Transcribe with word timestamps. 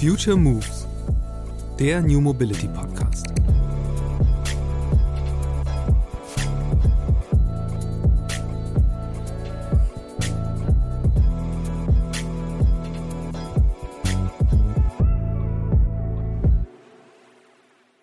Future 0.00 0.36
Moves, 0.36 0.86
der 1.78 2.02
New 2.02 2.20
Mobility 2.20 2.68
Podcast. 2.68 3.28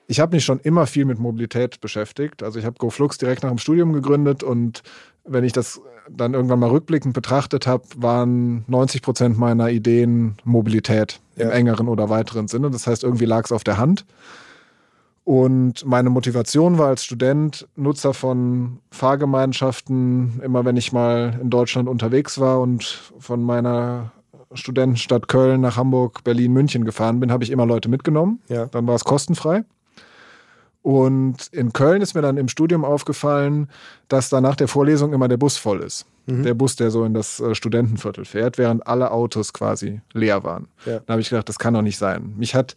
Ich 0.08 0.20
habe 0.20 0.36
mich 0.36 0.44
schon 0.44 0.60
immer 0.62 0.88
viel 0.88 1.06
mit 1.06 1.20
Mobilität 1.20 1.80
beschäftigt. 1.80 2.42
Also 2.42 2.58
ich 2.58 2.66
habe 2.66 2.78
GoFlux 2.80 3.20
direkt 3.20 3.44
nach 3.44 3.50
dem 3.52 3.60
Studium 3.60 3.94
gegründet 3.94 4.42
und 4.42 4.82
wenn 5.26 5.44
ich 5.44 5.54
das 5.54 5.80
dann 6.10 6.34
irgendwann 6.34 6.60
mal 6.60 6.72
rückblickend 6.72 7.14
betrachtet 7.14 7.68
habe, 7.68 7.84
waren 7.98 8.66
90 8.68 9.04
Prozent 9.04 9.38
meiner 9.38 9.70
Ideen 9.70 10.38
Mobilität 10.44 11.22
ja. 11.36 11.46
im 11.46 11.52
engeren 11.52 11.88
oder 11.88 12.10
weiteren 12.10 12.48
Sinne. 12.48 12.70
Das 12.72 12.88
heißt, 12.88 13.04
irgendwie 13.04 13.26
lag 13.26 13.46
es 13.46 13.52
auf 13.52 13.64
der 13.64 13.78
Hand. 13.78 14.06
Und 15.26 15.86
meine 15.86 16.10
Motivation 16.10 16.78
war 16.78 16.88
als 16.88 17.06
Student 17.06 17.68
Nutzer 17.76 18.14
von 18.14 18.80
Fahrgemeinschaften, 18.92 20.42
immer 20.44 20.66
wenn 20.66 20.76
ich 20.76 20.92
mal 20.92 21.40
in 21.42 21.50
Deutschland 21.50 21.88
unterwegs 21.88 22.40
war 22.40 22.60
und 22.60 22.84
von 23.20 23.42
meiner 23.42 24.12
Studentenstadt 24.54 25.30
Köln 25.30 25.62
nach 25.62 25.78
Hamburg, 25.78 26.24
Berlin, 26.24 26.52
München 26.52 26.84
gefahren 26.84 27.20
bin, 27.20 27.32
habe 27.32 27.44
ich 27.44 27.52
immer 27.52 27.66
Leute 27.66 27.90
mitgenommen. 27.90 28.40
Ja. 28.50 28.66
Dann 28.66 28.86
war 28.86 28.96
es 28.96 29.06
kostenfrei. 29.06 29.64
Und 30.82 31.48
in 31.54 31.72
Köln 31.72 32.02
ist 32.02 32.14
mir 32.14 32.22
dann 32.22 32.36
im 32.36 32.50
Studium 32.50 32.84
aufgefallen, 32.84 33.70
dass 34.10 34.30
da 34.30 34.42
nach 34.42 34.58
der 34.58 34.68
Vorlesung 34.68 35.14
immer 35.14 35.30
der 35.30 35.38
Bus 35.38 35.56
voll 35.56 35.80
ist. 35.80 36.06
Mhm. 36.26 36.44
Der 36.44 36.54
Bus, 36.54 36.76
der 36.76 36.92
so 36.92 37.04
in 37.04 37.14
das 37.14 37.40
äh, 37.40 37.56
Studentenviertel 37.56 38.26
fährt, 38.26 38.58
während 38.58 38.88
alle 38.88 39.12
Autos 39.12 39.54
quasi 39.54 40.02
leer 40.14 40.44
waren. 40.44 40.68
Ja. 40.86 41.00
Da 41.00 41.14
habe 41.14 41.22
ich 41.22 41.30
gedacht, 41.30 41.50
das 41.50 41.60
kann 41.60 41.74
doch 41.74 41.82
nicht 41.82 41.98
sein. 41.98 42.34
Mich 42.38 42.56
hat 42.56 42.76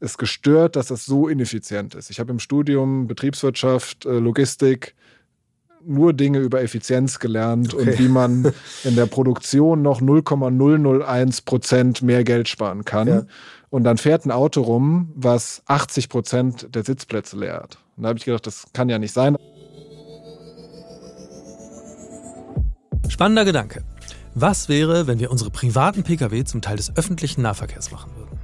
es 0.00 0.16
gestört, 0.16 0.76
dass 0.76 0.86
das 0.86 1.04
so 1.04 1.28
ineffizient 1.28 1.94
ist. 1.94 2.10
Ich 2.10 2.20
habe 2.20 2.30
im 2.32 2.38
Studium 2.38 3.06
Betriebswirtschaft, 3.06 4.06
äh, 4.06 4.18
Logistik 4.18 4.94
nur 5.84 6.12
Dinge 6.12 6.38
über 6.40 6.62
Effizienz 6.62 7.18
gelernt 7.18 7.74
okay. 7.74 7.90
und 7.90 7.98
wie 7.98 8.08
man 8.08 8.52
in 8.84 8.96
der 8.96 9.06
Produktion 9.06 9.82
noch 9.82 10.00
0,001 10.00 11.42
Prozent 11.42 12.02
mehr 12.02 12.24
Geld 12.24 12.48
sparen 12.48 12.84
kann. 12.84 13.08
Ja. 13.08 13.22
Und 13.70 13.84
dann 13.84 13.96
fährt 13.96 14.26
ein 14.26 14.30
Auto 14.30 14.62
rum, 14.62 15.12
was 15.14 15.62
80 15.66 16.08
Prozent 16.08 16.74
der 16.74 16.84
Sitzplätze 16.84 17.36
leert. 17.38 17.78
Und 17.96 18.02
da 18.02 18.08
habe 18.10 18.18
ich 18.18 18.24
gedacht, 18.24 18.46
das 18.46 18.66
kann 18.72 18.88
ja 18.88 18.98
nicht 18.98 19.12
sein. 19.12 19.36
Spannender 23.08 23.44
Gedanke. 23.44 23.82
Was 24.34 24.68
wäre, 24.68 25.06
wenn 25.06 25.18
wir 25.18 25.30
unsere 25.30 25.50
privaten 25.50 26.02
Pkw 26.02 26.44
zum 26.44 26.62
Teil 26.62 26.76
des 26.76 26.96
öffentlichen 26.96 27.42
Nahverkehrs 27.42 27.90
machen 27.90 28.12
würden? 28.16 28.38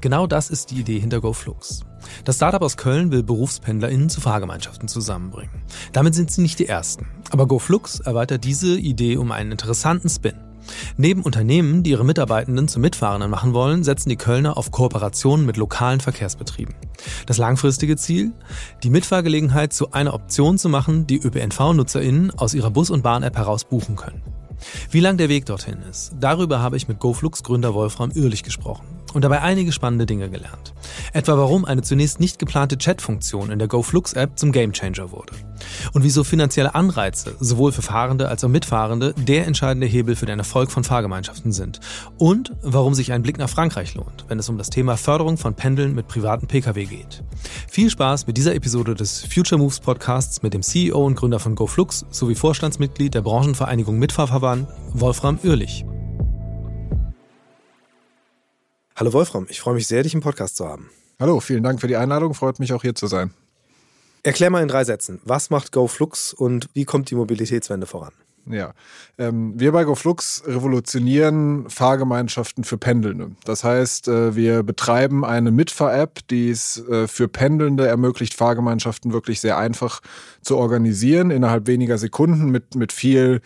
Genau 0.00 0.26
das 0.26 0.48
ist 0.48 0.70
die 0.70 0.76
Idee 0.76 1.00
hinter 1.00 1.20
GoFlux. 1.20 1.80
Das 2.24 2.36
Startup 2.36 2.62
aus 2.62 2.76
Köln 2.76 3.10
will 3.10 3.22
BerufspendlerInnen 3.22 4.08
zu 4.08 4.20
Fahrgemeinschaften 4.20 4.88
zusammenbringen. 4.88 5.62
Damit 5.92 6.14
sind 6.14 6.30
sie 6.30 6.40
nicht 6.40 6.58
die 6.58 6.68
Ersten. 6.68 7.06
Aber 7.30 7.46
GoFlux 7.46 8.00
erweitert 8.00 8.44
diese 8.44 8.78
Idee 8.78 9.16
um 9.16 9.32
einen 9.32 9.52
interessanten 9.52 10.08
Spin. 10.08 10.47
Neben 10.96 11.22
Unternehmen, 11.22 11.82
die 11.82 11.90
ihre 11.90 12.04
Mitarbeitenden 12.04 12.68
zu 12.68 12.80
Mitfahrenden 12.80 13.30
machen 13.30 13.54
wollen, 13.54 13.84
setzen 13.84 14.08
die 14.08 14.16
Kölner 14.16 14.56
auf 14.56 14.70
Kooperationen 14.70 15.46
mit 15.46 15.56
lokalen 15.56 16.00
Verkehrsbetrieben. 16.00 16.74
Das 17.26 17.38
langfristige 17.38 17.96
Ziel? 17.96 18.32
Die 18.82 18.90
Mitfahrgelegenheit 18.90 19.72
zu 19.72 19.92
einer 19.92 20.14
Option 20.14 20.58
zu 20.58 20.68
machen, 20.68 21.06
die 21.06 21.20
ÖPNV-NutzerInnen 21.20 22.32
aus 22.32 22.54
ihrer 22.54 22.70
Bus- 22.70 22.90
und 22.90 23.02
Bahn-App 23.02 23.36
heraus 23.36 23.64
buchen 23.64 23.96
können. 23.96 24.22
Wie 24.90 25.00
lang 25.00 25.16
der 25.16 25.28
Weg 25.28 25.46
dorthin 25.46 25.78
ist, 25.88 26.12
darüber 26.18 26.60
habe 26.60 26.76
ich 26.76 26.88
mit 26.88 26.98
GoFlux 26.98 27.42
Gründer 27.42 27.74
Wolfram 27.74 28.10
Uhrlich 28.14 28.42
gesprochen 28.42 28.97
und 29.14 29.22
dabei 29.22 29.42
einige 29.42 29.72
spannende 29.72 30.06
Dinge 30.06 30.30
gelernt. 30.30 30.74
Etwa 31.12 31.36
warum 31.36 31.64
eine 31.64 31.82
zunächst 31.82 32.20
nicht 32.20 32.38
geplante 32.38 32.78
Chat-Funktion 32.78 33.50
in 33.50 33.58
der 33.58 33.68
GoFlux-App 33.68 34.38
zum 34.38 34.52
Gamechanger 34.52 35.10
wurde. 35.10 35.32
Und 35.92 36.04
wieso 36.04 36.24
finanzielle 36.24 36.74
Anreize, 36.74 37.36
sowohl 37.40 37.72
für 37.72 37.82
Fahrende 37.82 38.28
als 38.28 38.44
auch 38.44 38.48
Mitfahrende, 38.48 39.14
der 39.16 39.46
entscheidende 39.46 39.86
Hebel 39.86 40.16
für 40.16 40.26
den 40.26 40.38
Erfolg 40.38 40.70
von 40.70 40.84
Fahrgemeinschaften 40.84 41.52
sind. 41.52 41.80
Und 42.16 42.52
warum 42.62 42.94
sich 42.94 43.12
ein 43.12 43.22
Blick 43.22 43.38
nach 43.38 43.48
Frankreich 43.48 43.94
lohnt, 43.94 44.24
wenn 44.28 44.38
es 44.38 44.48
um 44.48 44.58
das 44.58 44.70
Thema 44.70 44.96
Förderung 44.96 45.36
von 45.36 45.54
Pendeln 45.54 45.94
mit 45.94 46.08
privaten 46.08 46.46
Pkw 46.46 46.84
geht. 46.84 47.24
Viel 47.68 47.90
Spaß 47.90 48.26
mit 48.26 48.36
dieser 48.36 48.54
Episode 48.54 48.94
des 48.94 49.24
Future 49.24 49.58
Moves 49.58 49.80
Podcasts 49.80 50.42
mit 50.42 50.54
dem 50.54 50.62
CEO 50.62 51.04
und 51.04 51.14
Gründer 51.14 51.38
von 51.38 51.54
GoFlux 51.54 52.06
sowie 52.10 52.34
Vorstandsmitglied 52.34 53.14
der 53.14 53.22
Branchenvereinigung 53.22 53.98
Mitfahrverband, 53.98 54.68
Wolfram 54.92 55.38
Uhrlich. 55.42 55.84
Hallo 58.98 59.12
Wolfram, 59.12 59.46
ich 59.48 59.60
freue 59.60 59.74
mich 59.74 59.86
sehr, 59.86 60.02
dich 60.02 60.12
im 60.12 60.20
Podcast 60.20 60.56
zu 60.56 60.66
haben. 60.66 60.90
Hallo, 61.20 61.38
vielen 61.38 61.62
Dank 61.62 61.80
für 61.80 61.86
die 61.86 61.94
Einladung, 61.94 62.34
freut 62.34 62.58
mich 62.58 62.72
auch 62.72 62.82
hier 62.82 62.96
zu 62.96 63.06
sein. 63.06 63.30
Erklär 64.24 64.50
mal 64.50 64.60
in 64.60 64.66
drei 64.66 64.82
Sätzen, 64.82 65.20
was 65.22 65.50
macht 65.50 65.70
GoFlux 65.70 66.32
und 66.32 66.68
wie 66.74 66.84
kommt 66.84 67.08
die 67.08 67.14
Mobilitätswende 67.14 67.86
voran? 67.86 68.12
Ja, 68.50 68.72
ähm, 69.16 69.52
wir 69.54 69.70
bei 69.70 69.84
GoFlux 69.84 70.42
revolutionieren 70.46 71.70
Fahrgemeinschaften 71.70 72.64
für 72.64 72.76
Pendelnde. 72.76 73.36
Das 73.44 73.62
heißt, 73.62 74.08
äh, 74.08 74.34
wir 74.34 74.64
betreiben 74.64 75.24
eine 75.24 75.52
Mitfahr-App, 75.52 76.26
die 76.26 76.50
es 76.50 76.84
äh, 76.88 77.06
für 77.06 77.28
Pendelnde 77.28 77.86
ermöglicht, 77.86 78.34
Fahrgemeinschaften 78.34 79.12
wirklich 79.12 79.40
sehr 79.40 79.58
einfach 79.58 80.00
zu 80.42 80.56
organisieren, 80.56 81.30
innerhalb 81.30 81.68
weniger 81.68 81.98
Sekunden 81.98 82.50
mit, 82.50 82.74
mit 82.74 82.90
viel 82.90 83.42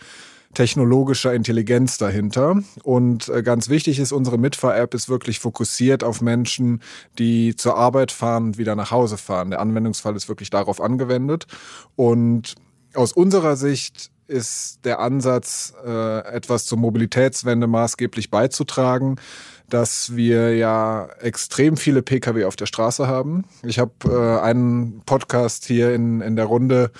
technologischer 0.53 1.33
Intelligenz 1.33 1.97
dahinter. 1.97 2.61
Und 2.83 3.29
äh, 3.29 3.43
ganz 3.43 3.69
wichtig 3.69 3.99
ist, 3.99 4.11
unsere 4.11 4.37
Mitfahr-App 4.37 4.93
ist 4.93 5.09
wirklich 5.09 5.39
fokussiert 5.39 6.03
auf 6.03 6.21
Menschen, 6.21 6.81
die 7.17 7.55
zur 7.55 7.77
Arbeit 7.77 8.11
fahren 8.11 8.45
und 8.45 8.57
wieder 8.57 8.75
nach 8.75 8.91
Hause 8.91 9.17
fahren. 9.17 9.49
Der 9.49 9.59
Anwendungsfall 9.59 10.15
ist 10.15 10.29
wirklich 10.29 10.49
darauf 10.49 10.81
angewendet. 10.81 11.47
Und 11.95 12.55
aus 12.93 13.13
unserer 13.13 13.55
Sicht 13.55 14.11
ist 14.27 14.79
der 14.85 14.99
Ansatz, 14.99 15.73
äh, 15.85 16.19
etwas 16.33 16.65
zur 16.65 16.77
Mobilitätswende 16.77 17.67
maßgeblich 17.67 18.31
beizutragen, 18.31 19.17
dass 19.69 20.15
wir 20.15 20.55
ja 20.55 21.07
extrem 21.19 21.77
viele 21.77 22.01
Pkw 22.01 22.45
auf 22.45 22.55
der 22.55 22.65
Straße 22.65 23.07
haben. 23.07 23.45
Ich 23.63 23.79
habe 23.79 23.91
äh, 24.05 24.41
einen 24.41 25.01
Podcast 25.05 25.65
hier 25.65 25.93
in, 25.93 26.21
in 26.21 26.35
der 26.35 26.45
Runde 26.45 26.91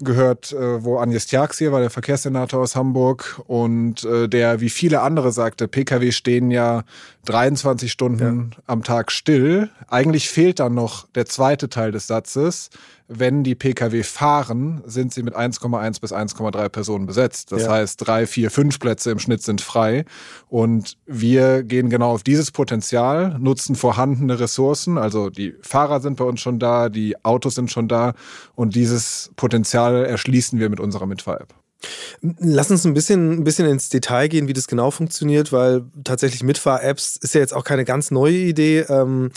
gehört, 0.00 0.52
äh, 0.52 0.84
wo 0.84 0.98
Agnes 0.98 1.26
Tjax 1.26 1.58
hier 1.58 1.72
war, 1.72 1.80
der 1.80 1.90
Verkehrssenator 1.90 2.60
aus 2.60 2.76
Hamburg 2.76 3.40
und 3.46 4.04
äh, 4.04 4.28
der, 4.28 4.60
wie 4.60 4.70
viele 4.70 5.00
andere 5.00 5.32
sagte, 5.32 5.68
Pkw 5.68 6.12
stehen 6.12 6.50
ja 6.50 6.84
23 7.24 7.90
Stunden 7.90 8.50
ja. 8.52 8.58
am 8.66 8.82
Tag 8.82 9.12
still. 9.12 9.70
Eigentlich 9.88 10.28
fehlt 10.28 10.60
dann 10.60 10.74
noch 10.74 11.06
der 11.08 11.26
zweite 11.26 11.68
Teil 11.68 11.92
des 11.92 12.06
Satzes. 12.06 12.70
Wenn 13.08 13.42
die 13.42 13.54
Pkw 13.54 14.02
fahren, 14.02 14.82
sind 14.84 15.14
sie 15.14 15.22
mit 15.22 15.34
1,1 15.34 16.00
bis 16.00 16.12
1,3 16.12 16.68
Personen 16.68 17.06
besetzt. 17.06 17.52
Das 17.52 17.62
ja. 17.62 17.70
heißt, 17.70 18.06
drei, 18.06 18.26
vier, 18.26 18.50
fünf 18.50 18.78
Plätze 18.78 19.10
im 19.10 19.18
Schnitt 19.18 19.42
sind 19.42 19.62
frei. 19.62 20.04
Und 20.48 20.98
wir 21.06 21.62
gehen 21.62 21.88
genau 21.88 22.10
auf 22.12 22.22
dieses 22.22 22.50
Potenzial, 22.50 23.38
nutzen 23.38 23.76
vorhandene 23.76 24.38
Ressourcen. 24.38 24.98
Also 24.98 25.30
die 25.30 25.54
Fahrer 25.62 26.00
sind 26.00 26.18
bei 26.18 26.24
uns 26.24 26.40
schon 26.40 26.58
da, 26.58 26.90
die 26.90 27.24
Autos 27.24 27.54
sind 27.54 27.70
schon 27.70 27.88
da. 27.88 28.12
Und 28.54 28.74
dieses 28.74 29.30
Potenzial 29.36 30.04
erschließen 30.04 30.58
wir 30.58 30.68
mit 30.68 30.78
unserer 30.78 31.06
Mitfahr-App. 31.06 31.54
Lass 32.20 32.70
uns 32.72 32.84
ein 32.84 32.94
bisschen, 32.94 33.32
ein 33.32 33.44
bisschen 33.44 33.68
ins 33.68 33.88
Detail 33.88 34.28
gehen, 34.28 34.48
wie 34.48 34.52
das 34.52 34.66
genau 34.66 34.90
funktioniert, 34.90 35.52
weil 35.52 35.84
tatsächlich 36.02 36.42
Mitfahr-Apps 36.42 37.16
ist 37.16 37.34
ja 37.34 37.40
jetzt 37.40 37.54
auch 37.54 37.62
keine 37.62 37.84
ganz 37.84 38.10
neue 38.10 38.36
Idee. 38.36 38.80
Ähm, 38.88 39.30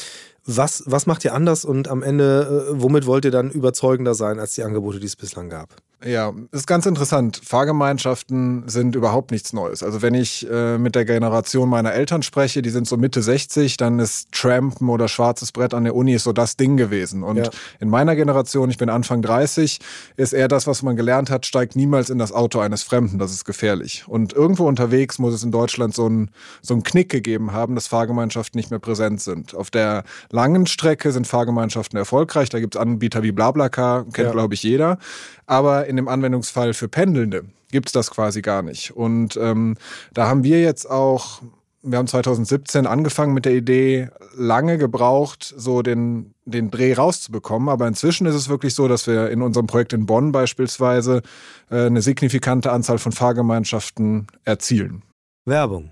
was, 0.45 0.83
was 0.85 1.05
macht 1.05 1.23
ihr 1.25 1.33
anders 1.33 1.65
und 1.65 1.87
am 1.87 2.03
Ende, 2.03 2.67
äh, 2.69 2.81
womit 2.81 3.05
wollt 3.05 3.25
ihr 3.25 3.31
dann 3.31 3.51
überzeugender 3.51 4.15
sein 4.15 4.39
als 4.39 4.55
die 4.55 4.63
Angebote, 4.63 4.99
die 4.99 5.05
es 5.05 5.15
bislang 5.15 5.49
gab? 5.49 5.75
Ja, 6.03 6.33
ist 6.51 6.65
ganz 6.65 6.85
interessant. 6.87 7.39
Fahrgemeinschaften 7.43 8.67
sind 8.67 8.95
überhaupt 8.95 9.29
nichts 9.29 9.53
Neues. 9.53 9.83
Also 9.83 10.01
wenn 10.01 10.15
ich 10.15 10.49
äh, 10.49 10.79
mit 10.79 10.95
der 10.95 11.05
Generation 11.05 11.69
meiner 11.69 11.93
Eltern 11.93 12.23
spreche, 12.23 12.63
die 12.63 12.71
sind 12.71 12.87
so 12.87 12.97
Mitte 12.97 13.21
60, 13.21 13.77
dann 13.77 13.99
ist 13.99 14.31
Trampen 14.31 14.89
oder 14.89 15.07
schwarzes 15.07 15.51
Brett 15.51 15.75
an 15.75 15.83
der 15.83 15.95
Uni 15.95 16.17
so 16.17 16.33
das 16.33 16.57
Ding 16.57 16.75
gewesen. 16.75 17.21
Und 17.21 17.37
ja. 17.37 17.49
in 17.79 17.89
meiner 17.89 18.15
Generation, 18.15 18.71
ich 18.71 18.77
bin 18.77 18.89
Anfang 18.89 19.21
30, 19.21 19.79
ist 20.17 20.33
eher 20.33 20.47
das, 20.47 20.65
was 20.65 20.81
man 20.81 20.95
gelernt 20.95 21.29
hat, 21.29 21.45
steigt 21.45 21.75
niemals 21.75 22.09
in 22.09 22.17
das 22.17 22.31
Auto 22.31 22.59
eines 22.59 22.81
Fremden. 22.81 23.19
Das 23.19 23.31
ist 23.31 23.45
gefährlich. 23.45 24.05
Und 24.07 24.33
irgendwo 24.33 24.67
unterwegs 24.67 25.19
muss 25.19 25.35
es 25.35 25.43
in 25.43 25.51
Deutschland 25.51 25.93
so 25.93 26.07
einen 26.07 26.31
so 26.63 26.73
einen 26.73 26.83
Knick 26.83 27.09
gegeben 27.09 27.53
haben, 27.53 27.75
dass 27.75 27.87
Fahrgemeinschaften 27.87 28.57
nicht 28.57 28.71
mehr 28.71 28.79
präsent 28.79 29.21
sind. 29.21 29.53
Auf 29.53 29.69
der 29.69 30.03
langen 30.31 30.65
Strecke 30.65 31.11
sind 31.11 31.27
Fahrgemeinschaften 31.27 31.97
erfolgreich. 31.97 32.49
Da 32.49 32.59
gibt 32.59 32.75
es 32.75 32.81
Anbieter 32.81 33.21
wie 33.21 33.31
BlaBlaCar, 33.31 34.05
kennt 34.05 34.27
ja. 34.27 34.31
glaube 34.31 34.55
ich 34.55 34.63
jeder. 34.63 34.97
Aber 35.45 35.87
in 35.91 35.97
dem 35.97 36.07
Anwendungsfall 36.07 36.73
für 36.73 36.87
Pendelnde 36.87 37.43
gibt 37.71 37.89
es 37.89 37.93
das 37.93 38.09
quasi 38.09 38.41
gar 38.41 38.63
nicht. 38.63 38.91
Und 38.91 39.37
ähm, 39.37 39.77
da 40.13 40.27
haben 40.27 40.43
wir 40.43 40.61
jetzt 40.61 40.89
auch, 40.89 41.41
wir 41.83 41.97
haben 41.97 42.07
2017 42.07 42.87
angefangen 42.87 43.33
mit 43.33 43.45
der 43.45 43.53
Idee, 43.53 44.09
lange 44.35 44.77
gebraucht, 44.77 45.53
so 45.55 45.81
den, 45.81 46.33
den 46.45 46.71
Dreh 46.71 46.93
rauszubekommen. 46.93 47.69
Aber 47.69 47.87
inzwischen 47.87 48.25
ist 48.25 48.35
es 48.35 48.49
wirklich 48.49 48.73
so, 48.73 48.87
dass 48.87 49.07
wir 49.07 49.29
in 49.29 49.41
unserem 49.41 49.67
Projekt 49.67 49.93
in 49.93 50.05
Bonn 50.05 50.31
beispielsweise 50.31 51.21
äh, 51.69 51.85
eine 51.85 52.01
signifikante 52.01 52.71
Anzahl 52.71 52.97
von 52.97 53.11
Fahrgemeinschaften 53.11 54.27
erzielen. 54.43 55.03
Werbung 55.45 55.91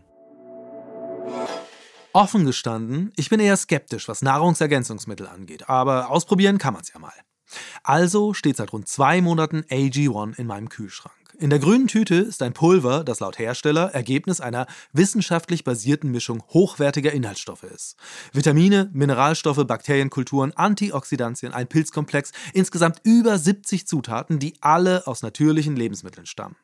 Offen 2.12 2.46
gestanden, 2.46 3.12
ich 3.16 3.30
bin 3.30 3.40
eher 3.40 3.56
skeptisch, 3.56 4.07
was 4.07 4.24
Nahrungsergänzungsmittel 4.24 5.28
angeht, 5.28 5.69
aber 5.69 6.10
ausprobieren 6.10 6.57
kann 6.57 6.74
man 6.74 6.81
es 6.81 6.92
ja 6.92 7.00
mal. 7.00 7.13
Also 7.84 8.34
steht 8.34 8.57
seit 8.57 8.74
rund 8.74 8.88
zwei 8.88 9.22
Monaten 9.22 9.62
AG1 9.69 10.38
in 10.38 10.48
meinem 10.48 10.69
Kühlschrank. 10.69 11.16
In 11.40 11.50
der 11.50 11.60
grünen 11.60 11.88
Tüte 11.88 12.16
ist 12.16 12.42
ein 12.42 12.51
Pulver, 12.51 13.06
das 13.06 13.22
laut 13.22 13.40
Hersteller 13.40 13.94
Ergebnis 13.94 14.42
einer 14.42 14.68
wissenschaftlich 14.92 15.63
basierten 15.63 16.12
Mischung 16.12 16.44
hochwertiger 16.50 17.13
Inhaltsstoffe 17.13 17.63
ist. 17.63 17.96
Vitamine, 18.34 18.90
Mineralstoffe, 18.92 19.66
Bakterienkulturen, 19.66 20.51
Antioxidantien, 20.51 21.54
ein 21.54 21.68
Pilzkomplex, 21.68 22.34
insgesamt 22.54 23.00
über 23.04 23.40
70 23.40 23.88
Zutaten, 23.88 24.40
die 24.40 24.56
alle 24.60 25.07
aus 25.07 25.22
natürlichen 25.22 25.78
Lebensmitteln 25.78 26.25
stammen. 26.25 26.57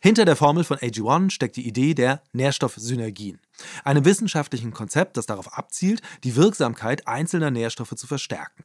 Hinter 0.00 0.24
der 0.24 0.36
Formel 0.36 0.64
von 0.64 0.78
AG1 0.78 1.28
steckt 1.28 1.56
die 1.56 1.68
Idee 1.68 1.92
der 1.92 2.22
Nährstoffsynergien, 2.32 3.38
einem 3.84 4.06
wissenschaftlichen 4.06 4.72
Konzept, 4.72 5.18
das 5.18 5.26
darauf 5.26 5.52
abzielt, 5.58 6.00
die 6.24 6.36
Wirksamkeit 6.36 7.06
einzelner 7.06 7.50
Nährstoffe 7.50 7.94
zu 7.94 8.06
verstärken. 8.06 8.64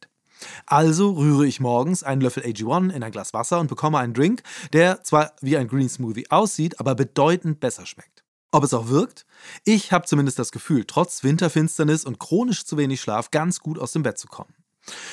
Also 0.65 1.11
rühre 1.11 1.45
ich 1.45 1.59
morgens 1.59 2.03
einen 2.03 2.21
Löffel 2.21 2.43
AG1 2.43 2.91
in 2.91 3.03
ein 3.03 3.11
Glas 3.11 3.33
Wasser 3.33 3.59
und 3.59 3.67
bekomme 3.67 3.99
einen 3.99 4.13
Drink, 4.13 4.43
der 4.73 5.03
zwar 5.03 5.33
wie 5.41 5.57
ein 5.57 5.67
Green 5.67 5.89
Smoothie 5.89 6.29
aussieht, 6.29 6.79
aber 6.79 6.95
bedeutend 6.95 7.59
besser 7.59 7.85
schmeckt. 7.85 8.23
Ob 8.51 8.63
es 8.63 8.73
auch 8.73 8.89
wirkt? 8.89 9.25
Ich 9.63 9.93
habe 9.93 10.05
zumindest 10.05 10.37
das 10.37 10.51
Gefühl, 10.51 10.83
trotz 10.85 11.23
Winterfinsternis 11.23 12.03
und 12.03 12.19
chronisch 12.19 12.65
zu 12.65 12.77
wenig 12.77 13.01
Schlaf 13.01 13.31
ganz 13.31 13.61
gut 13.61 13.79
aus 13.79 13.93
dem 13.93 14.03
Bett 14.03 14.17
zu 14.17 14.27
kommen. 14.27 14.53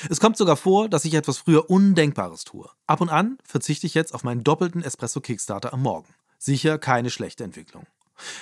Es 0.09 0.19
kommt 0.19 0.35
sogar 0.35 0.57
vor, 0.57 0.89
dass 0.89 1.05
ich 1.05 1.13
etwas 1.13 1.37
früher 1.37 1.69
Undenkbares 1.69 2.43
tue. 2.43 2.69
Ab 2.87 3.01
und 3.01 3.09
an 3.09 3.37
verzichte 3.43 3.87
ich 3.87 3.93
jetzt 3.93 4.13
auf 4.13 4.23
meinen 4.23 4.43
doppelten 4.43 4.83
Espresso 4.83 5.21
Kickstarter 5.21 5.73
am 5.73 5.81
Morgen. 5.81 6.13
Sicher 6.37 6.77
keine 6.77 7.09
schlechte 7.09 7.43
Entwicklung. 7.43 7.85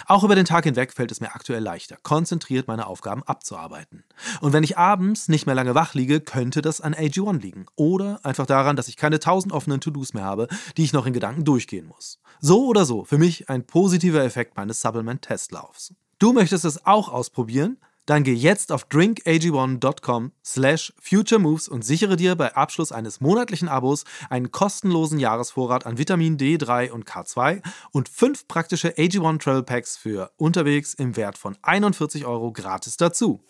Auch 0.06 0.24
über 0.24 0.36
den 0.36 0.46
Tag 0.46 0.64
hinweg 0.64 0.94
fällt 0.94 1.12
es 1.12 1.22
mir 1.22 1.34
aktuell 1.34 1.62
leichter, 1.62 1.98
konzentriert 2.04 2.68
meine 2.68 2.88
Aufgaben 2.88 3.24
abzuarbeiten. 3.24 4.04
Und 4.42 4.54
wenn 4.54 4.64
ich 4.64 4.78
abends 4.78 5.28
nicht 5.28 5.46
mehr 5.46 5.56
lange 5.56 5.76
wach 5.76 5.94
liege, 5.94 6.20
könnte 6.20 6.62
das 6.62 6.82
an 6.82 6.94
AG1 6.94 7.40
liegen. 7.40 7.66
Oder 7.76 8.20
einfach 8.24 8.46
daran, 8.46 8.76
dass 8.76 8.88
ich 8.88 8.98
keine 8.98 9.20
tausend 9.20 9.54
offenen 9.54 9.82
To-Dos 9.82 10.14
mehr 10.14 10.24
habe, 10.24 10.48
die 10.78 10.84
ich 10.84 10.94
noch 10.94 11.06
in 11.06 11.14
Gedanken 11.14 11.44
durchgehen 11.44 11.88
muss. 11.88 12.20
So 12.40 12.66
oder 12.66 12.86
so, 12.86 13.04
für 13.04 13.18
mich 13.18 13.50
ein 13.50 13.66
positiver 13.66 14.24
Effekt 14.24 14.58
meines 14.58 14.82
Supplement-Testlaufs. 14.82 15.94
Du 16.20 16.34
möchtest 16.34 16.66
es 16.66 16.86
auch 16.86 17.10
ausprobieren? 17.10 17.78
Dann 18.08 18.24
geh 18.24 18.34
jetzt 18.34 18.72
auf 18.72 18.88
drinkag1.com 18.88 20.32
slash 20.44 20.94
futuremoves 21.00 21.68
und 21.68 21.84
sichere 21.84 22.16
dir 22.16 22.36
bei 22.36 22.56
Abschluss 22.56 22.92
eines 22.94 23.20
monatlichen 23.20 23.68
Abos 23.68 24.06
einen 24.30 24.50
kostenlosen 24.50 25.20
Jahresvorrat 25.20 25.86
an 25.86 25.98
Vitamin 25.98 26.38
D3 26.38 26.90
und 26.90 27.06
K2 27.06 27.62
und 27.92 28.08
fünf 28.08 28.48
praktische 28.48 28.92
AG1 28.98 29.40
Travel 29.40 29.64
Packs 29.64 29.98
für 29.98 30.32
unterwegs 30.38 30.94
im 30.94 31.18
Wert 31.18 31.38
von 31.38 31.58
41 31.62 32.26
Euro 32.26 32.54
gratis 32.54 32.96
dazu. 32.96 33.44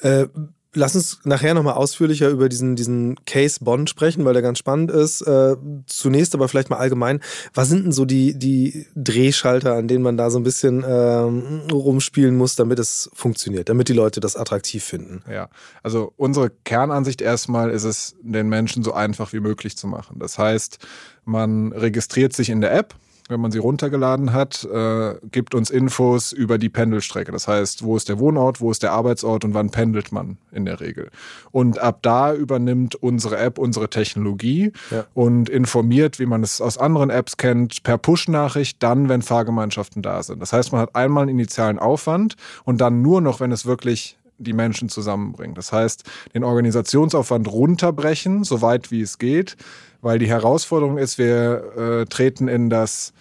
Äh, 0.00 0.26
Lass 0.74 0.94
uns 0.96 1.20
nachher 1.24 1.54
nochmal 1.54 1.74
ausführlicher 1.74 2.28
über 2.28 2.48
diesen, 2.48 2.76
diesen 2.76 3.16
Case 3.24 3.62
Bond 3.62 3.88
sprechen, 3.88 4.24
weil 4.24 4.32
der 4.32 4.42
ganz 4.42 4.58
spannend 4.58 4.90
ist. 4.90 5.22
Äh, 5.22 5.56
zunächst 5.86 6.34
aber 6.34 6.48
vielleicht 6.48 6.68
mal 6.70 6.76
allgemein, 6.76 7.20
was 7.54 7.68
sind 7.68 7.84
denn 7.84 7.92
so 7.92 8.04
die, 8.04 8.38
die 8.38 8.86
Drehschalter, 8.96 9.74
an 9.74 9.88
denen 9.88 10.02
man 10.02 10.16
da 10.16 10.30
so 10.30 10.38
ein 10.38 10.42
bisschen 10.42 10.84
ähm, 10.86 11.62
rumspielen 11.70 12.36
muss, 12.36 12.56
damit 12.56 12.78
es 12.78 13.08
funktioniert, 13.14 13.68
damit 13.68 13.88
die 13.88 13.92
Leute 13.92 14.20
das 14.20 14.36
attraktiv 14.36 14.82
finden? 14.84 15.22
Ja, 15.30 15.48
also 15.82 16.12
unsere 16.16 16.50
Kernansicht 16.50 17.22
erstmal 17.22 17.70
ist 17.70 17.84
es, 17.84 18.16
den 18.22 18.48
Menschen 18.48 18.82
so 18.82 18.92
einfach 18.92 19.32
wie 19.32 19.40
möglich 19.40 19.76
zu 19.76 19.86
machen. 19.86 20.18
Das 20.18 20.38
heißt, 20.38 20.78
man 21.24 21.72
registriert 21.72 22.32
sich 22.32 22.50
in 22.50 22.60
der 22.60 22.74
App, 22.74 22.94
wenn 23.28 23.40
man 23.40 23.50
sie 23.50 23.58
runtergeladen 23.58 24.32
hat, 24.34 24.64
äh, 24.64 25.14
gibt 25.30 25.54
uns 25.54 25.70
Infos 25.70 26.32
über 26.32 26.58
die 26.58 26.68
Pendelstrecke. 26.68 27.32
Das 27.32 27.48
heißt, 27.48 27.82
wo 27.82 27.96
ist 27.96 28.08
der 28.08 28.18
Wohnort, 28.18 28.60
wo 28.60 28.70
ist 28.70 28.82
der 28.82 28.92
Arbeitsort 28.92 29.44
und 29.44 29.54
wann 29.54 29.70
pendelt 29.70 30.12
man 30.12 30.36
in 30.52 30.66
der 30.66 30.80
Regel. 30.80 31.10
Und 31.50 31.78
ab 31.78 32.00
da 32.02 32.34
übernimmt 32.34 32.96
unsere 32.96 33.38
App 33.38 33.58
unsere 33.58 33.88
Technologie 33.88 34.72
ja. 34.90 35.06
und 35.14 35.48
informiert, 35.48 36.18
wie 36.18 36.26
man 36.26 36.42
es 36.42 36.60
aus 36.60 36.76
anderen 36.76 37.08
Apps 37.08 37.38
kennt, 37.38 37.82
per 37.82 37.96
Push-Nachricht 37.96 38.82
dann, 38.82 39.08
wenn 39.08 39.22
Fahrgemeinschaften 39.22 40.02
da 40.02 40.22
sind. 40.22 40.42
Das 40.42 40.52
heißt, 40.52 40.72
man 40.72 40.82
hat 40.82 40.94
einmal 40.94 41.22
einen 41.22 41.38
initialen 41.38 41.78
Aufwand 41.78 42.36
und 42.64 42.80
dann 42.80 43.00
nur 43.00 43.22
noch, 43.22 43.40
wenn 43.40 43.52
es 43.52 43.64
wirklich 43.64 44.18
die 44.38 44.52
Menschen 44.52 44.88
zusammenbringt. 44.88 45.56
Das 45.56 45.72
heißt, 45.72 46.04
den 46.34 46.44
Organisationsaufwand 46.44 47.50
runterbrechen, 47.50 48.44
so 48.44 48.62
weit 48.62 48.90
wie 48.90 49.00
es 49.00 49.18
geht, 49.18 49.56
weil 50.04 50.18
die 50.18 50.28
Herausforderung 50.28 50.98
ist, 50.98 51.18
wir 51.18 52.02
äh, 52.02 52.04
treten 52.04 52.46
in 52.46 52.68
das 52.68 53.14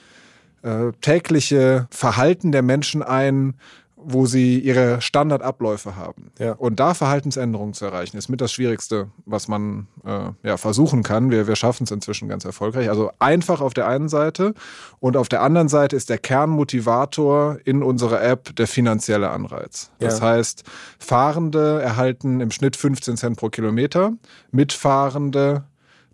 äh, 0.64 0.92
tägliche 1.02 1.88
Verhalten 1.90 2.52
der 2.52 2.62
Menschen 2.62 3.02
ein, 3.02 3.56
wo 3.96 4.26
sie 4.26 4.60
ihre 4.60 5.00
Standardabläufe 5.00 5.96
haben. 5.96 6.32
Ja. 6.38 6.52
Und 6.52 6.82
da 6.82 6.94
Verhaltensänderungen 6.94 7.74
zu 7.74 7.86
erreichen, 7.86 8.18
ist 8.18 8.28
mit 8.28 8.42
das 8.42 8.52
Schwierigste, 8.52 9.12
was 9.26 9.48
man 9.48 9.88
äh, 10.06 10.32
ja, 10.44 10.58
versuchen 10.58 11.04
kann. 11.04 11.32
Wir, 11.32 11.48
wir 11.48 11.56
schaffen 11.56 11.86
es 11.86 11.92
inzwischen 11.92 12.28
ganz 12.28 12.44
erfolgreich. 12.44 12.90
Also 12.90 13.12
einfach 13.20 13.62
auf 13.62 13.74
der 13.74 13.88
einen 13.88 14.10
Seite 14.10 14.54
und 15.00 15.16
auf 15.16 15.30
der 15.30 15.42
anderen 15.42 15.70
Seite 15.70 15.96
ist 15.96 16.10
der 16.10 16.18
Kernmotivator 16.18 17.60
in 17.64 17.82
unserer 17.82 18.22
App 18.22 18.54
der 18.58 18.68
finanzielle 18.68 19.30
Anreiz. 19.30 19.90
Das 20.00 20.20
ja. 20.20 20.26
heißt, 20.26 20.64
Fahrende 21.00 21.82
erhalten 21.82 22.42
im 22.42 22.52
Schnitt 22.52 22.76
15 22.76 23.16
Cent 23.16 23.38
pro 23.38 23.48
Kilometer, 23.48 24.12
Mitfahrende 24.52 25.64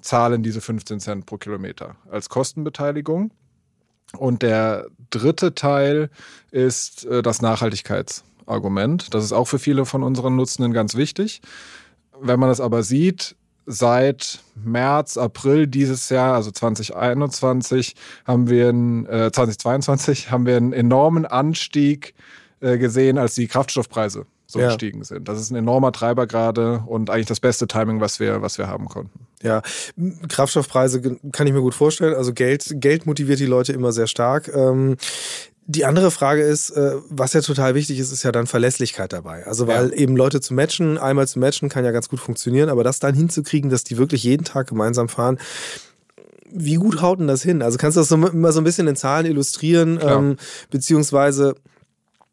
zahlen 0.02 0.44
diese 0.44 0.62
15 0.62 1.00
Cent 1.00 1.26
pro 1.26 1.38
Kilometer 1.38 1.96
als 2.10 2.30
Kostenbeteiligung. 2.30 3.32
Und 4.18 4.42
der 4.42 4.88
dritte 5.12 5.54
Teil 5.54 6.10
ist 6.52 7.06
äh, 7.06 7.22
das 7.22 7.42
Nachhaltigkeitsargument. 7.42 9.14
Das 9.14 9.24
ist 9.24 9.34
auch 9.34 9.46
für 9.46 9.60
viele 9.60 9.86
von 9.86 10.04
unseren 10.04 10.36
Nutzenden 10.36 10.74
ganz 10.74 10.96
wichtig. 10.96 11.42
Wenn 12.20 12.40
man 12.40 12.50
das 12.50 12.60
aber 12.60 12.84
sieht, 12.84 13.36
seit 13.66 14.40
März, 14.56 15.16
April 15.18 15.68
dieses 15.68 16.10
Jahr, 16.10 16.34
also 16.34 16.50
2021, 16.50 17.96
haben 18.26 18.50
wir 18.50 18.70
einen, 18.70 19.06
äh, 19.06 19.32
2022 19.32 20.32
haben 20.32 20.48
wir 20.48 20.58
einen 20.58 20.74
enormen 20.74 21.26
Anstieg 21.26 22.16
äh, 22.62 22.80
gesehen, 22.80 23.20
als 23.20 23.36
die 23.36 23.48
Kraftstoffpreise 23.48 24.26
so 24.48 24.60
ja. 24.60 24.68
gestiegen 24.68 25.04
sind. 25.04 25.28
Das 25.28 25.40
ist 25.40 25.52
ein 25.52 25.56
enormer 25.56 25.92
Treiber 25.92 26.26
gerade 26.26 26.84
und 26.88 27.12
eigentlich 27.12 27.28
das 27.28 27.40
beste 27.40 27.68
Timing, 27.68 28.02
was 28.02 28.20
wir, 28.20 28.42
was 28.42 28.58
wir 28.58 28.68
haben 28.68 28.88
konnten. 28.88 29.28
Ja, 29.42 29.62
Kraftstoffpreise 30.28 31.18
kann 31.32 31.48
ich 31.48 31.54
mir 31.54 31.62
gut 31.62 31.76
vorstellen. 31.76 32.14
Also 32.14 32.34
Geld, 32.34 32.66
Geld 32.82 33.06
motiviert 33.06 33.40
die 33.40 33.46
Leute 33.46 33.72
immer 33.72 33.92
sehr 33.92 34.08
stark. 34.08 34.52
Ähm, 34.54 34.98
die 35.66 35.86
andere 35.86 36.10
Frage 36.10 36.42
ist, 36.42 36.72
äh, 36.72 36.96
was 37.10 37.34
ja 37.34 37.42
total 37.42 37.76
wichtig 37.76 38.00
ist, 38.00 38.12
ist 38.12 38.24
ja 38.24 38.32
dann 38.32 38.48
Verlässlichkeit 38.48 39.14
dabei. 39.14 39.46
Also 39.46 39.68
weil 39.68 39.90
ja. 39.90 39.96
eben 39.96 40.18
Leute 40.18 40.42
zu 40.42 40.56
matchen, 40.56 40.98
einmal 40.98 41.28
zu 41.28 41.38
matchen 41.38 41.70
kann 41.70 41.86
ja 41.86 41.92
ganz 41.92 42.10
gut 42.10 42.20
funktionieren, 42.20 42.70
aber 42.70 42.84
das 42.84 43.00
dann 43.00 43.14
hinzukriegen, 43.14 43.70
dass 43.70 43.84
die 43.84 43.98
wirklich 43.98 44.24
jeden 44.24 44.44
Tag 44.44 44.68
gemeinsam 44.68 45.10
fahren, 45.10 45.38
wie 46.52 46.76
gut 46.76 47.02
haut 47.02 47.20
denn 47.20 47.28
das 47.28 47.44
hin? 47.44 47.62
Also 47.62 47.78
kannst 47.78 47.98
du 47.98 48.02
das 48.02 48.10
so, 48.10 48.18
mal 48.18 48.52
so 48.52 48.60
ein 48.60 48.64
bisschen 48.64 48.88
in 48.88 48.96
Zahlen 48.96 49.28
illustrieren, 49.28 50.00
ähm, 50.02 50.38
beziehungsweise 50.72 51.54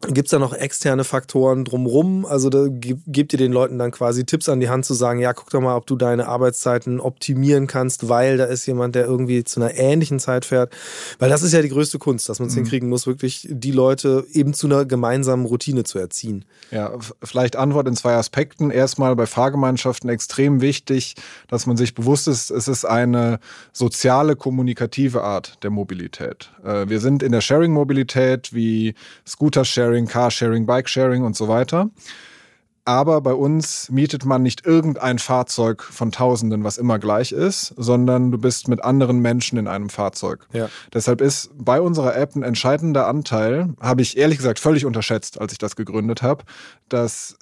Gibt 0.08 0.26
es 0.26 0.30
da 0.30 0.38
noch 0.38 0.52
externe 0.52 1.04
Faktoren 1.04 1.64
drumrum? 1.64 2.24
Also 2.26 2.50
da 2.50 2.66
gebt 2.68 3.32
ihr 3.32 3.38
den 3.38 3.52
Leuten 3.52 3.78
dann 3.78 3.90
quasi 3.90 4.24
Tipps 4.24 4.48
an 4.48 4.60
die 4.60 4.68
Hand 4.68 4.84
zu 4.84 4.94
sagen, 4.94 5.20
ja, 5.20 5.32
guck 5.32 5.50
doch 5.50 5.60
mal, 5.60 5.76
ob 5.76 5.86
du 5.86 5.96
deine 5.96 6.26
Arbeitszeiten 6.28 7.00
optimieren 7.00 7.66
kannst, 7.66 8.08
weil 8.08 8.36
da 8.36 8.44
ist 8.44 8.66
jemand, 8.66 8.94
der 8.94 9.06
irgendwie 9.06 9.44
zu 9.44 9.60
einer 9.60 9.74
ähnlichen 9.74 10.18
Zeit 10.20 10.44
fährt. 10.44 10.72
Weil 11.18 11.30
das 11.30 11.42
ist 11.42 11.52
ja 11.52 11.62
die 11.62 11.68
größte 11.68 11.98
Kunst, 11.98 12.28
dass 12.28 12.38
man 12.38 12.48
es 12.48 12.54
mhm. 12.54 12.60
hinkriegen 12.60 12.88
muss, 12.88 13.06
wirklich 13.06 13.48
die 13.50 13.72
Leute 13.72 14.24
eben 14.32 14.54
zu 14.54 14.66
einer 14.66 14.84
gemeinsamen 14.84 15.46
Routine 15.46 15.84
zu 15.84 15.98
erziehen. 15.98 16.44
Ja, 16.70 16.92
vielleicht 17.22 17.56
Antwort 17.56 17.88
in 17.88 17.96
zwei 17.96 18.14
Aspekten. 18.14 18.70
Erstmal 18.70 19.16
bei 19.16 19.26
Fahrgemeinschaften 19.26 20.10
extrem 20.10 20.60
wichtig, 20.60 21.14
dass 21.48 21.66
man 21.66 21.76
sich 21.76 21.94
bewusst 21.94 22.28
ist, 22.28 22.50
es 22.50 22.68
ist 22.68 22.84
eine 22.84 23.38
soziale, 23.72 24.36
kommunikative 24.36 25.22
Art 25.22 25.62
der 25.62 25.70
Mobilität. 25.70 26.50
Äh, 26.64 26.88
wir 26.88 27.00
sind 27.00 27.22
in 27.22 27.32
der 27.32 27.40
Sharing-Mobilität 27.40 28.52
wie 28.52 28.94
Scooter-Sharing, 29.26 29.95
Sharing, 29.96 30.06
Carsharing, 30.06 30.66
Bikesharing 30.66 31.24
und 31.24 31.36
so 31.36 31.48
weiter. 31.48 31.90
Aber 32.84 33.20
bei 33.20 33.32
uns 33.32 33.90
mietet 33.90 34.24
man 34.24 34.42
nicht 34.44 34.64
irgendein 34.64 35.18
Fahrzeug 35.18 35.82
von 35.82 36.12
Tausenden, 36.12 36.62
was 36.62 36.78
immer 36.78 37.00
gleich 37.00 37.32
ist, 37.32 37.74
sondern 37.76 38.30
du 38.30 38.38
bist 38.38 38.68
mit 38.68 38.84
anderen 38.84 39.18
Menschen 39.18 39.58
in 39.58 39.66
einem 39.66 39.88
Fahrzeug. 39.88 40.46
Ja. 40.52 40.68
Deshalb 40.92 41.20
ist 41.20 41.50
bei 41.54 41.80
unserer 41.80 42.14
App 42.14 42.36
ein 42.36 42.44
entscheidender 42.44 43.08
Anteil, 43.08 43.74
habe 43.80 44.02
ich 44.02 44.16
ehrlich 44.16 44.38
gesagt 44.38 44.60
völlig 44.60 44.84
unterschätzt, 44.84 45.40
als 45.40 45.50
ich 45.50 45.58
das 45.58 45.74
gegründet 45.74 46.22
habe, 46.22 46.44
dass 46.88 47.36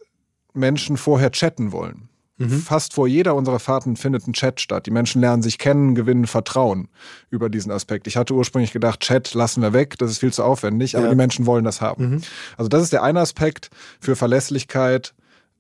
Menschen 0.55 0.97
vorher 0.97 1.31
chatten 1.31 1.73
wollen. 1.73 2.09
Mhm. 2.37 2.61
Fast 2.61 2.95
vor 2.95 3.07
jeder 3.07 3.35
unserer 3.37 3.61
Fahrten 3.61 3.97
findet 3.97 4.27
ein 4.27 4.33
Chat 4.33 4.61
statt. 4.61 4.87
Die 4.87 4.91
Menschen 4.91 5.21
lernen 5.21 5.43
sich 5.43 5.59
kennen, 5.59 5.95
gewinnen 5.95 6.27
Vertrauen 6.27 6.89
über 7.31 7.49
diesen 7.49 7.71
Aspekt. 7.71 8.07
Ich 8.09 8.17
hatte 8.17 8.35
ursprünglich 8.35 8.73
gedacht, 8.73 9.01
Chat 9.01 9.35
lassen 9.35 9.63
wir 9.63 9.73
weg, 9.73 9.97
das 9.99 10.11
ist 10.11 10.19
viel 10.19 10.33
zu 10.33 10.43
aufwendig, 10.43 10.97
aber 10.97 11.07
ja. 11.07 11.11
die 11.11 11.17
Menschen 11.17 11.47
wollen 11.47 11.65
das 11.65 11.81
haben. 11.81 12.11
Mhm. 12.11 12.23
Also 12.57 12.69
das 12.69 12.83
ist 12.83 12.93
der 12.93 13.03
eine 13.03 13.21
Aspekt 13.21 13.71
für 14.01 14.17
Verlässlichkeit. 14.17 15.15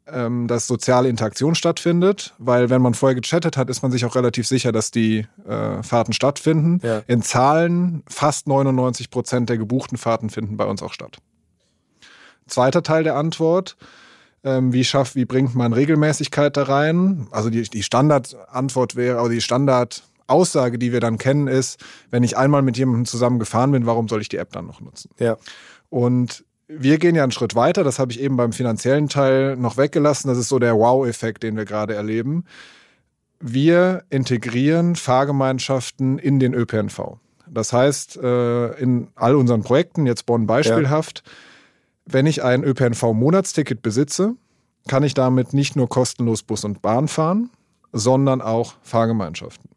ähm, 0.07 0.49
dass 0.49 0.67
soziale 0.67 1.09
Interaktion 1.09 1.55
stattfindet, 1.55 2.35
weil 2.37 2.69
wenn 2.69 2.83
man 2.83 2.93
vorher 2.93 3.19
gechattet 3.19 3.57
hat, 3.57 3.71
ist 3.71 3.81
man 3.81 3.91
sich 3.91 4.05
auch 4.05 4.15
relativ 4.17 4.47
sicher, 4.47 4.71
dass 4.71 4.91
die 4.91 5.27
äh, 5.49 5.83
Fahrten 5.83 6.13
stattfinden. 6.13 6.79
Ja. 6.83 7.03
In 7.07 7.23
Zahlen 7.23 8.03
fast 8.07 8.47
99 8.47 9.09
Prozent 9.11 9.49
der 9.49 9.57
gebuchten 9.57 9.97
Fahrten 9.97 10.29
finden 10.29 10.59
bei 10.59 10.67
uns 10.67 10.83
auch 10.83 10.93
statt. 10.93 11.17
Zweiter 12.47 12.83
Teil 12.83 13.03
der 13.03 13.17
Antwort. 13.17 13.79
Ähm, 14.45 14.73
wie 14.75 14.85
schafft, 14.85 15.17
wie 15.17 15.25
bringt 15.25 15.55
man 15.55 15.73
Regelmäßigkeit 15.73 16.57
da 16.57 16.65
rein? 16.65 17.27
Also 17.31 17.49
die, 17.49 17.63
die 17.63 17.83
Standardantwort 17.83 18.95
wäre, 18.95 19.19
also 19.19 19.31
die 19.31 19.41
Standardaussage, 19.41 20.79
die 20.79 20.93
wir 20.93 21.01
dann 21.01 21.17
kennen, 21.17 21.49
ist, 21.49 21.83
wenn 22.11 22.23
ich 22.23 22.37
einmal 22.37 22.61
mit 22.61 22.77
jemandem 22.77 23.07
zusammen 23.07 23.39
gefahren 23.39 23.73
bin, 23.73 23.87
warum 23.87 24.07
soll 24.07 24.21
ich 24.21 24.29
die 24.29 24.37
App 24.37 24.53
dann 24.53 24.67
noch 24.67 24.83
nutzen? 24.83 25.11
Ja. 25.19 25.39
Und 25.89 26.45
wir 26.69 26.99
gehen 26.99 27.15
ja 27.15 27.23
einen 27.23 27.33
Schritt 27.33 27.55
weiter, 27.55 27.85
das 27.85 27.99
habe 27.99 28.13
ich 28.13 28.21
eben 28.21 28.37
beim 28.37 28.53
finanziellen 28.53 29.09
Teil 29.09 29.57
noch 29.57 29.77
weggelassen. 29.77 30.29
Das 30.29 30.39
ist 30.39 30.49
so 30.49 30.59
der 30.59 30.77
Wow-Effekt, 30.77 31.43
den 31.43 31.57
wir 31.57 31.65
gerade 31.65 31.95
erleben. 31.95 32.45
Wir 33.41 34.05
integrieren 34.11 34.97
Fahrgemeinschaften 34.97 36.19
in 36.19 36.39
den 36.39 36.55
ÖPNV. 36.55 37.19
Das 37.47 37.73
heißt, 37.73 38.17
äh, 38.17 38.73
in 38.81 39.09
all 39.15 39.37
unseren 39.37 39.63
Projekten, 39.63 40.07
jetzt 40.07 40.27
Bonn 40.27 40.47
beispielhaft, 40.47 41.23
ja. 41.25 41.33
Wenn 42.07 42.27
ich 42.27 42.43
ein 42.43 42.65
ÖPNV-Monatsticket 42.65 43.83
besitze, 43.83 44.35
kann 44.89 45.03
ich 45.03 45.15
damit 45.15 45.55
nicht 45.55 45.77
nur 45.77 45.89
kostenlos 45.89 46.43
Bus 46.43 46.65
und 46.65 46.83
Bahn 46.83 47.09
fahren, 47.09 47.51
sondern 47.93 48.43
auch 48.43 48.75
Fahrgemeinschaften. 48.83 49.71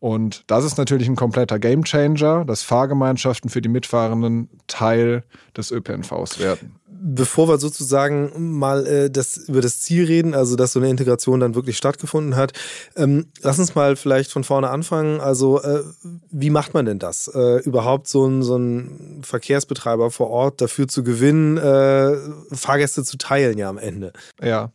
Und 0.00 0.44
das 0.46 0.64
ist 0.64 0.78
natürlich 0.78 1.08
ein 1.08 1.16
kompletter 1.16 1.58
Gamechanger, 1.58 2.44
dass 2.44 2.62
Fahrgemeinschaften 2.62 3.50
für 3.50 3.60
die 3.60 3.68
Mitfahrenden 3.68 4.48
Teil 4.68 5.24
des 5.56 5.72
ÖPNVs 5.72 6.38
werden. 6.38 6.76
Bevor 7.00 7.48
wir 7.48 7.58
sozusagen 7.58 8.58
mal 8.58 8.86
äh, 8.86 9.10
das, 9.10 9.36
über 9.36 9.60
das 9.60 9.80
Ziel 9.80 10.04
reden, 10.04 10.34
also 10.34 10.56
dass 10.56 10.72
so 10.72 10.80
eine 10.80 10.90
Integration 10.90 11.40
dann 11.40 11.54
wirklich 11.54 11.76
stattgefunden 11.76 12.36
hat, 12.36 12.52
ähm, 12.96 13.26
lass 13.40 13.58
uns 13.58 13.74
mal 13.74 13.96
vielleicht 13.96 14.32
von 14.32 14.44
vorne 14.44 14.70
anfangen. 14.70 15.20
Also 15.20 15.62
äh, 15.62 15.84
wie 16.30 16.50
macht 16.50 16.74
man 16.74 16.86
denn 16.86 16.98
das? 16.98 17.28
Äh, 17.28 17.60
überhaupt 17.60 18.08
so 18.08 18.26
ein, 18.26 18.42
so 18.42 18.56
ein 18.56 19.20
Verkehrsbetreiber 19.22 20.10
vor 20.10 20.30
Ort 20.30 20.60
dafür 20.60 20.88
zu 20.88 21.04
gewinnen, 21.04 21.56
äh, 21.56 22.16
Fahrgäste 22.52 23.04
zu 23.04 23.16
teilen 23.16 23.58
ja 23.58 23.68
am 23.68 23.78
Ende? 23.78 24.12
Ja. 24.42 24.72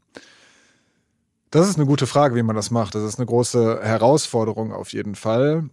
Das 1.52 1.70
ist 1.70 1.76
eine 1.76 1.86
gute 1.86 2.08
Frage, 2.08 2.36
wie 2.36 2.42
man 2.42 2.56
das 2.56 2.72
macht. 2.72 2.96
Das 2.96 3.04
ist 3.04 3.20
eine 3.20 3.28
große 3.28 3.80
Herausforderung 3.84 4.74
auf 4.74 4.92
jeden 4.92 5.14
Fall. 5.14 5.70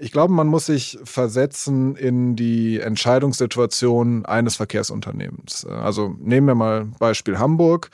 Ich 0.00 0.12
glaube, 0.12 0.32
man 0.32 0.48
muss 0.48 0.66
sich 0.66 0.98
versetzen 1.04 1.96
in 1.96 2.36
die 2.36 2.80
Entscheidungssituation 2.80 4.26
eines 4.26 4.56
Verkehrsunternehmens. 4.56 5.66
Also 5.66 6.14
nehmen 6.18 6.46
wir 6.46 6.54
mal 6.54 6.86
Beispiel 6.98 7.38
Hamburg. 7.38 7.90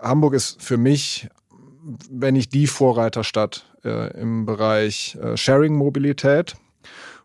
Hamburg 0.00 0.34
ist 0.34 0.62
für 0.62 0.76
mich, 0.76 1.28
wenn 2.10 2.34
nicht 2.34 2.52
die 2.52 2.66
Vorreiterstadt 2.66 3.66
äh, 3.84 4.18
im 4.20 4.46
Bereich 4.46 5.16
äh, 5.20 5.36
Sharing-Mobilität. 5.36 6.56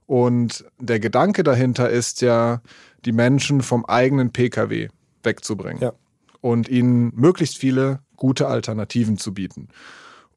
Und 0.05 0.65
der 0.79 0.99
Gedanke 0.99 1.43
dahinter 1.43 1.89
ist 1.89 2.21
ja, 2.21 2.61
die 3.05 3.11
Menschen 3.11 3.61
vom 3.61 3.85
eigenen 3.85 4.31
Pkw 4.31 4.89
wegzubringen. 5.23 5.81
Ja. 5.81 5.93
Und 6.41 6.69
ihnen 6.69 7.11
möglichst 7.15 7.57
viele 7.57 7.99
gute 8.15 8.47
Alternativen 8.47 9.17
zu 9.17 9.33
bieten. 9.33 9.69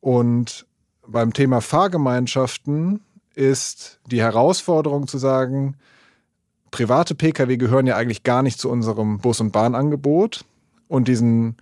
Und 0.00 0.66
beim 1.06 1.32
Thema 1.32 1.60
Fahrgemeinschaften 1.60 3.00
ist 3.36 4.00
die 4.06 4.20
Herausforderung 4.20 5.06
zu 5.06 5.18
sagen, 5.18 5.76
private 6.72 7.14
Pkw 7.14 7.56
gehören 7.56 7.86
ja 7.86 7.96
eigentlich 7.96 8.24
gar 8.24 8.42
nicht 8.42 8.58
zu 8.58 8.68
unserem 8.68 9.18
Bus- 9.18 9.40
und 9.40 9.52
Bahnangebot 9.52 10.44
und 10.88 11.06
diesen 11.06 11.56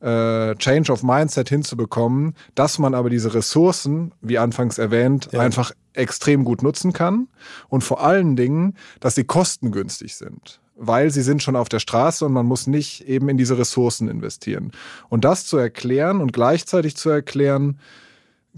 äh, 0.00 0.54
Change 0.56 0.92
of 0.92 1.02
Mindset 1.02 1.48
hinzubekommen, 1.48 2.34
dass 2.54 2.78
man 2.78 2.94
aber 2.94 3.10
diese 3.10 3.34
Ressourcen, 3.34 4.12
wie 4.20 4.38
anfangs 4.38 4.78
erwähnt, 4.78 5.30
ja. 5.32 5.40
einfach 5.40 5.72
extrem 5.94 6.44
gut 6.44 6.62
nutzen 6.62 6.92
kann 6.92 7.28
und 7.68 7.82
vor 7.82 8.02
allen 8.02 8.36
Dingen, 8.36 8.76
dass 9.00 9.14
sie 9.16 9.24
kostengünstig 9.24 10.14
sind 10.14 10.60
weil 10.76 11.10
sie 11.10 11.22
sind 11.22 11.40
schon 11.40 11.54
auf 11.54 11.68
der 11.68 11.78
Straße 11.78 12.26
und 12.26 12.32
man 12.32 12.46
muss 12.46 12.66
nicht 12.66 13.06
eben 13.06 13.28
in 13.28 13.36
diese 13.36 13.56
Ressourcen 13.56 14.08
investieren. 14.08 14.72
Und 15.08 15.24
das 15.24 15.46
zu 15.46 15.56
erklären 15.56 16.20
und 16.20 16.32
gleichzeitig 16.32 16.96
zu 16.96 17.10
erklären, 17.10 17.78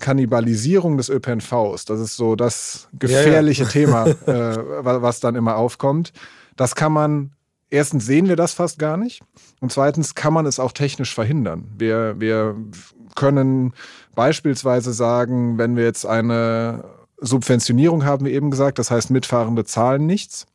Kannibalisierung 0.00 0.96
des 0.96 1.08
ÖPNVs, 1.08 1.84
das 1.86 2.00
ist 2.00 2.16
so 2.16 2.36
das 2.36 2.88
gefährliche 2.98 3.64
ja, 3.64 3.68
ja. 3.68 3.72
Thema, 3.72 4.06
äh, 4.06 4.84
was 4.84 5.20
dann 5.20 5.34
immer 5.34 5.56
aufkommt. 5.56 6.12
Das 6.56 6.74
kann 6.74 6.92
man, 6.92 7.32
erstens 7.70 8.06
sehen 8.06 8.28
wir 8.28 8.36
das 8.36 8.54
fast 8.54 8.78
gar 8.78 8.96
nicht 8.96 9.22
und 9.60 9.72
zweitens 9.72 10.14
kann 10.14 10.32
man 10.32 10.46
es 10.46 10.58
auch 10.58 10.72
technisch 10.72 11.14
verhindern. 11.14 11.68
Wir, 11.76 12.16
wir 12.18 12.56
können 13.14 13.72
beispielsweise 14.14 14.92
sagen, 14.92 15.58
wenn 15.58 15.76
wir 15.76 15.84
jetzt 15.84 16.04
eine 16.04 16.84
Subventionierung 17.18 18.04
haben, 18.04 18.26
wie 18.26 18.32
eben 18.32 18.50
gesagt, 18.50 18.78
das 18.78 18.90
heißt, 18.90 19.10
Mitfahrende 19.10 19.64
zahlen 19.64 20.06
nichts 20.06 20.46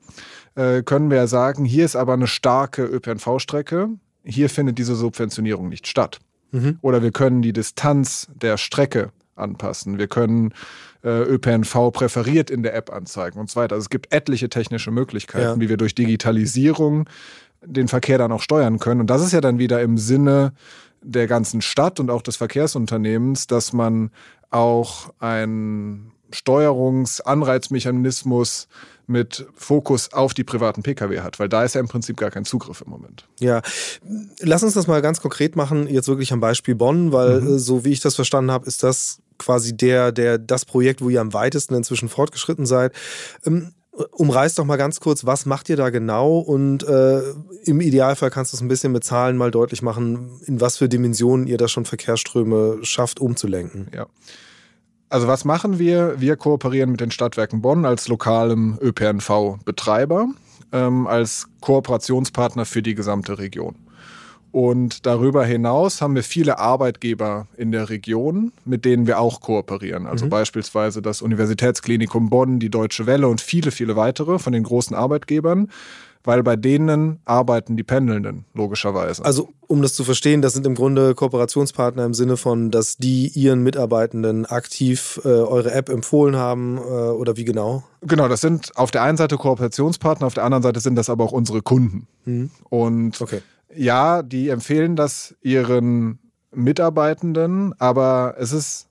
äh, 0.56 0.84
können 0.84 1.10
wir 1.10 1.28
sagen, 1.28 1.66
hier 1.66 1.86
ist 1.86 1.96
aber 1.96 2.14
eine 2.14 2.28
starke 2.28 2.84
ÖPNV-Strecke, 2.84 3.90
hier 4.24 4.50
findet 4.50 4.78
diese 4.78 4.96
Subventionierung 4.96 5.70
nicht 5.70 5.88
statt. 5.88 6.20
Mhm. 6.52 6.78
Oder 6.82 7.02
wir 7.02 7.12
können 7.12 7.42
die 7.42 7.54
Distanz 7.54 8.28
der 8.36 8.58
Strecke 8.58 9.12
anpassen. 9.42 9.98
Wir 9.98 10.08
können 10.08 10.54
äh, 11.04 11.24
ÖPNV 11.24 11.92
präferiert 11.92 12.50
in 12.50 12.64
der 12.64 12.76
App 12.76 12.92
anzeigen 12.92 13.40
und 13.40 13.50
so 13.50 13.60
weiter. 13.60 13.76
Also 13.76 13.86
es 13.86 13.90
gibt 13.90 14.14
etliche 14.14 14.50
technische 14.50 14.92
Möglichkeiten, 14.92 15.44
ja. 15.44 15.60
wie 15.60 15.70
wir 15.70 15.78
durch 15.78 15.96
Digitalisierung 15.96 17.08
den 17.64 17.88
Verkehr 17.88 18.18
dann 18.18 18.32
auch 18.32 18.42
steuern 18.42 18.80
können. 18.80 19.02
Und 19.02 19.08
das 19.08 19.22
ist 19.22 19.34
ja 19.34 19.42
dann 19.42 19.60
wieder 19.60 19.82
im 19.82 19.98
Sinne 19.98 20.54
der 21.02 21.28
ganzen 21.28 21.62
Stadt 21.62 22.00
und 22.00 22.10
auch 22.10 22.22
des 22.22 22.38
Verkehrsunternehmens, 22.38 23.48
dass 23.48 23.74
man 23.74 24.12
auch 24.50 25.14
einen 25.20 26.12
Steuerungsanreizmechanismus 26.32 28.68
mit 29.08 29.46
Fokus 29.56 30.14
auf 30.14 30.34
die 30.34 30.44
privaten 30.44 30.84
Pkw 30.84 31.22
hat, 31.22 31.40
weil 31.40 31.50
da 31.50 31.64
ist 31.64 31.76
ja 31.76 31.82
im 31.82 31.88
Prinzip 31.88 32.18
gar 32.18 32.32
kein 32.32 32.46
Zugriff 32.46 32.82
im 32.82 32.90
Moment. 32.90 33.28
Ja, 33.40 33.62
lass 34.40 34.64
uns 34.64 34.74
das 34.74 34.88
mal 34.88 35.02
ganz 35.02 35.22
konkret 35.22 35.56
machen, 35.56 35.88
jetzt 35.88 36.08
wirklich 36.08 36.32
am 36.32 36.40
Beispiel 36.40 36.76
Bonn, 36.76 37.12
weil 37.12 37.42
mhm. 37.42 37.56
Äh, 37.56 37.60
so 37.60 37.84
wie 37.84 37.92
ich 37.92 38.00
das 38.00 38.16
verstanden 38.16 38.52
habe, 38.52 38.66
ist 38.66 38.84
das 38.84 39.21
quasi 39.42 39.76
der, 39.76 40.12
der, 40.12 40.38
das 40.38 40.66
Projekt, 40.66 41.02
wo 41.02 41.10
ihr 41.10 41.22
am 41.22 41.34
weitesten 41.34 41.76
inzwischen 41.76 42.10
fortgeschritten 42.10 42.66
seid. 42.66 42.94
Ähm, 43.46 43.74
umreißt 44.12 44.58
doch 44.58 44.66
mal 44.66 44.78
ganz 44.78 45.00
kurz, 45.00 45.26
was 45.26 45.46
macht 45.46 45.70
ihr 45.70 45.76
da 45.76 45.90
genau 45.90 46.40
und 46.40 46.84
äh, 46.84 47.22
im 47.66 47.82
Idealfall 47.82 48.30
kannst 48.30 48.54
du 48.54 48.58
es 48.58 48.62
ein 48.62 48.68
bisschen 48.68 48.94
mit 48.94 49.04
Zahlen 49.04 49.38
mal 49.38 49.52
deutlich 49.52 49.82
machen, 49.82 50.40
in 50.46 50.62
was 50.62 50.78
für 50.78 50.88
Dimensionen 50.88 51.46
ihr 51.48 51.58
da 51.58 51.68
schon 51.68 51.86
Verkehrsströme 51.86 52.80
schafft 52.84 53.20
umzulenken. 53.20 53.88
Ja. 53.94 54.08
Also 55.10 55.28
was 55.28 55.44
machen 55.44 55.78
wir? 55.78 56.16
Wir 56.20 56.38
kooperieren 56.38 56.92
mit 56.92 57.02
den 57.02 57.12
Stadtwerken 57.12 57.62
Bonn 57.62 57.86
als 57.86 58.08
lokalem 58.08 58.78
ÖPNV-Betreiber, 58.82 60.30
ähm, 60.72 61.06
als 61.06 61.48
Kooperationspartner 61.60 62.66
für 62.66 62.82
die 62.82 62.96
gesamte 62.96 63.38
Region. 63.38 63.76
Und 64.52 65.06
darüber 65.06 65.46
hinaus 65.46 66.02
haben 66.02 66.16
wir 66.16 66.24
viele 66.24 66.60
Arbeitgeber 66.60 67.48
in 67.56 67.72
der 67.72 67.90
Region, 67.90 68.52
mit 68.66 68.84
denen 68.84 69.08
wir 69.08 69.20
auch 69.20 69.40
kooperieren. 69.40 70.08
Also 70.08 70.26
mhm. 70.26 70.30
beispielsweise 70.30 71.02
das 71.02 71.22
Universitätsklinikum 71.22 72.30
Bonn, 72.30 72.60
die 72.60 72.70
Deutsche 72.70 73.06
Welle 73.06 73.28
und 73.28 73.40
viele, 73.40 73.72
viele 73.72 73.96
weitere 73.96 74.40
von 74.40 74.54
den 74.54 74.64
großen 74.64 74.96
Arbeitgebern 74.96 75.70
weil 76.24 76.44
bei 76.44 76.56
denen 76.56 77.20
arbeiten 77.26 77.78
die 77.78 77.84
Pendelnden, 77.84 78.46
logischerweise. 78.54 79.26
Also, 79.26 79.50
um 79.68 79.82
das 79.82 79.94
zu 79.94 80.04
verstehen, 80.04 80.42
das 80.42 80.54
sind 80.54 80.68
im 80.68 80.76
Grunde 80.76 81.16
Kooperationspartner 81.16 82.06
im 82.06 82.14
Sinne 82.14 82.38
von, 82.38 82.72
dass 82.72 82.98
die 82.98 83.30
ihren 83.30 83.64
Mitarbeitenden 83.64 84.46
aktiv 84.46 85.20
äh, 85.24 85.30
eure 85.30 85.72
App 85.72 85.90
empfohlen 85.90 86.36
haben 86.36 86.78
äh, 86.78 86.82
oder 86.82 87.38
wie 87.38 87.46
genau? 87.46 87.84
Genau, 88.02 88.28
das 88.28 88.42
sind 88.42 88.76
auf 88.78 88.92
der 88.92 89.04
einen 89.04 89.18
Seite 89.18 89.38
Kooperationspartner, 89.38 90.28
auf 90.28 90.34
der 90.34 90.44
anderen 90.44 90.64
Seite 90.64 90.80
sind 90.80 90.96
das 90.96 91.10
aber 91.10 91.24
auch 91.24 91.32
unsere 91.32 91.62
Kunden. 91.62 92.08
Mhm. 92.26 92.52
Und 92.70 93.20
okay. 93.22 93.42
Ja, 93.76 94.24
die 94.24 94.50
empfehlen 94.50 94.96
das 94.96 95.36
ihren 95.42 96.20
Mitarbeitenden, 96.54 97.74
aber 97.80 98.36
es 98.38 98.52
ist 98.52 98.88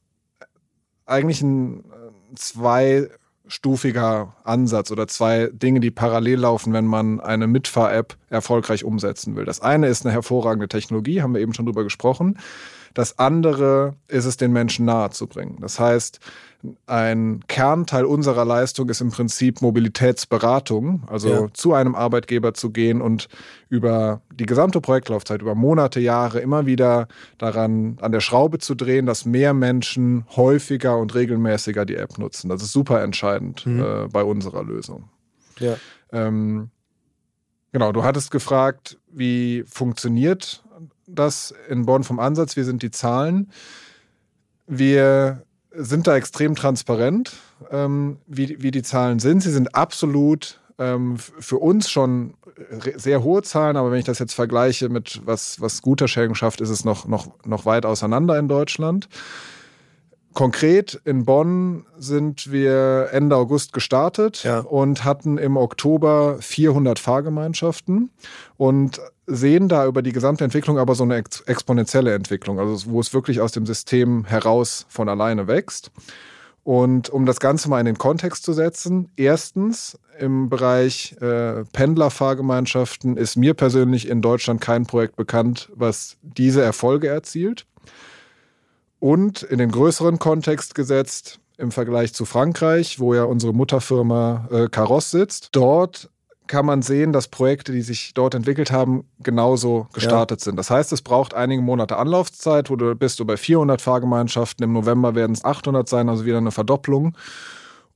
eigentlich 1.07 1.43
ein 1.43 1.81
äh, 1.81 2.35
zwei 2.35 3.09
stufiger 3.47 4.37
Ansatz 4.45 4.93
oder 4.93 5.09
zwei 5.09 5.51
Dinge, 5.53 5.81
die 5.81 5.91
parallel 5.91 6.41
laufen, 6.41 6.73
wenn 6.73 6.87
man 6.87 7.21
eine 7.21 7.49
Mitfahr-App 7.49 8.17
erfolgreich 8.29 8.85
umsetzen 8.85 9.35
will. 9.35 9.45
Das 9.45 9.61
eine 9.61 9.89
ist 9.89 10.07
eine 10.07 10.13
hervorragende 10.13 10.69
Technologie, 10.69 11.21
haben 11.21 11.35
wir 11.35 11.41
eben 11.41 11.53
schon 11.53 11.67
drüber 11.67 11.83
gesprochen. 11.83 12.39
Das 12.95 13.19
andere 13.19 13.95
ist 14.09 14.25
es, 14.25 14.37
den 14.37 14.53
Menschen 14.53 14.85
nahe 14.85 15.11
zu 15.11 15.27
bringen. 15.27 15.59
Das 15.61 15.81
heißt, 15.81 16.21
ein 16.87 17.40
Kernteil 17.49 18.05
unserer 18.05 18.45
Leistung 18.45 18.88
ist 18.90 19.00
im 19.00 19.11
Prinzip 19.11 19.62
Mobilitätsberatung, 19.62 21.05
also 21.07 21.29
ja. 21.29 21.47
zu 21.55 21.73
einem 21.73 21.95
Arbeitgeber 21.95 22.52
zu 22.52 22.71
gehen 22.71 23.00
und 23.00 23.29
über 23.69 24.21
die 24.33 24.47
gesamte 24.47 24.81
Projektlaufzeit, 24.81 25.40
über 25.40 25.55
Monate, 25.55 26.00
Jahre 26.00 26.40
immer 26.40 26.67
wieder 26.67 27.09
daran 27.38 27.97
an 28.00 28.12
der 28.12 28.21
Schraube 28.21 28.59
zu 28.59 28.75
drehen, 28.75 29.07
dass 29.07 29.25
mehr 29.25 29.55
Menschen 29.55 30.26
häufiger 30.37 30.99
und 30.99 31.14
regelmäßiger 31.14 31.87
die 31.87 31.97
App 31.97 32.19
nutzen. 32.19 32.50
Das 32.50 32.62
ist 32.62 32.73
super 32.73 33.02
entscheidend 33.02 33.64
mhm. 33.64 33.83
äh, 33.83 34.09
bei 34.09 34.23
unserer 34.23 34.62
Lösung. 34.62 35.09
Ja. 35.59 35.76
Ähm, 36.12 36.71
genau, 37.73 37.93
du 37.93 38.05
hattest 38.05 38.31
gefragt, 38.31 38.99
wie 39.11 39.64
funktioniert 39.67 40.62
das 41.07 41.55
in 41.69 41.87
Bonn 41.87 42.05
vom 42.05 42.21
Ansatz, 42.21 42.57
wir 42.57 42.64
sind 42.64 42.83
die 42.83 42.90
Zahlen. 42.90 43.50
Wir 44.67 45.43
sind 45.73 46.07
da 46.07 46.17
extrem 46.17 46.55
transparent, 46.55 47.33
ähm, 47.71 48.19
wie, 48.27 48.62
wie 48.62 48.71
die 48.71 48.83
Zahlen 48.83 49.19
sind. 49.19 49.43
Sie 49.43 49.53
sind 49.53 49.75
absolut 49.75 50.61
ähm, 50.79 51.17
für 51.19 51.59
uns 51.59 51.91
schon 51.91 52.35
sehr 52.97 53.23
hohe 53.23 53.43
Zahlen, 53.43 53.77
aber 53.77 53.91
wenn 53.91 53.99
ich 53.99 54.05
das 54.05 54.19
jetzt 54.19 54.35
vergleiche 54.35 54.89
mit 54.89 55.21
was, 55.25 55.61
was 55.61 55.77
Scooter-Sharing 55.77 56.35
schafft, 56.35 56.61
ist 56.61 56.71
es 56.71 56.85
noch, 56.85 57.07
noch, 57.07 57.29
noch 57.45 57.65
weit 57.67 57.87
auseinander 57.87 58.39
in 58.39 58.49
Deutschland. 58.49 59.09
Konkret 60.33 61.00
in 61.05 61.25
Bonn 61.25 61.87
sind 61.99 62.53
wir 62.53 63.09
Ende 63.12 63.37
August 63.37 63.73
gestartet 63.73 64.45
ja. 64.45 64.61
und 64.61 65.05
hatten 65.05 65.39
im 65.39 65.57
Oktober 65.57 66.37
400 66.41 67.00
Fahrgemeinschaften 67.00 68.11
und 68.57 69.00
sehen 69.31 69.69
da 69.69 69.87
über 69.87 70.03
die 70.03 70.13
gesamte 70.13 70.45
Entwicklung 70.45 70.79
aber 70.79 70.95
so 70.95 71.05
eine 71.05 71.17
ex 71.17 71.41
exponentielle 71.43 72.15
Entwicklung, 72.15 72.59
also 72.59 72.91
wo 72.91 73.01
es 73.01 73.15
wirklich 73.15 73.41
aus 73.41 73.53
dem 73.53 73.67
System 73.67 74.25
heraus 74.25 74.87
von 74.89 75.09
alleine 75.09 75.47
wächst. 75.47 75.91
Und 76.63 77.09
um 77.09 77.25
das 77.25 77.41
Ganze 77.41 77.71
mal 77.71 77.81
in 77.81 77.87
den 77.87 77.99
Kontext 77.99 78.45
zu 78.45 78.53
setzen, 78.53 79.11
erstens 79.17 79.99
im 80.19 80.51
Bereich 80.51 81.17
äh, 81.21 81.65
Pendlerfahrgemeinschaften 81.73 83.17
ist 83.17 83.37
mir 83.37 83.55
persönlich 83.55 84.09
in 84.09 84.21
Deutschland 84.21 84.61
kein 84.61 84.85
Projekt 84.85 85.17
bekannt, 85.17 85.71
was 85.75 86.19
diese 86.23 86.63
Erfolge 86.63 87.09
erzielt. 87.09 87.67
Und 88.99 89.43
in 89.43 89.57
den 89.57 89.71
größeren 89.71 90.19
Kontext 90.19 90.75
gesetzt, 90.75 91.41
im 91.57 91.73
Vergleich 91.73 92.13
zu 92.13 92.27
Frankreich, 92.27 93.01
wo 93.01 93.15
ja 93.15 93.25
unsere 93.25 93.55
Mutterfirma 93.55 94.49
äh, 94.51 94.69
Caros 94.69 95.11
sitzt, 95.11 95.51
dort 95.53 96.10
kann 96.50 96.66
man 96.66 96.83
sehen, 96.83 97.12
dass 97.12 97.28
Projekte, 97.28 97.71
die 97.71 97.80
sich 97.80 98.12
dort 98.12 98.35
entwickelt 98.35 98.73
haben, 98.73 99.04
genauso 99.21 99.87
gestartet 99.92 100.40
ja. 100.40 100.45
sind. 100.45 100.57
Das 100.57 100.69
heißt, 100.69 100.92
es 100.92 101.00
braucht 101.00 101.33
einige 101.33 101.62
Monate 101.62 101.97
Anlaufzeit, 101.97 102.71
wo 102.71 102.76
du 102.76 102.95
bist 102.97 103.21
du 103.21 103.25
bei 103.25 103.37
400 103.37 103.80
Fahrgemeinschaften, 103.80 104.64
im 104.64 104.73
November 104.73 105.14
werden 105.14 105.33
es 105.33 105.45
800 105.45 105.88
sein, 105.88 106.09
also 106.09 106.26
wieder 106.26 106.38
eine 106.38 106.50
Verdopplung. 106.50 107.16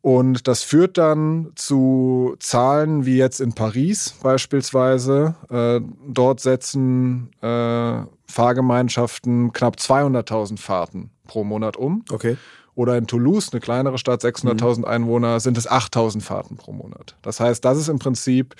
Und 0.02 0.46
das 0.46 0.62
führt 0.62 0.98
dann 0.98 1.50
zu 1.56 2.36
Zahlen 2.38 3.06
wie 3.06 3.16
jetzt 3.16 3.40
in 3.40 3.54
Paris 3.54 4.14
beispielsweise. 4.22 5.34
Äh, 5.50 5.80
dort 6.06 6.40
setzen 6.40 7.30
äh, 7.40 8.04
Fahrgemeinschaften 8.26 9.52
knapp 9.52 9.76
200.000 9.76 10.58
Fahrten 10.60 11.10
pro 11.26 11.42
Monat 11.42 11.76
um. 11.76 12.04
Okay. 12.12 12.36
Oder 12.74 12.96
in 12.96 13.06
Toulouse, 13.06 13.50
eine 13.52 13.60
kleinere 13.60 13.98
Stadt, 13.98 14.22
600.000 14.22 14.78
mhm. 14.78 14.84
Einwohner, 14.84 15.40
sind 15.40 15.56
es 15.58 15.68
8.000 15.68 16.20
Fahrten 16.20 16.56
pro 16.56 16.72
Monat. 16.72 17.16
Das 17.22 17.40
heißt, 17.40 17.64
das 17.64 17.78
ist 17.78 17.88
im 17.88 17.98
Prinzip 17.98 18.54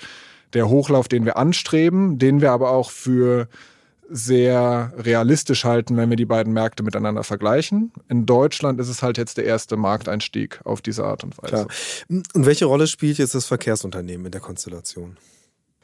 der 0.53 0.69
Hochlauf, 0.69 1.07
den 1.07 1.25
wir 1.25 1.37
anstreben, 1.37 2.17
den 2.17 2.41
wir 2.41 2.51
aber 2.51 2.71
auch 2.71 2.91
für 2.91 3.47
sehr 4.09 4.93
realistisch 4.97 5.65
halten, 5.65 5.97
wenn 5.97 6.09
wir 6.09 6.15
die 6.15 6.25
beiden 6.25 6.53
Märkte 6.53 6.83
miteinander 6.83 7.23
vergleichen. 7.23 7.91
In 8.07 8.25
Deutschland 8.25 8.79
ist 8.79 8.89
es 8.89 9.01
halt 9.01 9.17
jetzt 9.17 9.37
der 9.37 9.45
erste 9.45 9.77
Markteinstieg 9.77 10.59
auf 10.63 10.81
diese 10.81 11.03
Art 11.05 11.23
und 11.23 11.37
Weise. 11.41 11.65
Klar. 11.65 11.67
Und 12.09 12.45
welche 12.45 12.65
Rolle 12.65 12.87
spielt 12.87 13.17
jetzt 13.17 13.35
das 13.35 13.47
Verkehrsunternehmen 13.47 14.27
in 14.27 14.31
der 14.31 14.41
Konstellation? 14.41 15.17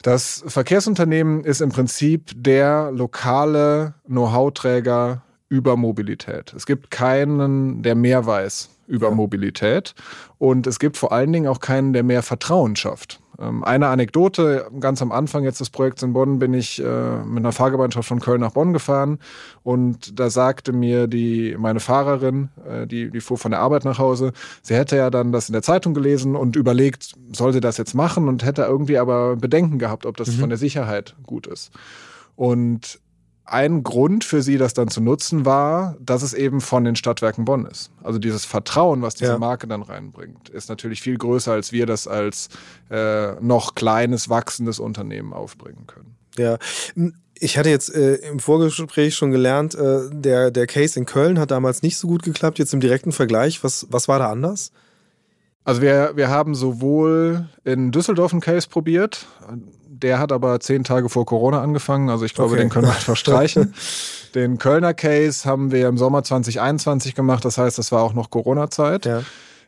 Das 0.02 0.44
Verkehrsunternehmen 0.48 1.44
ist 1.44 1.62
im 1.62 1.70
Prinzip 1.70 2.32
der 2.36 2.92
lokale 2.92 3.96
Know-how-Träger 4.08 5.24
über 5.52 5.76
Mobilität. 5.76 6.54
Es 6.56 6.66
gibt 6.66 6.92
keinen, 6.92 7.84
der 7.84 7.94
mehr 7.94 8.26
weiß 8.26 8.70
über 8.88 9.10
ja. 9.10 9.14
Mobilität 9.14 9.94
und 10.38 10.66
es 10.66 10.80
gibt 10.80 10.96
vor 10.96 11.12
allen 11.12 11.34
Dingen 11.34 11.48
auch 11.48 11.60
keinen, 11.60 11.92
der 11.92 12.04
mehr 12.04 12.24
Vertrauen 12.24 12.78
schafft. 12.78 13.20
Ähm, 13.38 13.62
eine 13.66 13.88
Anekdote, 13.88 14.70
ganz 14.80 15.02
am 15.02 15.12
Anfang 15.12 15.44
jetzt 15.44 15.60
des 15.60 15.70
Projekts 15.70 16.04
in 16.04 16.14
Bonn 16.14 16.40
bin 16.40 16.54
ich 16.54 16.82
äh, 16.82 17.18
mit 17.26 17.40
einer 17.40 17.52
Fahrgemeinschaft 17.52 18.08
von 18.08 18.22
Köln 18.22 18.40
nach 18.40 18.54
Bonn 18.54 18.72
gefahren 18.72 19.20
und 19.62 20.18
da 20.18 20.30
sagte 20.30 20.72
mir 20.72 21.08
die, 21.08 21.58
meine 21.60 21.82
Fahrerin, 21.82 22.48
äh, 22.66 22.88
die, 22.88 23.12
die 23.12 23.20
fuhr 23.20 23.38
von 23.38 23.52
der 23.52 23.60
Arbeit 23.60 23.84
nach 23.84 24.00
Hause, 24.00 24.32
sie 24.62 24.76
hätte 24.76 24.96
ja 24.96 25.10
dann 25.10 25.34
das 25.34 25.50
in 25.50 25.54
der 25.54 25.64
Zeitung 25.64 25.94
gelesen 25.94 26.38
und 26.38 26.56
überlegt, 26.56 27.16
soll 27.34 27.52
sie 27.52 27.60
das 27.60 27.76
jetzt 27.76 27.94
machen 27.94 28.30
und 28.30 28.46
hätte 28.46 28.62
irgendwie 28.62 28.98
aber 28.98 29.36
Bedenken 29.36 29.80
gehabt, 29.80 30.06
ob 30.06 30.16
das 30.16 30.30
mhm. 30.30 30.40
von 30.40 30.50
der 30.50 30.58
Sicherheit 30.58 31.14
gut 31.26 31.46
ist. 31.46 31.72
Und 32.38 33.01
ein 33.52 33.84
Grund 33.84 34.24
für 34.24 34.42
sie, 34.42 34.58
das 34.58 34.74
dann 34.74 34.88
zu 34.88 35.02
nutzen, 35.02 35.46
war, 35.46 35.98
dass 36.00 36.24
es 36.24 36.34
eben 36.34 36.62
von 36.62 36.86
den 36.86 36.96
Stadtwerken 36.96 37.44
Bonn 37.44 37.66
ist. 37.66 37.92
Also 38.02 38.18
dieses 38.18 38.46
Vertrauen, 38.46 39.02
was 39.02 39.16
diese 39.16 39.34
ja. 39.34 39.38
Marke 39.38 39.68
dann 39.68 39.82
reinbringt, 39.82 40.50
ist 40.50 40.70
natürlich 40.70 41.02
viel 41.02 41.18
größer, 41.18 41.52
als 41.52 41.72
wir 41.72 41.86
das 41.86 42.08
als 42.08 42.50
äh, 42.90 43.34
noch 43.42 43.76
kleines, 43.76 44.30
wachsendes 44.30 44.80
Unternehmen 44.80 45.34
aufbringen 45.34 45.86
können. 45.86 46.16
Ja. 46.38 46.58
Ich 47.38 47.58
hatte 47.58 47.70
jetzt 47.70 47.94
äh, 47.94 48.16
im 48.16 48.40
Vorgespräch 48.40 49.16
schon 49.16 49.32
gelernt, 49.32 49.76
äh, 49.76 50.10
der, 50.12 50.52
der 50.52 50.68
Case 50.68 50.98
in 50.98 51.06
Köln 51.06 51.38
hat 51.38 51.52
damals 51.52 51.82
nicht 51.82 51.98
so 51.98 52.08
gut 52.08 52.24
geklappt. 52.24 52.58
Jetzt 52.58 52.74
im 52.74 52.80
direkten 52.80 53.12
Vergleich, 53.12 53.64
was, 53.64 53.88
was 53.90 54.08
war 54.08 54.20
da 54.20 54.32
anders? 54.32 54.72
Also 55.64 55.82
wir, 55.82 56.14
wir 56.16 56.30
haben 56.30 56.56
sowohl 56.56 57.48
in 57.64 57.92
Düsseldorf 57.92 58.32
einen 58.32 58.42
Case 58.42 58.68
probiert, 58.68 59.28
der 59.86 60.18
hat 60.18 60.32
aber 60.32 60.60
zehn 60.60 60.84
Tage 60.84 61.10
vor 61.10 61.26
Corona 61.26 61.62
angefangen, 61.62 62.10
also 62.10 62.26
ich 62.26 62.34
glaube, 62.34 62.54
okay. 62.54 62.62
den 62.62 62.70
können 62.70 62.88
wir 62.88 62.94
einfach 62.96 63.16
streichen. 63.16 63.74
Den 64.34 64.58
Kölner 64.58 64.94
Case 64.94 65.48
haben 65.48 65.72
wir 65.72 65.88
im 65.88 65.98
Sommer 65.98 66.24
2021 66.24 67.14
gemacht, 67.14 67.46
das 67.46 67.58
heißt, 67.58 67.78
das 67.78 67.92
war 67.92 68.02
auch 68.02 68.14
noch 68.14 68.32
Corona-Zeit. 68.32 69.06
Ja. 69.06 69.22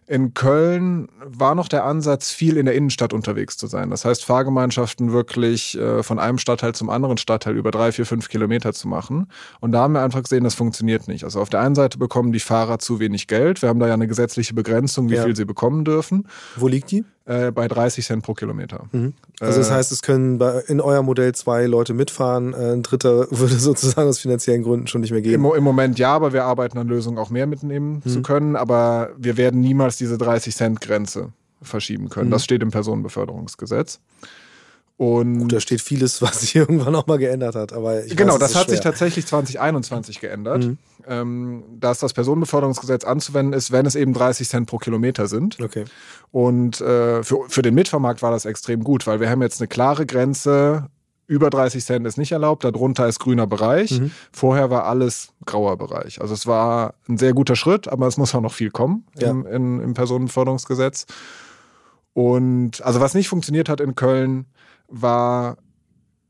In 0.05 0.33
Köln 0.33 1.07
war 1.25 1.55
noch 1.55 1.67
der 1.67 1.85
Ansatz, 1.85 2.31
viel 2.31 2.57
in 2.57 2.65
der 2.65 2.75
Innenstadt 2.75 3.13
unterwegs 3.13 3.57
zu 3.57 3.67
sein. 3.67 3.89
Das 3.89 4.03
heißt, 4.05 4.25
Fahrgemeinschaften 4.25 5.11
wirklich 5.13 5.77
äh, 5.77 6.03
von 6.03 6.19
einem 6.19 6.37
Stadtteil 6.37 6.75
zum 6.75 6.89
anderen 6.89 7.17
Stadtteil 7.17 7.55
über 7.55 7.71
drei, 7.71 7.91
vier, 7.91 8.05
fünf 8.05 8.29
Kilometer 8.29 8.73
zu 8.73 8.87
machen. 8.87 9.27
Und 9.61 9.71
da 9.71 9.81
haben 9.81 9.93
wir 9.93 10.01
einfach 10.01 10.23
gesehen, 10.23 10.43
das 10.43 10.55
funktioniert 10.55 11.07
nicht. 11.07 11.23
Also 11.23 11.39
auf 11.39 11.49
der 11.49 11.61
einen 11.61 11.75
Seite 11.75 11.97
bekommen 11.97 12.31
die 12.31 12.39
Fahrer 12.39 12.79
zu 12.79 12.99
wenig 12.99 13.27
Geld. 13.27 13.61
Wir 13.61 13.69
haben 13.69 13.79
da 13.79 13.87
ja 13.87 13.93
eine 13.93 14.07
gesetzliche 14.07 14.53
Begrenzung, 14.53 15.09
wie 15.09 15.15
ja. 15.15 15.23
viel 15.23 15.35
sie 15.35 15.45
bekommen 15.45 15.85
dürfen. 15.85 16.27
Wo 16.55 16.67
liegt 16.67 16.91
die? 16.91 17.05
Äh, 17.25 17.51
bei 17.51 17.69
30 17.69 18.05
Cent 18.05 18.21
pro 18.21 18.33
Kilometer. 18.33 18.87
Mhm. 18.91 19.13
Also 19.39 19.59
das 19.59 19.69
äh, 19.69 19.73
heißt, 19.75 19.93
es 19.93 20.01
können 20.01 20.39
bei, 20.39 20.59
in 20.67 20.81
euer 20.81 21.03
Modell 21.03 21.33
zwei 21.33 21.67
Leute 21.67 21.93
mitfahren, 21.93 22.53
äh, 22.53 22.73
ein 22.73 22.83
dritter 22.83 23.27
würde 23.31 23.55
sozusagen 23.55 24.09
aus 24.09 24.19
finanziellen 24.19 24.61
Gründen 24.63 24.87
schon 24.87 24.99
nicht 24.99 25.11
mehr 25.11 25.21
gehen. 25.21 25.35
Im, 25.35 25.45
Im, 25.45 25.63
Moment 25.63 25.97
ja, 25.99 26.13
aber 26.13 26.33
wir 26.33 26.43
arbeiten 26.43 26.77
an 26.77 26.89
Lösungen, 26.89 27.17
auch 27.17 27.29
mehr 27.29 27.47
mitnehmen 27.47 28.01
mhm. 28.03 28.09
zu 28.09 28.21
können, 28.23 28.57
aber 28.57 29.11
wir 29.17 29.37
werden 29.37 29.61
niemals 29.61 29.95
diese 29.95 30.17
30 30.17 30.53
Cent 30.53 30.81
Grenze 30.81 31.29
verschieben 31.61 32.09
können. 32.09 32.27
Mhm. 32.27 32.31
Das 32.31 32.43
steht 32.43 32.61
im 32.61 32.71
Personenbeförderungsgesetz. 32.71 34.01
Und 34.95 35.39
Gut, 35.39 35.53
da 35.53 35.59
steht 35.59 35.81
vieles, 35.81 36.21
was 36.21 36.41
sich 36.41 36.55
irgendwann 36.55 36.95
auch 36.95 37.07
mal 37.07 37.17
geändert 37.17 37.55
hat. 37.55 37.73
Aber 37.73 38.01
genau, 38.01 38.33
weiß, 38.33 38.39
das 38.39 38.55
hat 38.55 38.65
schwer. 38.65 38.75
sich 38.75 38.83
tatsächlich 38.83 39.25
2021 39.25 40.19
geändert, 40.19 40.65
mhm. 40.65 40.77
ähm, 41.07 41.63
dass 41.79 41.99
das 41.99 42.13
Personenbeförderungsgesetz 42.13 43.03
anzuwenden 43.03 43.53
ist, 43.53 43.71
wenn 43.71 43.85
es 43.85 43.95
eben 43.95 44.13
30 44.13 44.47
Cent 44.47 44.67
pro 44.67 44.77
Kilometer 44.77 45.27
sind. 45.27 45.59
Okay. 45.59 45.85
Und 46.31 46.79
äh, 46.81 47.23
für, 47.23 47.49
für 47.49 47.61
den 47.63 47.73
Mitfahrmarkt 47.73 48.21
war 48.21 48.31
das 48.31 48.45
extrem 48.45 48.83
gut, 48.83 49.07
weil 49.07 49.19
wir 49.19 49.29
haben 49.29 49.41
jetzt 49.41 49.59
eine 49.61 49.67
klare 49.67 50.05
Grenze. 50.05 50.87
Über 51.25 51.49
30 51.49 51.83
Cent 51.83 52.05
ist 52.05 52.17
nicht 52.17 52.33
erlaubt, 52.33 52.63
darunter 52.63 53.07
ist 53.07 53.17
grüner 53.19 53.47
Bereich. 53.47 53.99
Mhm. 53.99 54.11
Vorher 54.31 54.69
war 54.69 54.85
alles 54.85 55.29
grauer 55.45 55.77
Bereich. 55.77 56.21
Also 56.21 56.33
es 56.33 56.45
war 56.45 56.95
ein 57.09 57.17
sehr 57.17 57.33
guter 57.33 57.55
Schritt, 57.55 57.87
aber 57.87 58.07
es 58.07 58.17
muss 58.17 58.35
auch 58.35 58.41
noch 58.41 58.53
viel 58.53 58.69
kommen 58.69 59.05
ja. 59.17 59.31
im, 59.31 59.45
in, 59.47 59.79
im 59.79 59.93
Personenbeförderungsgesetz. 59.95 61.07
Und 62.13 62.83
also 62.83 62.99
was 62.99 63.15
nicht 63.15 63.29
funktioniert 63.29 63.69
hat 63.69 63.81
in 63.81 63.95
Köln, 63.95 64.45
war 64.87 65.57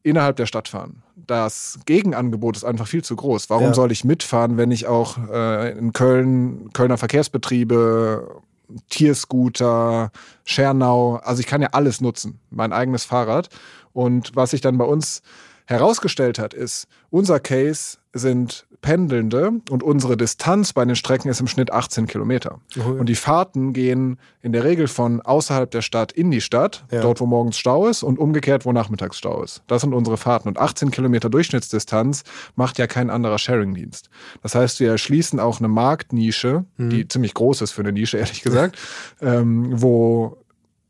innerhalb 0.03 0.35
der 0.35 0.45
Stadt 0.45 0.67
fahren. 0.67 1.03
Das 1.15 1.79
Gegenangebot 1.85 2.57
ist 2.57 2.63
einfach 2.63 2.87
viel 2.87 3.03
zu 3.03 3.15
groß. 3.15 3.49
Warum 3.49 3.67
ja. 3.67 3.73
soll 3.73 3.91
ich 3.91 4.03
mitfahren, 4.03 4.57
wenn 4.57 4.71
ich 4.71 4.87
auch 4.87 5.17
äh, 5.29 5.71
in 5.77 5.93
Köln, 5.93 6.69
Kölner 6.73 6.97
Verkehrsbetriebe, 6.97 8.41
Tierscooter, 8.89 10.11
Schernau, 10.43 11.15
also 11.17 11.39
ich 11.39 11.47
kann 11.47 11.61
ja 11.61 11.69
alles 11.71 12.01
nutzen, 12.01 12.39
mein 12.49 12.73
eigenes 12.73 13.05
Fahrrad. 13.05 13.49
Und 13.93 14.35
was 14.35 14.51
sich 14.51 14.61
dann 14.61 14.77
bei 14.77 14.85
uns 14.85 15.21
herausgestellt 15.65 16.39
hat, 16.39 16.53
ist, 16.53 16.87
unser 17.09 17.39
Case 17.39 17.97
sind 18.13 18.67
Pendelnde 18.81 19.53
und 19.69 19.81
unsere 19.81 20.15
Distanz 20.15 20.73
bei 20.73 20.85
den 20.85 20.95
Strecken 20.95 21.29
ist 21.29 21.39
im 21.39 21.47
Schnitt 21.47 21.71
18 21.71 22.05
Kilometer. 22.05 22.59
Oh, 22.77 22.91
Und 22.91 23.07
die 23.07 23.15
Fahrten 23.15 23.73
gehen 23.73 24.19
in 24.41 24.51
der 24.51 24.63
Regel 24.63 24.87
von 24.87 25.21
außerhalb 25.21 25.71
der 25.71 25.81
Stadt 25.81 26.11
in 26.11 26.29
die 26.29 26.41
Stadt, 26.41 26.85
ja. 26.91 27.01
dort 27.01 27.19
wo 27.21 27.25
morgens 27.25 27.57
Stau 27.57 27.87
ist 27.87 28.03
und 28.03 28.19
umgekehrt, 28.19 28.65
wo 28.65 28.73
nachmittags 28.73 29.17
Stau 29.17 29.41
ist. 29.41 29.63
Das 29.67 29.81
sind 29.81 29.93
unsere 29.93 30.17
Fahrten. 30.17 30.49
Und 30.49 30.59
18 30.59 30.91
Kilometer 30.91 31.29
Durchschnittsdistanz 31.29 32.23
macht 32.55 32.77
ja 32.77 32.85
kein 32.85 33.09
anderer 33.09 33.39
Sharing-Dienst. 33.39 34.09
Das 34.43 34.53
heißt, 34.53 34.79
wir 34.79 34.91
erschließen 34.91 35.39
auch 35.39 35.59
eine 35.59 35.69
Marktnische, 35.69 36.65
mhm. 36.77 36.89
die 36.89 37.07
ziemlich 37.07 37.33
groß 37.33 37.61
ist 37.61 37.71
für 37.71 37.81
eine 37.81 37.93
Nische, 37.93 38.17
ehrlich 38.17 38.43
gesagt, 38.43 38.77
ähm, 39.21 39.81
wo 39.81 40.42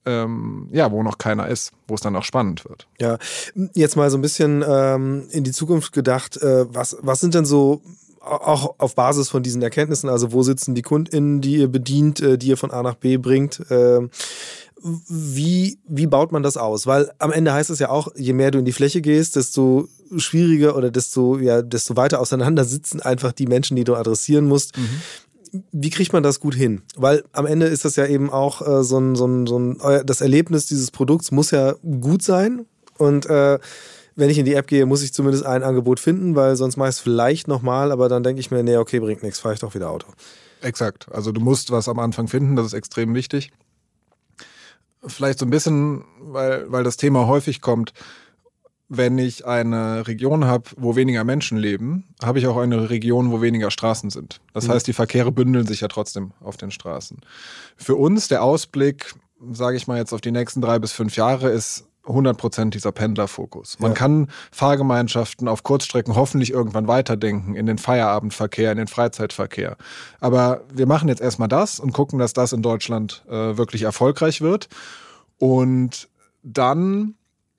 ähm, 0.05 0.67
ja, 0.71 0.91
wo 0.91 1.03
noch 1.03 1.17
keiner 1.17 1.47
ist, 1.47 1.71
wo 1.87 1.95
es 1.95 2.01
dann 2.01 2.15
auch 2.15 2.23
spannend 2.23 2.65
wird. 2.65 2.87
Ja, 2.99 3.17
jetzt 3.73 3.95
mal 3.95 4.09
so 4.09 4.17
ein 4.17 4.21
bisschen 4.21 4.63
ähm, 4.67 5.27
in 5.31 5.43
die 5.43 5.51
Zukunft 5.51 5.93
gedacht, 5.93 6.37
äh, 6.37 6.65
was, 6.73 6.97
was 7.01 7.19
sind 7.19 7.33
denn 7.33 7.45
so 7.45 7.81
auch 8.19 8.75
auf 8.77 8.95
Basis 8.95 9.29
von 9.29 9.43
diesen 9.43 9.61
Erkenntnissen, 9.61 10.09
also 10.09 10.31
wo 10.31 10.43
sitzen 10.43 10.75
die 10.75 10.81
KundInnen, 10.81 11.41
die 11.41 11.57
ihr 11.57 11.67
bedient, 11.67 12.21
äh, 12.21 12.37
die 12.37 12.47
ihr 12.47 12.57
von 12.57 12.71
A 12.71 12.81
nach 12.81 12.95
B 12.95 13.17
bringt, 13.17 13.59
äh, 13.69 14.07
wie, 14.83 15.79
wie 15.87 16.07
baut 16.07 16.31
man 16.31 16.43
das 16.43 16.57
aus? 16.57 16.87
Weil 16.87 17.11
am 17.17 17.31
Ende 17.31 17.53
heißt 17.53 17.69
es 17.69 17.79
ja 17.79 17.89
auch, 17.89 18.09
je 18.15 18.33
mehr 18.33 18.51
du 18.51 18.59
in 18.59 18.65
die 18.65 18.73
Fläche 18.73 19.01
gehst, 19.01 19.37
desto 19.37 19.87
schwieriger 20.17 20.75
oder 20.75 20.91
desto, 20.91 21.37
ja, 21.37 21.61
desto 21.61 21.95
weiter 21.95 22.19
auseinander 22.19 22.65
sitzen 22.65 23.01
einfach 23.01 23.31
die 23.31 23.47
Menschen, 23.47 23.77
die 23.77 23.85
du 23.85 23.95
adressieren 23.95 24.45
musst. 24.45 24.77
Mhm. 24.77 25.01
Wie 25.71 25.89
kriegt 25.89 26.13
man 26.13 26.23
das 26.23 26.39
gut 26.39 26.55
hin? 26.55 26.81
Weil 26.95 27.23
am 27.31 27.45
Ende 27.45 27.67
ist 27.67 27.85
das 27.85 27.95
ja 27.95 28.05
eben 28.07 28.29
auch 28.29 28.61
äh, 28.61 28.83
so, 28.83 28.97
ein, 28.97 29.15
so, 29.15 29.25
ein, 29.25 29.47
so 29.47 29.59
ein, 29.59 29.77
das 30.05 30.21
Erlebnis 30.21 30.65
dieses 30.65 30.91
Produkts 30.91 31.31
muss 31.31 31.51
ja 31.51 31.75
gut 32.01 32.23
sein. 32.23 32.65
Und 32.97 33.27
äh, 33.27 33.59
wenn 34.15 34.29
ich 34.29 34.37
in 34.37 34.45
die 34.45 34.53
App 34.55 34.67
gehe, 34.67 34.85
muss 34.85 35.03
ich 35.03 35.13
zumindest 35.13 35.45
ein 35.45 35.63
Angebot 35.63 35.99
finden, 35.99 36.35
weil 36.35 36.55
sonst 36.55 36.77
mache 36.77 36.89
ich 36.89 36.95
es 36.95 37.01
vielleicht 37.01 37.47
nochmal, 37.47 37.91
aber 37.91 38.09
dann 38.09 38.23
denke 38.23 38.39
ich 38.39 38.51
mir, 38.51 38.63
nee, 38.63 38.77
okay, 38.77 38.99
bringt 38.99 39.23
nichts, 39.23 39.39
fahre 39.39 39.55
ich 39.55 39.59
doch 39.59 39.73
wieder 39.75 39.89
Auto. 39.89 40.07
Exakt. 40.61 41.07
Also 41.11 41.31
du 41.31 41.41
musst 41.41 41.71
was 41.71 41.87
am 41.87 41.99
Anfang 41.99 42.27
finden, 42.27 42.55
das 42.55 42.67
ist 42.67 42.73
extrem 42.73 43.13
wichtig 43.15 43.51
vielleicht 45.07 45.39
so 45.39 45.45
ein 45.45 45.49
bisschen, 45.49 46.03
weil, 46.19 46.71
weil 46.71 46.83
das 46.83 46.97
Thema 46.97 47.27
häufig 47.27 47.61
kommt, 47.61 47.93
wenn 48.89 49.17
ich 49.17 49.45
eine 49.45 50.07
Region 50.07 50.45
habe, 50.45 50.69
wo 50.77 50.95
weniger 50.95 51.23
Menschen 51.23 51.57
leben, 51.57 52.13
habe 52.21 52.39
ich 52.39 52.47
auch 52.47 52.57
eine 52.57 52.89
Region, 52.89 53.31
wo 53.31 53.41
weniger 53.41 53.71
Straßen 53.71 54.09
sind. 54.09 54.39
Das 54.53 54.67
mhm. 54.67 54.73
heißt, 54.73 54.87
die 54.87 54.93
Verkehre 54.93 55.31
bündeln 55.31 55.65
sich 55.65 55.81
ja 55.81 55.87
trotzdem 55.87 56.31
auf 56.41 56.57
den 56.57 56.71
Straßen. 56.71 57.21
Für 57.77 57.95
uns 57.95 58.27
der 58.27 58.43
Ausblick, 58.43 59.15
sage 59.51 59.77
ich 59.77 59.87
mal 59.87 59.97
jetzt 59.97 60.13
auf 60.13 60.21
die 60.21 60.31
nächsten 60.31 60.61
drei 60.61 60.79
bis 60.79 60.91
fünf 60.91 61.15
Jahre, 61.15 61.49
ist 61.49 61.87
100% 62.05 62.71
dieser 62.71 62.91
Pendlerfokus. 62.91 63.79
Man 63.79 63.91
ja. 63.91 63.95
kann 63.95 64.27
Fahrgemeinschaften 64.51 65.47
auf 65.47 65.63
Kurzstrecken 65.63 66.15
hoffentlich 66.15 66.51
irgendwann 66.51 66.87
weiterdenken 66.87 67.55
in 67.55 67.65
den 67.65 67.77
Feierabendverkehr, 67.77 68.71
in 68.71 68.77
den 68.77 68.87
Freizeitverkehr. 68.87 69.77
Aber 70.19 70.65
wir 70.71 70.85
machen 70.85 71.07
jetzt 71.07 71.21
erstmal 71.21 71.47
das 71.47 71.79
und 71.79 71.93
gucken, 71.93 72.19
dass 72.19 72.33
das 72.33 72.51
in 72.51 72.61
Deutschland 72.61 73.23
äh, 73.29 73.57
wirklich 73.57 73.83
erfolgreich 73.83 74.41
wird. 74.41 74.67
Und 75.37 76.09
dann 76.43 77.15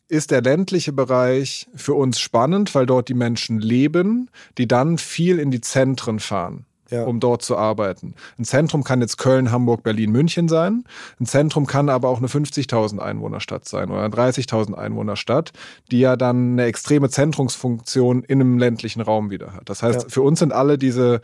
ist 0.08 0.30
der 0.30 0.42
ländliche 0.42 0.92
Bereich 0.92 1.66
für 1.74 1.94
uns 1.94 2.20
spannend, 2.20 2.74
weil 2.74 2.86
dort 2.86 3.08
die 3.08 3.14
Menschen 3.14 3.58
leben, 3.58 4.30
die 4.58 4.68
dann 4.68 4.98
viel 4.98 5.38
in 5.38 5.50
die 5.50 5.60
Zentren 5.60 6.20
fahren 6.20 6.66
ja. 6.90 7.04
um 7.04 7.20
dort 7.20 7.42
zu 7.42 7.56
arbeiten. 7.56 8.14
Ein 8.38 8.44
Zentrum 8.44 8.84
kann 8.84 9.00
jetzt 9.00 9.18
Köln, 9.18 9.50
Hamburg, 9.50 9.82
Berlin, 9.82 10.12
München 10.12 10.48
sein. 10.48 10.84
Ein 11.20 11.26
Zentrum 11.26 11.66
kann 11.66 11.88
aber 11.88 12.08
auch 12.08 12.18
eine 12.18 12.28
50.000 12.28 12.98
Einwohnerstadt 12.98 13.66
sein 13.66 13.90
oder 13.90 14.02
eine 14.02 14.14
30.000 14.14 14.74
Einwohnerstadt, 14.74 15.52
die 15.90 16.00
ja 16.00 16.16
dann 16.16 16.52
eine 16.52 16.64
extreme 16.64 17.10
Zentrumsfunktion 17.10 18.22
in 18.22 18.40
einem 18.40 18.58
ländlichen 18.58 19.00
Raum 19.00 19.30
wieder 19.30 19.52
hat. 19.52 19.68
Das 19.68 19.82
heißt, 19.82 20.02
ja. 20.04 20.08
für 20.08 20.22
uns 20.22 20.38
sind 20.38 20.52
alle 20.52 20.78
diese 20.78 21.20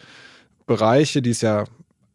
Bereiche, 0.67 1.23
die 1.23 1.31
es 1.31 1.41
ja 1.41 1.65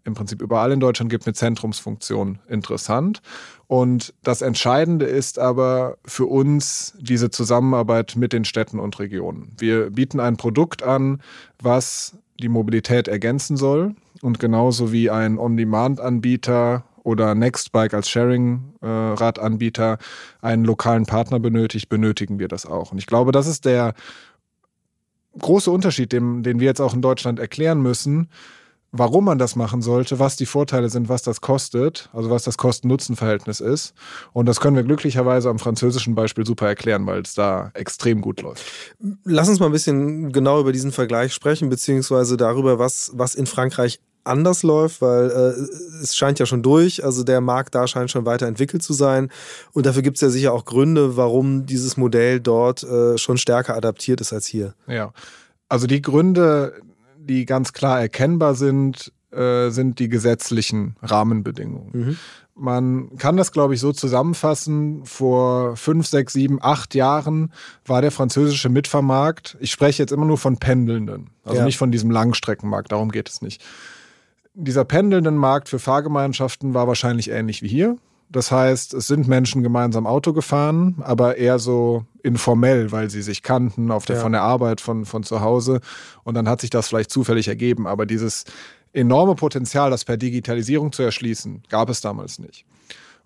im 0.06 0.13
Prinzip 0.13 0.41
überall 0.41 0.72
in 0.72 0.80
Deutschland 0.80 1.10
gibt, 1.10 1.26
mit 1.26 1.36
Zentrumsfunktion 1.36 2.39
interessant. 2.48 3.22
Und 3.68 4.13
das 4.24 4.41
Entscheidende 4.41 5.06
ist 5.06 5.39
aber 5.39 5.98
für 6.06 6.28
uns 6.28 6.94
diese 7.00 7.32
Zusammenarbeit 7.32 8.15
mit 8.15 8.32
den 8.32 8.46
Städten 8.46 8.80
und 8.80 9.00
Regionen. 9.00 9.52
Wir 9.58 9.89
bieten 9.89 10.20
ein 10.20 10.38
Produkt 10.38 10.84
an, 10.84 11.22
was 11.62 12.18
die 12.39 12.50
Mobilität 12.50 13.08
ergänzen 13.08 13.58
soll. 13.58 13.96
Und 14.22 14.39
genauso 14.39 14.91
wie 14.91 15.10
ein 15.10 15.38
On-Demand-Anbieter 15.39 16.84
oder 17.04 17.36
Nextbike 17.36 17.94
als 17.94 18.10
Sharing-Radanbieter 18.10 19.98
einen 20.41 20.65
lokalen 20.65 21.06
Partner 21.06 21.39
benötigt, 21.39 21.89
benötigen 21.89 22.39
wir 22.39 22.48
das 22.48 22.65
auch. 22.65 22.91
Und 22.91 23.00
ich 23.00 23.08
glaube, 23.08 23.32
das 23.32 23.48
ist 23.48 23.65
der 23.65 23.94
große 25.39 25.70
Unterschied, 25.70 26.12
den, 26.12 26.44
den 26.44 26.60
wir 26.60 26.68
jetzt 26.68 26.82
auch 26.82 26.94
in 26.94 27.02
Deutschland 27.02 27.39
erklären 27.39 27.82
müssen 27.82 28.30
warum 28.97 29.25
man 29.25 29.38
das 29.38 29.55
machen 29.55 29.81
sollte, 29.81 30.19
was 30.19 30.36
die 30.36 30.45
Vorteile 30.45 30.89
sind, 30.89 31.10
was 31.10 31.21
das 31.21 31.41
kostet, 31.41 32.10
also 32.13 32.29
was 32.29 32.43
das 32.43 32.58
Kosten-Nutzen-Verhältnis 32.58 33.60
ist. 33.60 33.93
Und 34.34 34.45
das 34.47 34.60
können 34.60 34.75
wir 34.75 34.84
glücklicherweise 34.84 35.49
am 35.49 35.60
französischen 35.60 36.15
Beispiel 36.15 36.45
super 36.45 36.67
erklären, 36.67 37.05
weil 37.05 37.21
es 37.21 37.34
da 37.34 37.71
extrem 37.73 38.21
gut 38.21 38.41
läuft. 38.41 38.63
Lass 39.23 39.49
uns 39.49 39.60
mal 39.60 39.67
ein 39.67 39.71
bisschen 39.71 40.31
genau 40.31 40.60
über 40.60 40.71
diesen 40.71 40.91
Vergleich 40.91 41.34
sprechen, 41.34 41.69
beziehungsweise 41.69 42.38
darüber, 42.38 42.79
was, 42.79 43.12
was 43.13 43.36
in 43.36 43.45
Frankreich 43.45 43.99
anders 44.25 44.63
läuft, 44.63 45.01
weil 45.01 45.29
äh, 45.29 46.01
es 46.01 46.15
scheint 46.15 46.39
ja 46.39 46.45
schon 46.45 46.63
durch, 46.63 47.03
also 47.03 47.23
der 47.23 47.41
Markt 47.41 47.75
da 47.75 47.88
scheint 47.88 48.10
schon 48.10 48.25
weiterentwickelt 48.25 48.81
zu 48.81 48.93
sein 48.93 49.29
und 49.71 49.86
dafür 49.86 50.01
gibt 50.01 50.17
es 50.17 50.21
ja 50.21 50.29
sicher 50.29 50.51
auch 50.51 50.65
Gründe, 50.65 51.15
warum 51.15 51.67
dieses 51.67 51.95
Modell 51.95 52.39
dort 52.39 52.84
äh, 52.84 53.17
schon 53.17 53.38
stärker 53.38 53.75
adaptiert 53.75 54.21
ist 54.21 54.34
als 54.34 54.47
hier. 54.47 54.73
Ja, 54.88 55.13
also 55.69 55.88
die 55.88 56.01
Gründe, 56.01 56.73
die 57.26 57.46
ganz 57.46 57.74
klar 57.74 58.00
erkennbar 58.00 58.56
sind, 58.56 59.12
äh, 59.32 59.70
sind 59.70 60.00
die 60.00 60.10
gesetzlichen 60.10 60.96
Rahmenbedingungen. 61.02 61.90
Mhm. 61.94 62.18
Man 62.58 63.18
kann 63.18 63.36
das, 63.36 63.52
glaube 63.52 63.74
ich, 63.74 63.82
so 63.82 63.92
zusammenfassen. 63.92 65.04
Vor 65.04 65.76
fünf, 65.76 66.08
sechs, 66.08 66.32
sieben, 66.32 66.60
acht 66.62 66.96
Jahren 66.96 67.52
war 67.86 68.02
der 68.02 68.12
französische 68.12 68.70
Mitfahrmarkt, 68.70 69.58
ich 69.60 69.72
spreche 69.72 70.02
jetzt 70.02 70.12
immer 70.12 70.26
nur 70.26 70.38
von 70.38 70.58
Pendelnden, 70.58 71.32
also 71.44 71.60
ja. 71.60 71.66
nicht 71.66 71.78
von 71.78 71.92
diesem 71.92 72.12
Langstreckenmarkt, 72.12 72.94
darum 72.94 73.12
geht 73.12 73.28
es 73.28 73.42
nicht. 73.42 73.62
Dieser 74.54 74.86
pendelnden 74.86 75.36
Markt 75.36 75.68
für 75.68 75.80
Fahrgemeinschaften 75.80 76.74
war 76.74 76.88
wahrscheinlich 76.88 77.30
ähnlich 77.30 77.62
wie 77.62 77.68
hier. 77.68 77.98
Das 78.36 78.52
heißt, 78.52 78.93
es 78.93 79.08
sind 79.08 79.30
Menschen 79.30 79.63
gemeinsam 79.63 80.06
Auto 80.06 80.34
gefahren, 80.34 80.95
aber 81.00 81.38
eher 81.38 81.58
so 81.58 82.04
informell, 82.21 82.91
weil 82.91 83.10
sie 83.10 83.21
sich 83.21 83.43
kannten 83.43 83.91
auf 83.91 84.04
der, 84.04 84.17
ja. 84.17 84.21
von 84.21 84.34
der 84.34 84.41
Arbeit, 84.41 84.82
von, 84.82 85.06
von 85.06 85.24
zu 85.24 85.39
Hause. 85.39 85.80
Und 86.26 86.34
dann 86.34 86.50
hat 86.50 86.60
sich 86.60 86.69
das 86.69 86.89
vielleicht 86.89 87.12
zufällig 87.12 87.48
ergeben. 87.48 87.88
Aber 87.88 88.06
dieses 88.06 88.43
enorme 88.91 89.36
Potenzial, 89.36 89.89
das 89.89 90.04
per 90.04 90.17
Digitalisierung 90.17 90.91
zu 90.91 91.02
erschließen, 91.02 91.63
gab 91.69 91.89
es 91.89 92.02
damals 92.02 92.38
nicht. 92.38 92.65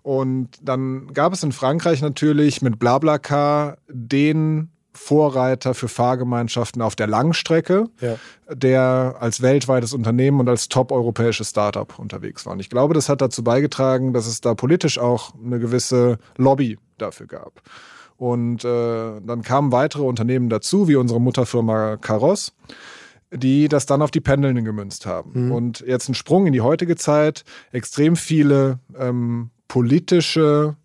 Und 0.04 0.50
dann 0.62 1.12
gab 1.12 1.32
es 1.32 1.42
in 1.42 1.50
Frankreich 1.50 2.02
natürlich 2.02 2.62
mit 2.62 2.78
BlaBlaCar 2.78 3.78
den 3.88 4.70
Vorreiter 4.92 5.74
für 5.74 5.88
Fahrgemeinschaften 5.88 6.82
auf 6.82 6.96
der 6.96 7.06
Langstrecke, 7.06 7.84
ja. 8.00 8.16
der 8.52 9.16
als 9.20 9.40
weltweites 9.40 9.92
Unternehmen 9.94 10.40
und 10.40 10.48
als 10.48 10.68
top-europäisches 10.68 11.50
Startup 11.50 11.98
unterwegs 11.98 12.44
war. 12.44 12.54
Und 12.54 12.60
ich 12.60 12.70
glaube, 12.70 12.94
das 12.94 13.08
hat 13.08 13.20
dazu 13.20 13.44
beigetragen, 13.44 14.12
dass 14.12 14.26
es 14.26 14.40
da 14.40 14.54
politisch 14.54 14.98
auch 14.98 15.32
eine 15.44 15.60
gewisse 15.60 16.18
Lobby 16.36 16.78
dafür 16.98 17.26
gab. 17.26 17.62
Und 18.16 18.64
äh, 18.64 19.20
dann 19.22 19.42
kamen 19.42 19.72
weitere 19.72 20.02
Unternehmen 20.02 20.50
dazu, 20.50 20.88
wie 20.88 20.96
unsere 20.96 21.20
Mutterfirma 21.20 21.96
Caros, 21.96 22.52
die 23.32 23.68
das 23.68 23.86
dann 23.86 24.02
auf 24.02 24.10
die 24.10 24.20
Pendelnden 24.20 24.64
gemünzt 24.64 25.06
haben. 25.06 25.46
Mhm. 25.46 25.52
Und 25.52 25.80
jetzt 25.86 26.08
ein 26.08 26.14
Sprung 26.14 26.46
in 26.46 26.52
die 26.52 26.60
heutige 26.60 26.96
Zeit, 26.96 27.44
extrem 27.72 28.16
viele 28.16 28.80
ähm, 28.98 29.50
politische 29.68 30.76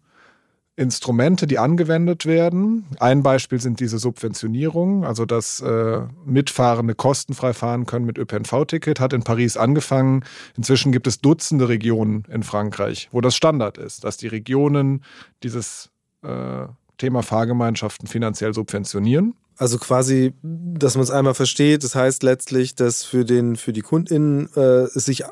Instrumente, 0.77 1.47
die 1.47 1.57
angewendet 1.57 2.25
werden. 2.25 2.85
Ein 2.99 3.23
Beispiel 3.23 3.61
sind 3.61 3.79
diese 3.79 3.97
Subventionierungen, 3.97 5.05
also 5.05 5.25
dass 5.25 5.61
äh, 5.61 6.01
Mitfahrende 6.25 6.95
kostenfrei 6.95 7.53
fahren 7.53 7.85
können 7.85 8.05
mit 8.05 8.17
ÖPNV-Ticket, 8.17 8.99
hat 8.99 9.13
in 9.13 9.23
Paris 9.23 9.55
angefangen. 9.55 10.25
Inzwischen 10.57 10.91
gibt 10.91 11.07
es 11.07 11.21
Dutzende 11.21 11.69
Regionen 11.69 12.25
in 12.29 12.43
Frankreich, 12.43 13.07
wo 13.13 13.21
das 13.21 13.35
Standard 13.38 13.77
ist, 13.77 14.03
dass 14.03 14.17
die 14.17 14.27
Regionen 14.27 15.03
dieses 15.43 15.91
äh, 16.23 16.65
Thema 16.97 17.23
Fahrgemeinschaften 17.23 18.07
finanziell 18.07 18.53
subventionieren. 18.53 19.35
Also 19.57 19.77
quasi, 19.77 20.33
dass 20.43 20.95
man 20.95 21.03
es 21.03 21.11
einmal 21.11 21.33
versteht, 21.33 21.85
das 21.85 21.95
heißt 21.95 22.23
letztlich, 22.23 22.75
dass 22.75 23.05
für, 23.05 23.23
den, 23.23 23.55
für 23.55 23.71
die 23.71 23.81
KundInnen 23.81 24.49
äh, 24.57 24.59
es 24.93 25.05
sich 25.05 25.23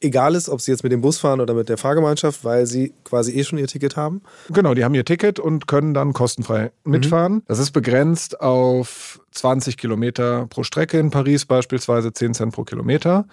egal 0.00 0.34
ist, 0.34 0.48
ob 0.48 0.60
sie 0.60 0.70
jetzt 0.70 0.82
mit 0.82 0.92
dem 0.92 1.00
Bus 1.00 1.18
fahren 1.18 1.40
oder 1.40 1.54
mit 1.54 1.68
der 1.68 1.78
Fahrgemeinschaft, 1.78 2.44
weil 2.44 2.66
sie 2.66 2.92
quasi 3.04 3.32
eh 3.32 3.44
schon 3.44 3.58
ihr 3.58 3.66
Ticket 3.66 3.96
haben? 3.96 4.22
Genau, 4.50 4.74
die 4.74 4.84
haben 4.84 4.94
ihr 4.94 5.04
Ticket 5.04 5.40
und 5.40 5.66
können 5.66 5.94
dann 5.94 6.12
kostenfrei 6.12 6.70
mitfahren. 6.84 7.34
Mhm. 7.34 7.42
Das 7.46 7.58
ist 7.58 7.72
begrenzt 7.72 8.40
auf 8.40 9.20
20 9.32 9.76
Kilometer 9.76 10.46
pro 10.46 10.62
Strecke 10.62 10.98
in 10.98 11.10
Paris, 11.10 11.46
beispielsweise 11.46 12.12
10 12.12 12.34
Cent 12.34 12.54
pro 12.54 12.64
Kilometer. 12.64 13.26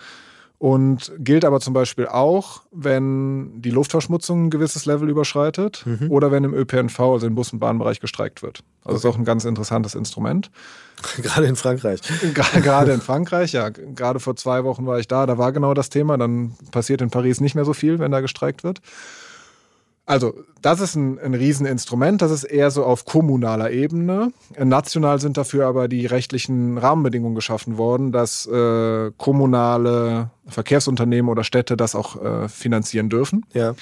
Und 0.58 1.12
gilt 1.20 1.44
aber 1.44 1.60
zum 1.60 1.74
Beispiel 1.74 2.08
auch, 2.08 2.62
wenn 2.72 3.62
die 3.62 3.72
Luftverschmutzung 3.72 4.46
ein 4.46 4.50
gewisses 4.50 4.86
Level 4.86 5.10
überschreitet 5.10 5.84
mhm. 5.86 6.10
oder 6.10 6.32
wenn 6.32 6.46
im 6.46 6.54
ÖPNV, 6.54 6.98
also 7.00 7.28
im 7.28 7.36
Bus- 7.36 7.52
und 7.52 7.60
Bahnbereich, 7.60 8.00
gestreikt 8.00 8.42
wird. 8.42 8.64
Also 8.84 8.98
okay. 8.98 9.08
ist 9.08 9.14
auch 9.14 9.18
ein 9.18 9.26
ganz 9.26 9.44
interessantes 9.44 9.96
Instrument. 9.96 10.50
Gerade 11.22 11.48
in 11.48 11.56
Frankreich. 11.56 12.02
Gerade 12.34 12.92
in 12.92 13.02
Frankreich, 13.02 13.54
ja. 13.54 13.70
Gerade 13.70 14.20
vor 14.20 14.36
zwei 14.36 14.64
Wochen 14.64 14.86
war 14.86 15.00
ich 15.00 15.08
da, 15.08 15.26
da 15.26 15.38
war 15.38 15.52
genau 15.52 15.74
das 15.74 15.90
Thema. 15.90 16.18
Dann 16.18 16.56
passiert 16.72 17.02
in 17.02 17.10
Paris 17.10 17.42
nicht 17.42 17.56
mehr 17.56 17.66
so 17.66 17.74
viel, 17.74 18.00
wenn 18.00 18.12
da 18.12 18.22
gestreikt 18.22 18.64
wird. 18.64 18.82
Also, 20.08 20.36
das 20.62 20.82
ist 20.82 20.96
ein, 20.96 21.18
ein 21.18 21.34
Rieseninstrument, 21.34 22.22
das 22.22 22.30
ist 22.30 22.44
eher 22.44 22.70
so 22.70 22.86
auf 22.86 23.06
kommunaler 23.06 23.72
Ebene. 23.72 24.32
National 24.56 25.20
sind 25.20 25.36
dafür 25.36 25.66
aber 25.66 25.88
die 25.88 26.06
rechtlichen 26.06 26.78
Rahmenbedingungen 26.78 27.34
geschaffen 27.34 27.80
worden, 27.80 28.12
dass 28.12 28.46
äh, 28.46 29.12
kommunale 29.18 30.30
Verkehrsunternehmen 30.46 31.30
oder 31.30 31.44
Städte 31.44 31.76
das 31.76 31.96
auch 31.96 32.24
äh, 32.24 32.48
finanzieren 32.50 33.10
dürfen. 33.10 33.48
Ja. 33.54 33.74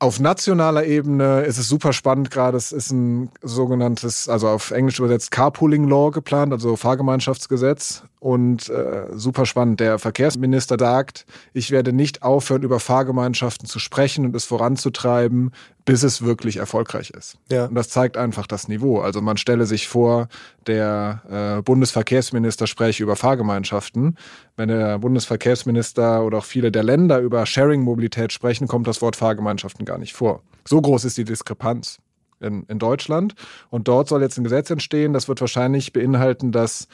Auf 0.00 0.18
nationaler 0.18 0.86
Ebene 0.86 1.42
ist 1.42 1.58
es 1.58 1.68
super 1.68 1.92
spannend 1.92 2.30
gerade. 2.30 2.56
Es 2.56 2.72
ist 2.72 2.90
ein 2.90 3.30
sogenanntes, 3.42 4.30
also 4.30 4.48
auf 4.48 4.70
Englisch 4.70 4.98
übersetzt 4.98 5.30
Carpooling 5.30 5.86
Law 5.86 6.10
geplant, 6.10 6.54
also 6.54 6.74
Fahrgemeinschaftsgesetz. 6.74 8.02
Und 8.18 8.68
äh, 8.68 9.06
super 9.12 9.46
spannend. 9.46 9.80
Der 9.80 9.98
Verkehrsminister 9.98 10.76
sagt, 10.78 11.26
ich 11.54 11.70
werde 11.70 11.92
nicht 11.92 12.22
aufhören, 12.22 12.62
über 12.62 12.80
Fahrgemeinschaften 12.80 13.66
zu 13.66 13.78
sprechen 13.78 14.26
und 14.26 14.36
es 14.36 14.44
voranzutreiben, 14.44 15.52
bis 15.84 16.02
es 16.02 16.22
wirklich 16.22 16.58
erfolgreich 16.58 17.10
ist. 17.10 17.38
Ja. 17.50 17.66
Und 17.66 17.74
das 17.74 17.88
zeigt 17.88 18.16
einfach 18.16 18.46
das 18.46 18.68
Niveau. 18.68 19.00
Also 19.00 19.20
man 19.20 19.36
stelle 19.36 19.66
sich 19.66 19.88
vor, 19.88 20.28
der 20.66 21.58
äh, 21.58 21.62
Bundesverkehrsminister 21.62 22.66
spreche 22.66 23.02
über 23.02 23.16
Fahrgemeinschaften. 23.16 24.16
Wenn 24.56 24.68
der 24.68 24.98
Bundesverkehrsminister 24.98 26.24
oder 26.24 26.38
auch 26.38 26.44
viele 26.44 26.70
der 26.70 26.82
Länder 26.82 27.20
über 27.20 27.44
Sharing-Mobilität 27.46 28.32
sprechen, 28.32 28.68
kommt 28.68 28.86
das 28.86 29.02
Wort 29.02 29.16
Fahrgemeinschaften 29.16 29.84
gar 29.84 29.98
nicht 29.98 30.12
vor. 30.14 30.42
So 30.66 30.80
groß 30.80 31.04
ist 31.04 31.18
die 31.18 31.24
Diskrepanz. 31.24 31.98
In, 32.42 32.62
in 32.68 32.78
Deutschland. 32.78 33.34
Und 33.68 33.86
dort 33.86 34.08
soll 34.08 34.22
jetzt 34.22 34.38
ein 34.38 34.44
Gesetz 34.44 34.70
entstehen, 34.70 35.12
das 35.12 35.28
wird 35.28 35.42
wahrscheinlich 35.42 35.92
beinhalten, 35.92 36.52
dass 36.52 36.88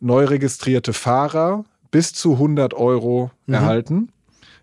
neu 0.00 0.24
registrierte 0.24 0.94
Fahrer 0.94 1.66
bis 1.90 2.14
zu 2.14 2.32
100 2.32 2.72
Euro 2.72 3.30
mhm. 3.44 3.54
erhalten, 3.54 4.08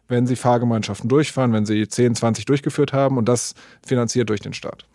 wenn 0.09 0.27
sie 0.27 0.35
Fahrgemeinschaften 0.35 1.07
durchfahren, 1.09 1.53
wenn 1.53 1.65
sie 1.65 1.87
10, 1.87 2.15
20 2.15 2.45
durchgeführt 2.45 2.93
haben 2.93 3.17
und 3.17 3.29
das 3.29 3.53
finanziert 3.85 4.29
durch 4.29 4.41
den 4.41 4.53
Staat. 4.53 4.85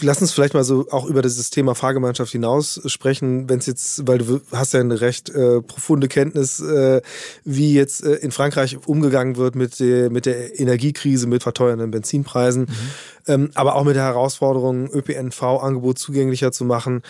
Lass 0.00 0.20
uns 0.20 0.32
vielleicht 0.32 0.54
mal 0.54 0.64
so 0.64 0.86
auch 0.90 1.06
über 1.06 1.22
dieses 1.22 1.50
Thema 1.50 1.74
Fahrgemeinschaft 1.74 2.30
hinaus 2.32 2.80
sprechen, 2.86 3.48
wenn 3.48 3.58
es 3.58 3.66
jetzt, 3.66 4.06
weil 4.06 4.18
du 4.18 4.40
hast 4.52 4.74
ja 4.74 4.80
eine 4.80 5.00
recht 5.00 5.30
äh, 5.30 5.62
profunde 5.62 6.08
Kenntnis, 6.08 6.60
äh, 6.60 7.00
wie 7.44 7.74
jetzt 7.74 8.04
äh, 8.04 8.16
in 8.16 8.32
Frankreich 8.32 8.78
umgegangen 8.86 9.36
wird 9.36 9.54
mit, 9.54 9.80
der, 9.80 10.10
mit 10.10 10.26
der 10.26 10.60
Energiekrise, 10.60 11.26
mit 11.26 11.42
verteuernden 11.42 11.90
Benzinpreisen, 11.90 12.62
mhm. 12.62 12.68
ähm, 13.26 13.50
aber 13.54 13.76
auch 13.76 13.84
mit 13.84 13.96
der 13.96 14.04
Herausforderung, 14.04 14.90
ÖPNV-Angebot 14.90 15.98
zugänglicher 15.98 16.52
zu 16.52 16.64
machen. 16.64 17.02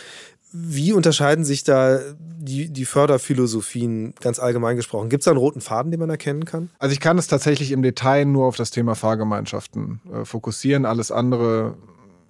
Wie 0.52 0.92
unterscheiden 0.92 1.44
sich 1.44 1.62
da 1.62 2.00
die, 2.18 2.70
die 2.70 2.84
Förderphilosophien 2.84 4.14
ganz 4.20 4.38
allgemein 4.38 4.76
gesprochen? 4.76 5.08
Gibt 5.08 5.22
es 5.22 5.24
da 5.26 5.30
einen 5.30 5.38
roten 5.38 5.60
Faden, 5.60 5.90
den 5.90 6.00
man 6.00 6.10
erkennen 6.10 6.44
kann? 6.44 6.70
Also 6.78 6.92
ich 6.92 7.00
kann 7.00 7.18
es 7.18 7.26
tatsächlich 7.26 7.70
im 7.72 7.82
Detail 7.82 8.24
nur 8.24 8.46
auf 8.46 8.56
das 8.56 8.70
Thema 8.70 8.94
Fahrgemeinschaften 8.94 10.00
äh, 10.12 10.24
fokussieren. 10.24 10.86
Alles 10.86 11.12
andere 11.12 11.76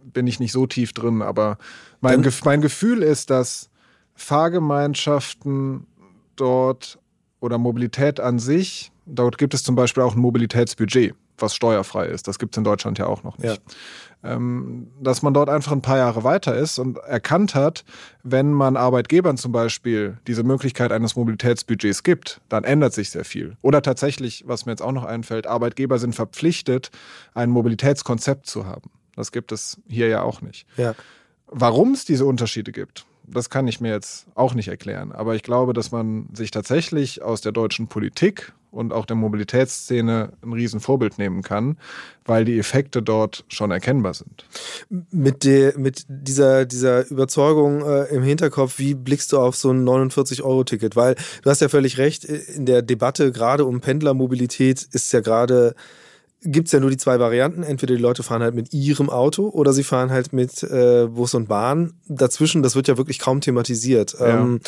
bin 0.04 0.26
ich 0.26 0.40
nicht 0.40 0.52
so 0.52 0.66
tief 0.66 0.92
drin, 0.92 1.22
aber 1.22 1.56
mein, 2.00 2.22
Ge 2.22 2.32
mein 2.44 2.60
Gefühl 2.60 3.02
ist, 3.02 3.30
dass 3.30 3.70
Fahrgemeinschaften 4.14 5.86
dort 6.36 6.98
oder 7.40 7.58
Mobilität 7.58 8.20
an 8.20 8.38
sich, 8.38 8.92
dort 9.06 9.38
gibt 9.38 9.54
es 9.54 9.62
zum 9.62 9.76
Beispiel 9.76 10.02
auch 10.02 10.14
ein 10.14 10.20
Mobilitätsbudget, 10.20 11.14
was 11.38 11.54
steuerfrei 11.54 12.06
ist. 12.06 12.28
Das 12.28 12.38
gibt 12.38 12.54
es 12.54 12.58
in 12.58 12.64
Deutschland 12.64 12.98
ja 12.98 13.06
auch 13.06 13.22
noch 13.22 13.38
nicht. 13.38 13.54
Ja 13.54 13.74
dass 14.22 15.22
man 15.22 15.32
dort 15.32 15.48
einfach 15.48 15.72
ein 15.72 15.80
paar 15.80 15.96
Jahre 15.96 16.24
weiter 16.24 16.54
ist 16.54 16.78
und 16.78 16.98
erkannt 16.98 17.54
hat, 17.54 17.84
wenn 18.22 18.52
man 18.52 18.76
Arbeitgebern 18.76 19.38
zum 19.38 19.52
Beispiel 19.52 20.18
diese 20.26 20.42
Möglichkeit 20.42 20.92
eines 20.92 21.16
Mobilitätsbudgets 21.16 22.02
gibt, 22.02 22.42
dann 22.50 22.64
ändert 22.64 22.92
sich 22.92 23.10
sehr 23.10 23.24
viel. 23.24 23.56
Oder 23.62 23.80
tatsächlich, 23.80 24.44
was 24.46 24.66
mir 24.66 24.72
jetzt 24.72 24.82
auch 24.82 24.92
noch 24.92 25.04
einfällt, 25.04 25.46
Arbeitgeber 25.46 25.98
sind 25.98 26.14
verpflichtet, 26.14 26.90
ein 27.32 27.48
Mobilitätskonzept 27.48 28.46
zu 28.46 28.66
haben. 28.66 28.90
Das 29.16 29.32
gibt 29.32 29.52
es 29.52 29.80
hier 29.88 30.08
ja 30.08 30.22
auch 30.22 30.42
nicht. 30.42 30.66
Ja. 30.76 30.94
Warum 31.46 31.92
es 31.92 32.04
diese 32.04 32.26
Unterschiede 32.26 32.72
gibt, 32.72 33.06
das 33.24 33.48
kann 33.48 33.68
ich 33.68 33.80
mir 33.80 33.90
jetzt 33.90 34.26
auch 34.34 34.54
nicht 34.54 34.68
erklären. 34.68 35.12
Aber 35.12 35.34
ich 35.34 35.42
glaube, 35.42 35.72
dass 35.72 35.92
man 35.92 36.28
sich 36.34 36.50
tatsächlich 36.50 37.22
aus 37.22 37.40
der 37.40 37.52
deutschen 37.52 37.86
Politik 37.86 38.52
und 38.70 38.92
auch 38.92 39.06
der 39.06 39.16
Mobilitätsszene 39.16 40.32
ein 40.42 40.52
Riesenvorbild 40.52 41.18
nehmen 41.18 41.42
kann, 41.42 41.76
weil 42.24 42.44
die 42.44 42.58
Effekte 42.58 43.02
dort 43.02 43.44
schon 43.48 43.70
erkennbar 43.70 44.14
sind. 44.14 44.44
Mit, 45.10 45.44
der, 45.44 45.78
mit 45.78 46.04
dieser, 46.08 46.66
dieser 46.66 47.10
Überzeugung 47.10 47.82
äh, 47.82 48.04
im 48.14 48.22
Hinterkopf, 48.22 48.78
wie 48.78 48.94
blickst 48.94 49.32
du 49.32 49.38
auf 49.38 49.56
so 49.56 49.70
ein 49.70 49.84
49-Euro-Ticket? 49.84 50.96
Weil 50.96 51.16
du 51.42 51.50
hast 51.50 51.60
ja 51.60 51.68
völlig 51.68 51.98
recht, 51.98 52.24
in 52.24 52.66
der 52.66 52.82
Debatte 52.82 53.32
gerade 53.32 53.64
um 53.64 53.80
Pendlermobilität 53.80 54.82
ist 54.92 55.12
ja 55.12 55.20
gerade 55.20 55.74
gibt 56.42 56.68
es 56.68 56.72
ja 56.72 56.80
nur 56.80 56.90
die 56.90 56.96
zwei 56.96 57.18
Varianten. 57.20 57.62
Entweder 57.62 57.94
die 57.94 58.00
Leute 58.00 58.22
fahren 58.22 58.42
halt 58.42 58.54
mit 58.54 58.72
ihrem 58.72 59.10
Auto 59.10 59.48
oder 59.48 59.72
sie 59.72 59.84
fahren 59.84 60.10
halt 60.10 60.32
mit 60.32 60.62
äh, 60.62 61.06
Bus 61.06 61.34
und 61.34 61.48
Bahn. 61.48 61.94
Dazwischen, 62.08 62.62
das 62.62 62.76
wird 62.76 62.88
ja 62.88 62.96
wirklich 62.96 63.18
kaum 63.18 63.40
thematisiert. 63.40 64.16
Ja. 64.18 64.40
Ähm, 64.40 64.60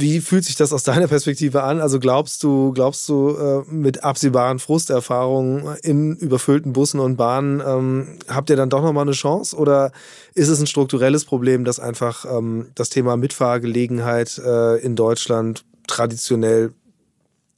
wie 0.00 0.20
fühlt 0.20 0.44
sich 0.44 0.56
das 0.56 0.72
aus 0.72 0.82
deiner 0.82 1.08
Perspektive 1.08 1.62
an? 1.62 1.80
Also 1.80 1.98
glaubst 1.98 2.42
du, 2.42 2.72
glaubst 2.72 3.08
du, 3.08 3.36
äh, 3.36 3.62
mit 3.70 4.04
absehbaren 4.04 4.58
Frusterfahrungen 4.58 5.76
in 5.82 6.16
überfüllten 6.16 6.72
Bussen 6.72 7.00
und 7.00 7.16
Bahnen 7.16 7.60
ähm, 7.64 8.18
habt 8.28 8.50
ihr 8.50 8.56
dann 8.56 8.70
doch 8.70 8.82
nochmal 8.82 9.02
eine 9.02 9.12
Chance? 9.12 9.56
Oder 9.56 9.92
ist 10.34 10.48
es 10.48 10.60
ein 10.60 10.66
strukturelles 10.66 11.24
Problem, 11.24 11.64
dass 11.64 11.80
einfach 11.80 12.24
ähm, 12.24 12.68
das 12.74 12.90
Thema 12.90 13.16
Mitfahrgelegenheit 13.16 14.38
äh, 14.38 14.76
in 14.78 14.96
Deutschland 14.96 15.64
traditionell 15.86 16.72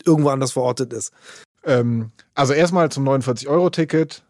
irgendwo 0.05 0.31
anders 0.31 0.53
verortet 0.53 0.93
ist? 0.93 1.13
Ähm, 1.65 2.11
also 2.35 2.53
erstmal 2.53 2.91
zum 2.91 3.09
49-Euro-Ticket. 3.09 4.23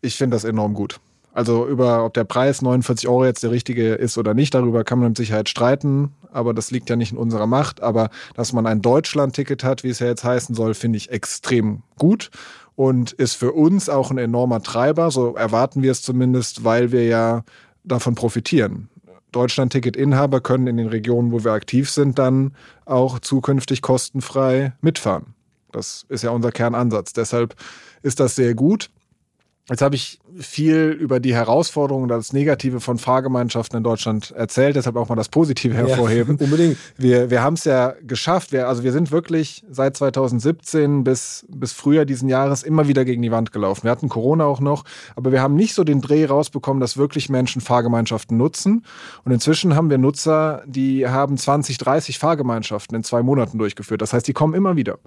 Ich 0.00 0.16
finde 0.16 0.36
das 0.36 0.44
enorm 0.44 0.74
gut. 0.74 1.00
Also 1.38 1.68
über, 1.68 2.04
ob 2.04 2.14
der 2.14 2.24
Preis 2.24 2.62
49 2.62 3.06
Euro 3.06 3.24
jetzt 3.24 3.44
der 3.44 3.52
richtige 3.52 3.94
ist 3.94 4.18
oder 4.18 4.34
nicht, 4.34 4.54
darüber 4.54 4.82
kann 4.82 4.98
man 4.98 5.10
mit 5.10 5.16
Sicherheit 5.16 5.48
streiten, 5.48 6.12
aber 6.32 6.52
das 6.52 6.72
liegt 6.72 6.90
ja 6.90 6.96
nicht 6.96 7.12
in 7.12 7.16
unserer 7.16 7.46
Macht. 7.46 7.80
Aber 7.80 8.10
dass 8.34 8.52
man 8.52 8.66
ein 8.66 8.82
Deutschland-Ticket 8.82 9.62
hat, 9.62 9.84
wie 9.84 9.90
es 9.90 10.00
ja 10.00 10.08
jetzt 10.08 10.24
heißen 10.24 10.56
soll, 10.56 10.74
finde 10.74 10.96
ich 10.96 11.12
extrem 11.12 11.84
gut 11.96 12.32
und 12.74 13.12
ist 13.12 13.34
für 13.34 13.52
uns 13.52 13.88
auch 13.88 14.10
ein 14.10 14.18
enormer 14.18 14.64
Treiber. 14.64 15.12
So 15.12 15.36
erwarten 15.36 15.80
wir 15.80 15.92
es 15.92 16.02
zumindest, 16.02 16.64
weil 16.64 16.90
wir 16.90 17.06
ja 17.06 17.44
davon 17.84 18.16
profitieren. 18.16 18.88
Deutschland-Ticket-Inhaber 19.30 20.40
können 20.40 20.66
in 20.66 20.76
den 20.76 20.88
Regionen, 20.88 21.30
wo 21.30 21.44
wir 21.44 21.52
aktiv 21.52 21.88
sind, 21.88 22.18
dann 22.18 22.50
auch 22.84 23.20
zukünftig 23.20 23.80
kostenfrei 23.80 24.72
mitfahren. 24.80 25.34
Das 25.70 26.04
ist 26.08 26.24
ja 26.24 26.30
unser 26.30 26.50
Kernansatz. 26.50 27.12
Deshalb 27.12 27.54
ist 28.02 28.18
das 28.18 28.34
sehr 28.34 28.56
gut. 28.56 28.90
Jetzt 29.70 29.82
habe 29.82 29.96
ich 29.96 30.18
viel 30.38 30.96
über 30.98 31.20
die 31.20 31.34
Herausforderungen 31.34 32.08
das 32.08 32.32
Negative 32.32 32.80
von 32.80 32.96
Fahrgemeinschaften 32.96 33.76
in 33.76 33.84
Deutschland 33.84 34.30
erzählt, 34.30 34.76
deshalb 34.76 34.96
auch 34.96 35.10
mal 35.10 35.14
das 35.14 35.28
Positive 35.28 35.74
hervorheben. 35.74 36.38
Ja, 36.38 36.44
unbedingt. 36.44 36.78
Wir, 36.96 37.28
wir 37.28 37.42
haben 37.42 37.52
es 37.52 37.64
ja 37.64 37.94
geschafft. 38.02 38.52
Wir, 38.52 38.66
also 38.66 38.82
wir 38.82 38.92
sind 38.92 39.10
wirklich 39.10 39.64
seit 39.70 39.94
2017 39.98 41.04
bis, 41.04 41.44
bis 41.50 41.74
Frühjahr 41.74 42.06
diesen 42.06 42.30
Jahres 42.30 42.62
immer 42.62 42.88
wieder 42.88 43.04
gegen 43.04 43.20
die 43.20 43.30
Wand 43.30 43.52
gelaufen. 43.52 43.84
Wir 43.84 43.90
hatten 43.90 44.08
Corona 44.08 44.44
auch 44.44 44.60
noch, 44.60 44.84
aber 45.16 45.32
wir 45.32 45.42
haben 45.42 45.54
nicht 45.54 45.74
so 45.74 45.84
den 45.84 46.00
Dreh 46.00 46.24
rausbekommen, 46.24 46.80
dass 46.80 46.96
wirklich 46.96 47.28
Menschen 47.28 47.60
Fahrgemeinschaften 47.60 48.38
nutzen. 48.38 48.86
Und 49.24 49.32
inzwischen 49.32 49.76
haben 49.76 49.90
wir 49.90 49.98
Nutzer, 49.98 50.62
die 50.64 51.06
haben 51.06 51.36
20, 51.36 51.76
30 51.76 52.18
Fahrgemeinschaften 52.18 52.96
in 52.96 53.04
zwei 53.04 53.22
Monaten 53.22 53.58
durchgeführt. 53.58 54.00
Das 54.00 54.14
heißt, 54.14 54.26
die 54.26 54.32
kommen 54.32 54.54
immer 54.54 54.76
wieder. 54.76 54.98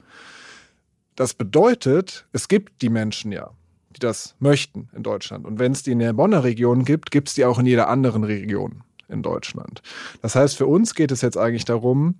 Das 1.15 1.33
bedeutet, 1.33 2.27
es 2.31 2.47
gibt 2.47 2.83
die 2.83 2.89
Menschen 2.89 3.31
ja 3.31 3.49
die 3.95 3.99
das 3.99 4.35
möchten 4.39 4.89
in 4.95 5.03
Deutschland. 5.03 5.45
Und 5.45 5.59
wenn 5.59 5.71
es 5.71 5.83
die 5.83 5.91
in 5.91 5.99
der 5.99 6.13
Bonner 6.13 6.43
Region 6.43 6.85
gibt, 6.85 7.11
gibt 7.11 7.29
es 7.29 7.33
die 7.35 7.45
auch 7.45 7.59
in 7.59 7.65
jeder 7.65 7.89
anderen 7.89 8.23
Region 8.23 8.83
in 9.09 9.21
Deutschland. 9.21 9.81
Das 10.21 10.35
heißt, 10.35 10.57
für 10.57 10.67
uns 10.67 10.95
geht 10.95 11.11
es 11.11 11.21
jetzt 11.21 11.37
eigentlich 11.37 11.65
darum, 11.65 12.15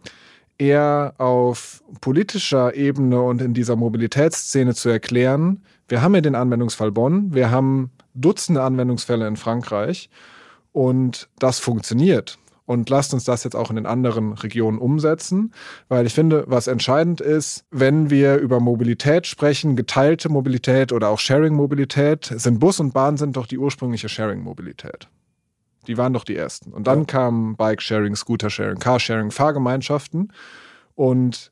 eher 0.57 1.15
auf 1.17 1.83
politischer 2.01 2.75
Ebene 2.75 3.21
und 3.21 3.41
in 3.41 3.53
dieser 3.53 3.75
Mobilitätsszene 3.75 4.75
zu 4.75 4.89
erklären, 4.89 5.63
wir 5.87 6.01
haben 6.01 6.15
ja 6.15 6.21
den 6.21 6.35
Anwendungsfall 6.35 6.91
Bonn, 6.91 7.33
wir 7.33 7.51
haben 7.51 7.91
Dutzende 8.13 8.61
Anwendungsfälle 8.61 9.27
in 9.27 9.37
Frankreich 9.37 10.09
und 10.71 11.29
das 11.39 11.59
funktioniert. 11.59 12.37
Und 12.71 12.89
lasst 12.89 13.13
uns 13.13 13.25
das 13.25 13.43
jetzt 13.43 13.57
auch 13.57 13.69
in 13.69 13.75
den 13.75 13.85
anderen 13.85 14.31
Regionen 14.31 14.77
umsetzen, 14.77 15.53
weil 15.89 16.05
ich 16.05 16.13
finde, 16.13 16.45
was 16.47 16.67
entscheidend 16.67 17.19
ist, 17.19 17.65
wenn 17.69 18.09
wir 18.09 18.37
über 18.37 18.61
Mobilität 18.61 19.27
sprechen, 19.27 19.75
geteilte 19.75 20.29
Mobilität 20.29 20.93
oder 20.93 21.09
auch 21.09 21.19
Sharing-Mobilität, 21.19 22.31
sind 22.33 22.61
Bus 22.61 22.79
und 22.79 22.93
Bahn 22.93 23.17
sind 23.17 23.35
doch 23.35 23.45
die 23.45 23.57
ursprüngliche 23.57 24.07
Sharing-Mobilität. 24.07 25.09
Die 25.87 25.97
waren 25.97 26.13
doch 26.13 26.23
die 26.23 26.37
ersten. 26.37 26.71
Und 26.71 26.87
dann 26.87 26.99
ja. 26.99 27.05
kamen 27.07 27.57
Bike-Sharing, 27.57 28.15
Scooter-Sharing, 28.15 28.79
Car-Sharing, 28.79 29.31
Fahrgemeinschaften. 29.31 30.31
Und 30.95 31.51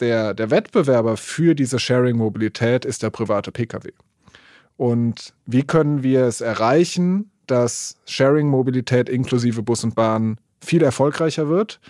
der, 0.00 0.32
der 0.32 0.50
Wettbewerber 0.50 1.18
für 1.18 1.54
diese 1.54 1.78
Sharing-Mobilität 1.78 2.86
ist 2.86 3.02
der 3.02 3.10
private 3.10 3.52
Pkw. 3.52 3.90
Und 4.78 5.34
wie 5.44 5.64
können 5.64 6.02
wir 6.02 6.24
es 6.24 6.40
erreichen, 6.40 7.30
dass 7.46 7.98
Sharing-Mobilität 8.06 9.10
inklusive 9.10 9.62
Bus 9.62 9.84
und 9.84 9.94
Bahn 9.94 10.38
viel 10.64 10.82
erfolgreicher 10.82 11.48
wird, 11.48 11.80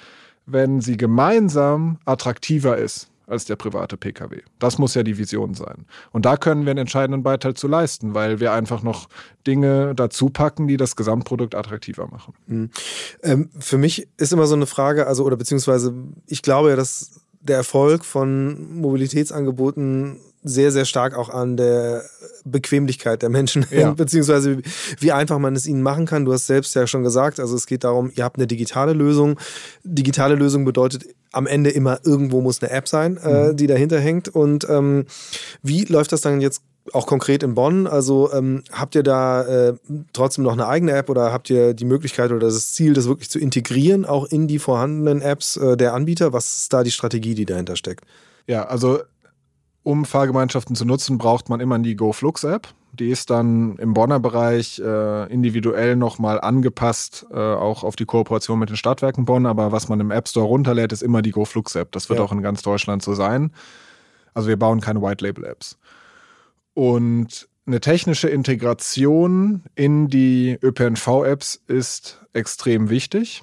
wenn 0.46 0.80
sie 0.80 0.96
gemeinsam 0.96 1.98
attraktiver 2.04 2.76
ist 2.76 3.08
als 3.26 3.46
der 3.46 3.56
private 3.56 3.96
Pkw. 3.96 4.42
Das 4.58 4.78
muss 4.78 4.94
ja 4.94 5.02
die 5.02 5.16
Vision 5.16 5.54
sein. 5.54 5.86
Und 6.12 6.26
da 6.26 6.36
können 6.36 6.64
wir 6.64 6.72
einen 6.72 6.80
entscheidenden 6.80 7.22
Beitrag 7.22 7.56
zu 7.56 7.68
leisten, 7.68 8.14
weil 8.14 8.40
wir 8.40 8.52
einfach 8.52 8.82
noch 8.82 9.08
Dinge 9.46 9.94
dazu 9.94 10.28
packen, 10.28 10.68
die 10.68 10.76
das 10.76 10.96
Gesamtprodukt 10.96 11.54
attraktiver 11.54 12.06
machen. 12.06 12.34
Mhm. 12.46 12.70
Ähm, 13.22 13.50
für 13.58 13.78
mich 13.78 14.08
ist 14.18 14.32
immer 14.32 14.46
so 14.46 14.54
eine 14.54 14.66
Frage, 14.66 15.06
also 15.06 15.24
oder 15.24 15.36
beziehungsweise 15.36 15.94
ich 16.26 16.42
glaube 16.42 16.70
ja, 16.70 16.76
dass 16.76 17.23
der 17.44 17.56
Erfolg 17.56 18.04
von 18.04 18.74
Mobilitätsangeboten 18.80 20.18
sehr, 20.42 20.70
sehr 20.72 20.84
stark 20.84 21.16
auch 21.16 21.30
an 21.30 21.56
der 21.56 22.04
Bequemlichkeit 22.44 23.22
der 23.22 23.30
Menschen 23.30 23.64
ja. 23.70 23.90
beziehungsweise 23.96 24.60
wie 24.98 25.12
einfach 25.12 25.38
man 25.38 25.56
es 25.56 25.66
ihnen 25.66 25.82
machen 25.82 26.04
kann. 26.04 26.26
Du 26.26 26.32
hast 26.32 26.46
selbst 26.46 26.74
ja 26.74 26.86
schon 26.86 27.02
gesagt, 27.02 27.40
also 27.40 27.56
es 27.56 27.66
geht 27.66 27.84
darum, 27.84 28.12
ihr 28.14 28.24
habt 28.24 28.36
eine 28.36 28.46
digitale 28.46 28.92
Lösung. 28.92 29.38
Digitale 29.84 30.34
Lösung 30.34 30.66
bedeutet 30.66 31.06
am 31.32 31.46
Ende 31.46 31.70
immer 31.70 32.00
irgendwo 32.04 32.42
muss 32.42 32.62
eine 32.62 32.70
App 32.70 32.88
sein, 32.88 33.16
äh, 33.16 33.48
mhm. 33.48 33.56
die 33.56 33.66
dahinter 33.66 33.98
hängt. 33.98 34.28
Und 34.28 34.68
ähm, 34.68 35.06
wie 35.62 35.84
läuft 35.84 36.12
das 36.12 36.20
dann 36.20 36.40
jetzt 36.42 36.62
auch 36.92 37.06
konkret 37.06 37.42
in 37.42 37.54
Bonn? 37.54 37.86
Also 37.86 38.32
ähm, 38.32 38.62
habt 38.70 38.94
ihr 38.94 39.02
da 39.02 39.42
äh, 39.42 39.74
trotzdem 40.12 40.44
noch 40.44 40.52
eine 40.52 40.66
eigene 40.66 40.92
App 40.92 41.08
oder 41.08 41.32
habt 41.32 41.48
ihr 41.50 41.74
die 41.74 41.84
Möglichkeit 41.84 42.30
oder 42.30 42.46
das 42.46 42.74
Ziel, 42.74 42.92
das 42.92 43.08
wirklich 43.08 43.30
zu 43.30 43.38
integrieren, 43.38 44.04
auch 44.04 44.26
in 44.26 44.48
die 44.48 44.58
vorhandenen 44.58 45.22
Apps 45.22 45.56
äh, 45.56 45.76
der 45.76 45.94
Anbieter? 45.94 46.32
Was 46.32 46.56
ist 46.56 46.72
da 46.72 46.82
die 46.82 46.90
Strategie, 46.90 47.34
die 47.34 47.46
dahinter 47.46 47.76
steckt? 47.76 48.04
Ja, 48.46 48.64
also 48.64 49.00
um 49.82 50.04
Fahrgemeinschaften 50.04 50.76
zu 50.76 50.84
nutzen, 50.84 51.18
braucht 51.18 51.48
man 51.48 51.60
immer 51.60 51.78
die 51.78 51.96
GoFlux-App. 51.96 52.68
Die 52.92 53.10
ist 53.10 53.28
dann 53.30 53.76
im 53.76 53.92
Bonner 53.92 54.20
Bereich 54.20 54.78
äh, 54.78 55.32
individuell 55.32 55.96
nochmal 55.96 56.40
angepasst, 56.40 57.26
äh, 57.32 57.36
auch 57.36 57.82
auf 57.82 57.96
die 57.96 58.04
Kooperation 58.04 58.58
mit 58.58 58.70
den 58.70 58.76
Stadtwerken 58.76 59.24
Bonn. 59.24 59.46
Aber 59.46 59.72
was 59.72 59.88
man 59.88 60.00
im 60.00 60.10
App 60.10 60.28
Store 60.28 60.46
runterlädt, 60.46 60.92
ist 60.92 61.02
immer 61.02 61.20
die 61.20 61.32
GoFlux-App. 61.32 61.90
Das 61.92 62.08
wird 62.08 62.18
ja. 62.18 62.24
auch 62.24 62.32
in 62.32 62.40
ganz 62.40 62.62
Deutschland 62.62 63.02
so 63.02 63.14
sein. 63.14 63.52
Also 64.32 64.48
wir 64.48 64.58
bauen 64.58 64.80
keine 64.80 65.02
White-Label-Apps. 65.02 65.76
Und 66.74 67.48
eine 67.66 67.80
technische 67.80 68.28
Integration 68.28 69.62
in 69.74 70.08
die 70.08 70.58
ÖPNV-Apps 70.62 71.62
ist 71.66 72.20
extrem 72.32 72.90
wichtig. 72.90 73.42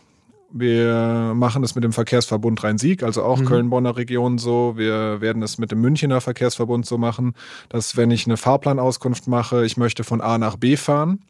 Wir 0.53 1.31
machen 1.33 1.63
es 1.63 1.75
mit 1.75 1.83
dem 1.85 1.93
Verkehrsverbund 1.93 2.61
Rhein-Sieg, 2.61 3.03
also 3.03 3.23
auch 3.23 3.39
mhm. 3.39 3.45
Köln-Bonner 3.45 3.95
Region 3.95 4.37
so. 4.37 4.73
Wir 4.75 5.21
werden 5.21 5.41
es 5.41 5.57
mit 5.57 5.71
dem 5.71 5.79
Münchener 5.79 6.19
Verkehrsverbund 6.19 6.85
so 6.85 6.97
machen, 6.97 7.35
dass 7.69 7.95
wenn 7.95 8.11
ich 8.11 8.25
eine 8.27 8.35
Fahrplanauskunft 8.35 9.27
mache, 9.27 9.65
ich 9.65 9.77
möchte 9.77 10.03
von 10.03 10.19
A 10.19 10.37
nach 10.37 10.57
B 10.57 10.75
fahren, 10.75 11.21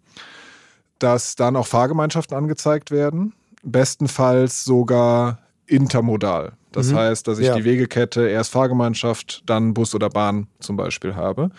dass 0.98 1.36
dann 1.36 1.56
auch 1.56 1.68
Fahrgemeinschaften 1.68 2.36
angezeigt 2.36 2.90
werden. 2.90 3.34
Bestenfalls 3.64 4.66
sogar 4.66 5.38
intermodal. 5.72 6.54
Das 6.72 6.92
mhm. 6.92 6.98
heißt, 6.98 7.28
dass 7.28 7.40
ich 7.40 7.48
ja. 7.48 7.56
die 7.56 7.64
Wegekette 7.64 8.28
erst 8.28 8.52
Fahrgemeinschaft, 8.52 9.44
dann 9.46 9.74
Bus 9.74 9.96
oder 9.96 10.10
Bahn 10.10 10.48
zum 10.60 10.76
Beispiel 10.76 11.16
habe. 11.16 11.50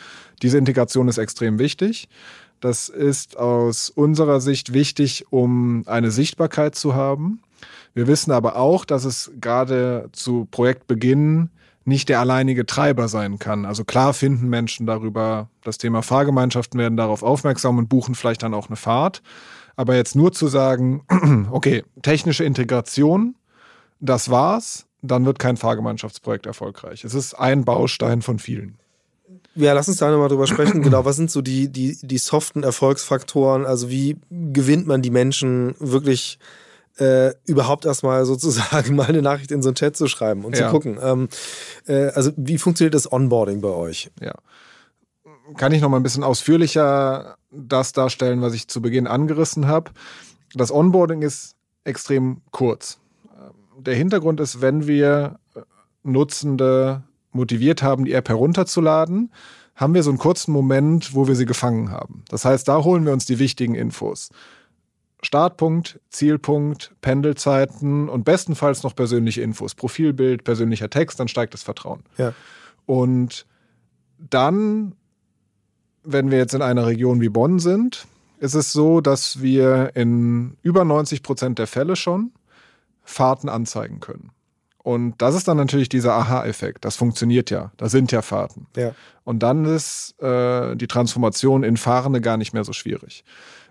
Diese 0.43 0.59
Integration 0.59 1.09
ist 1.09 1.19
extrem 1.19 1.59
wichtig. 1.59 2.09
Das 2.61 2.89
ist 2.89 3.39
aus 3.39 3.91
unserer 3.91 4.41
Sicht 4.41 4.73
wichtig, 4.73 5.27
um 5.31 5.83
eine 5.87 6.11
Sichtbarkeit 6.11 6.75
zu 6.75 6.95
haben. 6.95 7.43
Wir 7.95 8.07
wissen 8.07 8.31
aber 8.33 8.57
auch, 8.57 8.85
dass 8.85 9.05
es 9.05 9.33
gerade 9.41 10.09
zu 10.13 10.47
Projektbeginn 10.51 11.51
nicht 11.85 12.09
der 12.09 12.21
alleinige 12.21 12.65
Treiber 12.65 13.09
sein 13.09 13.39
kann. 13.39 13.65
Also 13.65 13.85
klar 13.85 14.15
finden 14.15 14.49
Menschen 14.49 14.87
darüber 14.87 15.49
das 15.65 15.79
Thema 15.79 16.03
Fahrgemeinschaften, 16.03 16.79
werden 16.79 16.97
darauf 16.97 17.23
aufmerksam 17.23 17.79
und 17.79 17.89
buchen 17.89 18.15
vielleicht 18.15 18.43
dann 18.43 18.55
auch 18.55 18.69
eine 18.69 18.77
Fahrt. 18.77 19.23
Aber 19.75 19.97
jetzt 19.97 20.15
nur 20.15 20.33
zu 20.33 20.49
sagen, 20.49 21.03
okay, 21.51 21.83
technische 22.03 22.45
Integration, 22.45 23.35
das 24.03 24.31
war's, 24.31 24.87
dann 25.01 25.25
wird 25.25 25.39
kein 25.39 25.57
Fahrgemeinschaftsprojekt 25.57 26.45
erfolgreich. 26.45 27.05
Es 27.05 27.15
ist 27.15 27.35
ein 27.35 27.65
Baustein 27.65 28.21
von 28.21 28.39
vielen. 28.39 28.79
Ja, 29.55 29.73
lass 29.73 29.89
uns 29.89 29.99
da 29.99 30.11
nochmal 30.11 30.29
drüber 30.29 30.47
sprechen. 30.47 30.83
Genau, 30.83 31.05
was 31.05 31.17
sind 31.17 31.31
so 31.31 31.41
die, 31.41 31.69
die, 31.69 31.97
die 32.03 32.19
soften 32.19 32.63
Erfolgsfaktoren? 32.63 33.65
Also 33.65 33.91
wie 33.91 34.19
gewinnt 34.31 34.87
man 34.87 35.03
die 35.03 35.11
Menschen 35.11 35.75
wirklich 35.79 36.39
äh, 36.99 37.33
überhaupt 37.47 37.85
erstmal 37.85 38.25
sozusagen 38.25 38.97
mal 38.97 39.07
eine 39.07 39.23
Nachricht 39.23 39.53
in 39.53 39.63
so 39.63 39.69
einen 39.69 39.77
Chat 39.77 39.97
zu 39.97 40.09
schreiben 40.09 40.45
und 40.45 40.57
ja. 40.57 40.67
zu 40.67 40.73
gucken. 40.73 40.99
Ähm, 41.03 41.29
äh, 41.87 42.09
also 42.09 42.33
wie 42.37 42.59
funktioniert 42.59 42.95
das 42.95 43.11
Onboarding 43.11 43.61
bei 43.61 43.69
euch? 43.69 44.11
Ja. 44.21 44.35
Kann 45.57 45.73
ich 45.73 45.81
noch 45.81 45.91
mal 45.91 45.99
ein 45.99 46.03
bisschen 46.03 46.25
ausführlicher 46.25 47.37
das 47.51 47.93
darstellen, 47.93 48.41
was 48.41 48.55
ich 48.55 48.69
zu 48.69 48.81
Beginn 48.81 49.07
angerissen 49.07 49.67
habe? 49.67 49.91
Das 50.55 50.73
Onboarding 50.73 51.23
ist 51.23 51.55
extrem 51.85 52.41
kurz. 52.51 52.99
Der 53.87 53.95
Hintergrund 53.95 54.41
ist, 54.41 54.61
wenn 54.61 54.87
wir 54.87 55.39
Nutzende 56.03 57.03
motiviert 57.33 57.83
haben, 57.83 58.05
die 58.05 58.13
App 58.13 58.29
herunterzuladen, 58.29 59.33
haben 59.75 59.95
wir 59.95 60.03
so 60.03 60.11
einen 60.11 60.19
kurzen 60.19 60.53
Moment, 60.53 61.15
wo 61.15 61.27
wir 61.29 61.35
sie 61.35 61.47
gefangen 61.47 61.91
haben. 61.91 62.25
Das 62.29 62.45
heißt, 62.45 62.69
da 62.69 62.85
holen 62.85 63.07
wir 63.07 63.13
uns 63.13 63.25
die 63.25 63.39
wichtigen 63.39 63.75
Infos. 63.75 64.31
Startpunkt, 65.23 66.01
Zielpunkt, 66.11 66.93
Pendelzeiten 67.01 68.09
und 68.09 68.25
bestenfalls 68.25 68.83
noch 68.83 68.95
persönliche 68.95 69.41
Infos, 69.41 69.75
Profilbild, 69.75 70.45
persönlicher 70.45 70.91
Text, 70.91 71.21
dann 71.21 71.29
steigt 71.29 71.55
das 71.55 71.63
Vertrauen. 71.63 72.03
Ja. 72.19 72.35
Und 72.87 73.47
dann, 74.19 74.95
wenn 76.03 76.31
wir 76.31 76.39
jetzt 76.39 76.55
in 76.55 76.63
einer 76.63 76.87
Region 76.87 77.21
wie 77.21 77.29
Bonn 77.29 77.61
sind, 77.61 78.07
ist 78.41 78.55
es 78.55 78.73
so, 78.73 79.01
dass 79.01 79.41
wir 79.41 79.93
in 79.95 80.57
über 80.63 80.85
90 80.85 81.23
Prozent 81.23 81.61
der 81.61 81.69
Fälle 81.69 81.95
schon 81.95 82.33
Fahrten 83.03 83.49
anzeigen 83.49 84.01
können. 84.01 84.31
Und 84.83 85.23
das 85.23 85.35
ist 85.37 85.47
dann 85.47 85.57
natürlich 85.57 85.89
dieser 85.89 86.15
Aha-Effekt. 86.15 86.85
Das 86.85 86.97
funktioniert 86.97 87.51
ja. 87.51 87.71
Da 87.77 87.89
sind 87.89 88.11
ja 88.11 88.21
Fahrten. 88.21 88.67
Ja. 88.77 88.95
Und 89.23 89.43
dann 89.43 89.65
ist 89.65 90.21
äh, 90.21 90.75
die 90.75 90.89
Transformation 90.89 91.63
in 91.63 91.77
Fahrende 91.77 92.21
gar 92.21 92.37
nicht 92.37 92.53
mehr 92.53 92.65
so 92.65 92.73
schwierig. 92.73 93.25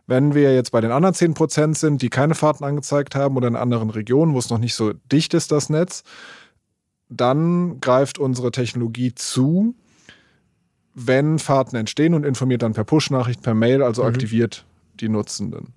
Wenn 0.08 0.34
wir 0.34 0.56
jetzt 0.56 0.72
bei 0.72 0.82
den 0.82 0.92
anderen 0.92 1.14
10 1.14 1.34
Prozent 1.34 1.78
sind, 1.78 2.02
die 2.02 2.10
keine 2.10 2.34
Fahrten 2.34 2.64
angezeigt 2.64 3.16
haben 3.16 3.36
oder 3.36 3.50
in 3.50 3.56
anderen 3.56 3.90
Regionen, 3.90 4.34
wo 4.34 4.40
es 4.40 4.50
noch 4.50 4.58
nicht 4.58 4.74
so 4.74 4.94
dicht 5.12 5.34
ist, 5.34 5.52
das 5.52 5.70
Netz, 5.70 6.04
dann 7.10 7.82
greift 7.82 8.18
unsere 8.18 8.52
Technologie 8.52 9.14
zu, 9.14 9.76
wenn 10.94 11.40
Fahrten 11.40 11.76
entstehen 11.76 12.14
und 12.14 12.26
informiert 12.26 12.64
dann 12.64 12.74
per 12.74 12.86
Push-Nachricht, 12.86 13.42
per 13.42 13.54
Mail, 13.54 13.84
also 13.84 14.04
mhm. 14.04 14.10
aktiviert 14.10 14.66
die 15.00 15.10
Nutzenden. 15.10 15.74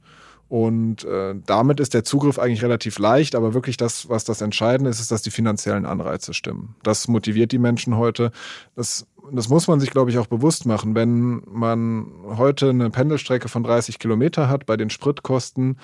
Und 0.55 1.03
äh, 1.03 1.35
damit 1.47 1.81
ist 1.81 1.95
der 1.95 2.05
Zugriff 2.05 2.39
eigentlich 2.39 2.63
relativ 2.63 3.01
leicht, 3.01 3.35
aber 3.35 3.55
wirklich 3.55 3.77
das, 3.77 4.09
was 4.09 4.23
das 4.23 4.41
Entscheidende 4.41 4.89
ist, 4.89 5.01
ist, 5.01 5.11
dass 5.11 5.21
die 5.21 5.33
finanziellen 5.33 5.85
Anreize 5.85 6.33
stimmen. 6.33 6.77
Das 6.85 7.09
motiviert 7.09 7.51
die 7.51 7.59
Menschen 7.59 7.97
heute. 7.97 8.31
Das 8.77 9.05
das 9.33 9.49
muss 9.49 9.67
man 9.67 9.81
sich, 9.81 9.91
glaube 9.91 10.13
ich, 10.13 10.19
auch 10.19 10.29
bewusst 10.29 10.65
machen. 10.65 10.95
Wenn 10.95 11.43
man 11.51 12.07
heute 12.37 12.71
eine 12.71 12.89
Pendelstrecke 12.91 13.49
von 13.49 13.65
30 13.65 13.99
Kilometer 13.99 14.49
hat 14.49 14.65
bei 14.65 14.77
den 14.77 14.91
Spritkosten, 14.91 15.81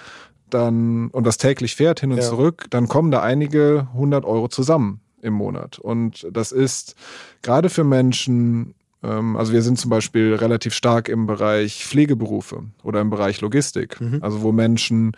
dann 0.50 1.08
und 1.08 1.26
das 1.26 1.38
täglich 1.38 1.74
fährt 1.74 1.98
hin 1.98 2.12
und 2.12 2.18
ja. 2.18 2.22
zurück, 2.22 2.66
dann 2.70 2.86
kommen 2.86 3.10
da 3.10 3.22
einige 3.22 3.88
hundert 3.92 4.24
Euro 4.24 4.46
zusammen 4.46 5.00
im 5.20 5.34
Monat. 5.34 5.80
Und 5.80 6.28
das 6.30 6.52
ist 6.52 6.94
gerade 7.42 7.70
für 7.70 7.82
Menschen, 7.82 8.76
also 9.02 9.52
wir 9.52 9.62
sind 9.62 9.78
zum 9.78 9.90
Beispiel 9.90 10.34
relativ 10.34 10.74
stark 10.74 11.08
im 11.08 11.26
Bereich 11.26 11.84
Pflegeberufe 11.86 12.64
oder 12.82 13.00
im 13.00 13.10
Bereich 13.10 13.40
Logistik, 13.40 14.00
mhm. 14.00 14.18
also 14.22 14.42
wo 14.42 14.52
Menschen 14.52 15.12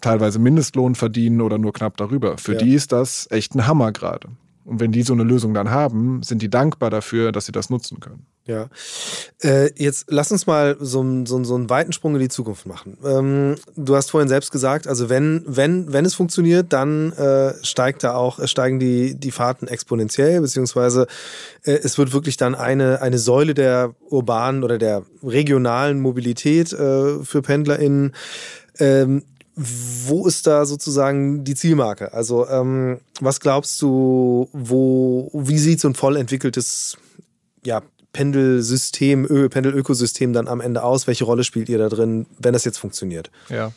teilweise 0.00 0.38
Mindestlohn 0.38 0.94
verdienen 0.94 1.40
oder 1.40 1.58
nur 1.58 1.72
knapp 1.72 1.96
darüber. 1.96 2.38
Für 2.38 2.54
ja. 2.54 2.58
die 2.58 2.74
ist 2.74 2.92
das 2.92 3.28
echt 3.30 3.54
ein 3.54 3.66
Hammer 3.66 3.92
gerade. 3.92 4.28
Und 4.64 4.80
wenn 4.80 4.92
die 4.92 5.02
so 5.02 5.12
eine 5.12 5.24
Lösung 5.24 5.54
dann 5.54 5.70
haben, 5.70 6.22
sind 6.22 6.42
die 6.42 6.50
dankbar 6.50 6.90
dafür, 6.90 7.32
dass 7.32 7.46
sie 7.46 7.52
das 7.52 7.70
nutzen 7.70 8.00
können. 8.00 8.26
Ja. 8.46 8.68
Äh, 9.42 9.70
jetzt 9.76 10.06
lass 10.08 10.32
uns 10.32 10.46
mal 10.46 10.76
so, 10.80 11.04
so, 11.24 11.44
so 11.44 11.54
einen 11.54 11.70
weiten 11.70 11.92
Sprung 11.92 12.14
in 12.14 12.20
die 12.20 12.28
Zukunft 12.28 12.66
machen. 12.66 12.96
Ähm, 13.04 13.56
du 13.76 13.94
hast 13.94 14.10
vorhin 14.10 14.28
selbst 14.28 14.50
gesagt, 14.50 14.88
also 14.88 15.08
wenn, 15.08 15.44
wenn, 15.46 15.92
wenn 15.92 16.04
es 16.04 16.14
funktioniert, 16.14 16.72
dann 16.72 17.12
äh, 17.12 17.54
steigt 17.62 18.02
da 18.02 18.14
auch, 18.14 18.44
steigen 18.48 18.80
die, 18.80 19.14
die 19.14 19.30
Fahrten 19.30 19.68
exponentiell, 19.68 20.40
beziehungsweise 20.40 21.06
äh, 21.64 21.72
es 21.72 21.98
wird 21.98 22.12
wirklich 22.12 22.38
dann 22.38 22.54
eine, 22.54 23.02
eine 23.02 23.18
Säule 23.18 23.54
der 23.54 23.94
urbanen 24.08 24.64
oder 24.64 24.78
der 24.78 25.04
regionalen 25.22 26.00
Mobilität 26.00 26.72
äh, 26.72 27.22
für 27.22 27.42
PendlerInnen. 27.42 28.14
Ähm, 28.78 29.22
wo 29.54 30.26
ist 30.26 30.46
da 30.46 30.64
sozusagen 30.64 31.44
die 31.44 31.54
Zielmarke? 31.54 32.14
Also 32.14 32.48
ähm, 32.48 33.00
was 33.20 33.40
glaubst 33.40 33.80
du, 33.82 34.48
wo, 34.52 35.30
wie 35.34 35.58
sieht 35.58 35.80
so 35.80 35.88
ein 35.88 35.94
voll 35.94 36.16
entwickeltes 36.16 36.96
ja, 37.62 37.82
Pendelsystem, 38.12 39.26
Ö, 39.28 39.48
Pendelökosystem 39.48 40.32
dann 40.32 40.48
am 40.48 40.60
Ende 40.60 40.82
aus? 40.82 41.06
Welche 41.06 41.24
Rolle 41.24 41.44
spielt 41.44 41.68
ihr 41.68 41.78
da 41.78 41.88
drin, 41.88 42.26
wenn 42.38 42.52
das 42.52 42.64
jetzt 42.64 42.78
funktioniert? 42.78 43.30
Ja. 43.48 43.72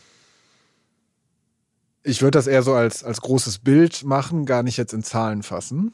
Ich 2.04 2.22
würde 2.22 2.38
das 2.38 2.48
eher 2.48 2.64
so 2.64 2.74
als, 2.74 3.04
als 3.04 3.22
großes 3.22 3.60
Bild 3.60 4.04
machen, 4.04 4.46
gar 4.46 4.64
nicht 4.64 4.78
jetzt 4.78 4.94
in 4.94 5.04
Zahlen 5.04 5.44
fassen. 5.44 5.94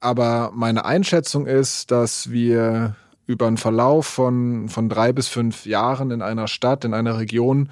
Aber 0.00 0.50
meine 0.54 0.84
Einschätzung 0.84 1.46
ist, 1.46 1.90
dass 1.90 2.30
wir 2.30 2.96
über 3.26 3.46
einen 3.46 3.56
Verlauf 3.56 4.06
von, 4.06 4.68
von 4.68 4.88
drei 4.88 5.12
bis 5.12 5.28
fünf 5.28 5.66
Jahren 5.66 6.10
in 6.10 6.22
einer 6.22 6.48
Stadt, 6.48 6.84
in 6.84 6.94
einer 6.94 7.18
Region 7.18 7.70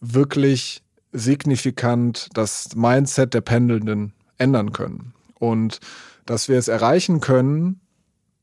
wirklich 0.00 0.82
signifikant 1.12 2.28
das 2.34 2.74
Mindset 2.74 3.32
der 3.34 3.40
Pendelnden 3.40 4.12
ändern 4.36 4.72
können. 4.72 5.14
Und 5.38 5.80
dass 6.26 6.48
wir 6.48 6.58
es 6.58 6.68
erreichen 6.68 7.20
können, 7.20 7.80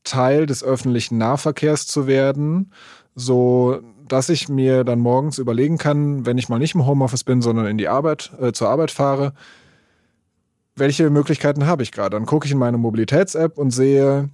Teil 0.04 0.46
des 0.46 0.62
öffentlichen 0.62 1.18
Nahverkehrs 1.18 1.86
zu 1.86 2.06
werden, 2.06 2.72
so 3.14 3.80
dass 4.08 4.28
ich 4.28 4.48
mir 4.48 4.84
dann 4.84 4.98
morgens 4.98 5.38
überlegen 5.38 5.78
kann, 5.78 6.26
wenn 6.26 6.38
ich 6.38 6.48
mal 6.48 6.58
nicht 6.58 6.74
im 6.74 6.86
Homeoffice 6.86 7.24
bin, 7.24 7.40
sondern 7.40 7.66
in 7.66 7.78
die 7.78 7.88
Arbeit, 7.88 8.32
äh, 8.40 8.52
zur 8.52 8.68
Arbeit 8.68 8.90
fahre, 8.90 9.32
welche 10.76 11.10
Möglichkeiten 11.10 11.66
habe 11.66 11.82
ich 11.82 11.92
gerade? 11.92 12.16
Dann 12.16 12.26
gucke 12.26 12.46
ich 12.46 12.52
in 12.52 12.58
meine 12.58 12.78
Mobilitäts-App 12.78 13.58
und 13.58 13.70
sehe, 13.70 14.30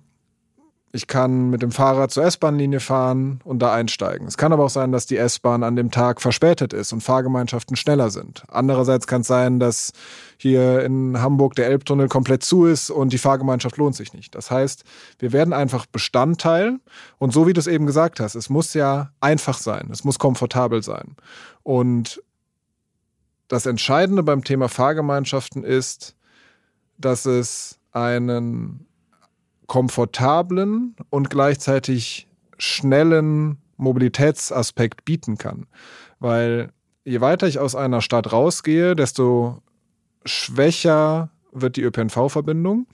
ich 0.92 1.06
kann 1.06 1.50
mit 1.50 1.62
dem 1.62 1.70
Fahrrad 1.70 2.10
zur 2.10 2.24
S-Bahn-Linie 2.24 2.80
fahren 2.80 3.40
und 3.44 3.60
da 3.60 3.72
einsteigen. 3.72 4.26
Es 4.26 4.36
kann 4.36 4.52
aber 4.52 4.64
auch 4.64 4.70
sein, 4.70 4.90
dass 4.90 5.06
die 5.06 5.16
S-Bahn 5.16 5.62
an 5.62 5.76
dem 5.76 5.90
Tag 5.90 6.20
verspätet 6.20 6.72
ist 6.72 6.92
und 6.92 7.02
Fahrgemeinschaften 7.02 7.76
schneller 7.76 8.10
sind. 8.10 8.44
Andererseits 8.48 9.06
kann 9.06 9.20
es 9.20 9.26
sein, 9.26 9.60
dass 9.60 9.92
hier 10.38 10.84
in 10.84 11.20
Hamburg 11.20 11.54
der 11.56 11.66
Elbtunnel 11.66 12.08
komplett 12.08 12.44
zu 12.44 12.64
ist 12.64 12.90
und 12.90 13.12
die 13.12 13.18
Fahrgemeinschaft 13.18 13.76
lohnt 13.76 13.96
sich 13.96 14.12
nicht. 14.12 14.34
Das 14.34 14.50
heißt, 14.50 14.84
wir 15.18 15.32
werden 15.32 15.52
einfach 15.52 15.84
Bestandteil 15.86 16.78
und 17.18 17.32
so 17.32 17.46
wie 17.46 17.52
du 17.52 17.60
es 17.60 17.66
eben 17.66 17.86
gesagt 17.86 18.20
hast, 18.20 18.36
es 18.36 18.48
muss 18.48 18.72
ja 18.72 19.10
einfach 19.20 19.58
sein, 19.58 19.88
es 19.92 20.04
muss 20.04 20.18
komfortabel 20.18 20.82
sein. 20.82 21.16
Und 21.64 22.22
das 23.48 23.66
Entscheidende 23.66 24.22
beim 24.22 24.44
Thema 24.44 24.68
Fahrgemeinschaften 24.68 25.64
ist, 25.64 26.14
dass 26.98 27.26
es 27.26 27.78
einen 27.92 28.86
komfortablen 29.66 30.94
und 31.10 31.30
gleichzeitig 31.30 32.28
schnellen 32.58 33.58
Mobilitätsaspekt 33.76 35.04
bieten 35.04 35.36
kann. 35.36 35.66
Weil 36.20 36.70
je 37.04 37.20
weiter 37.20 37.46
ich 37.46 37.58
aus 37.58 37.74
einer 37.74 38.02
Stadt 38.02 38.32
rausgehe, 38.32 38.94
desto 38.94 39.62
schwächer 40.28 41.30
wird 41.52 41.76
die 41.76 41.82
ÖPNV-Verbindung. 41.82 42.86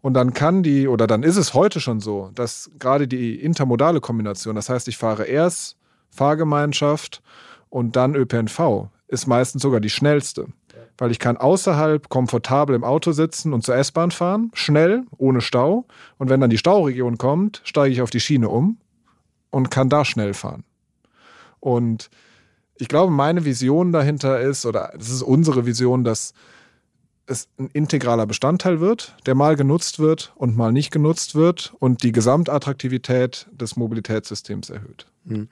Und 0.00 0.14
dann 0.14 0.32
kann 0.32 0.62
die, 0.62 0.88
oder 0.88 1.06
dann 1.06 1.22
ist 1.22 1.36
es 1.36 1.54
heute 1.54 1.80
schon 1.80 2.00
so, 2.00 2.30
dass 2.34 2.70
gerade 2.78 3.06
die 3.06 3.40
intermodale 3.40 4.00
Kombination, 4.00 4.56
das 4.56 4.68
heißt, 4.68 4.88
ich 4.88 4.96
fahre 4.96 5.24
erst 5.24 5.76
Fahrgemeinschaft 6.10 7.22
und 7.68 7.96
dann 7.96 8.14
ÖPNV, 8.14 8.88
ist 9.08 9.26
meistens 9.26 9.62
sogar 9.62 9.80
die 9.80 9.90
schnellste 9.90 10.46
weil 10.98 11.12
ich 11.12 11.20
kann 11.20 11.36
außerhalb 11.36 12.08
komfortabel 12.08 12.74
im 12.74 12.84
Auto 12.84 13.12
sitzen 13.12 13.54
und 13.54 13.64
zur 13.64 13.76
S-Bahn 13.76 14.10
fahren, 14.10 14.50
schnell, 14.52 15.04
ohne 15.16 15.40
Stau. 15.40 15.86
Und 16.18 16.28
wenn 16.28 16.40
dann 16.40 16.50
die 16.50 16.58
Stauregion 16.58 17.16
kommt, 17.18 17.62
steige 17.64 17.92
ich 17.92 18.02
auf 18.02 18.10
die 18.10 18.20
Schiene 18.20 18.48
um 18.48 18.78
und 19.50 19.70
kann 19.70 19.88
da 19.88 20.04
schnell 20.04 20.34
fahren. 20.34 20.64
Und 21.60 22.10
ich 22.76 22.88
glaube, 22.88 23.12
meine 23.12 23.44
Vision 23.44 23.92
dahinter 23.92 24.40
ist, 24.40 24.66
oder 24.66 24.92
es 24.98 25.08
ist 25.08 25.22
unsere 25.22 25.66
Vision, 25.66 26.02
dass 26.02 26.34
es 27.28 27.48
ein 27.58 27.68
integraler 27.72 28.26
Bestandteil 28.26 28.80
wird, 28.80 29.14
der 29.26 29.34
mal 29.34 29.54
genutzt 29.54 29.98
wird 29.98 30.32
und 30.36 30.56
mal 30.56 30.72
nicht 30.72 30.90
genutzt 30.90 31.34
wird 31.34 31.74
und 31.78 32.02
die 32.02 32.12
Gesamtattraktivität 32.12 33.46
des 33.52 33.76
Mobilitätssystems 33.76 34.70
erhöht. 34.70 35.06
Hm. 35.26 35.48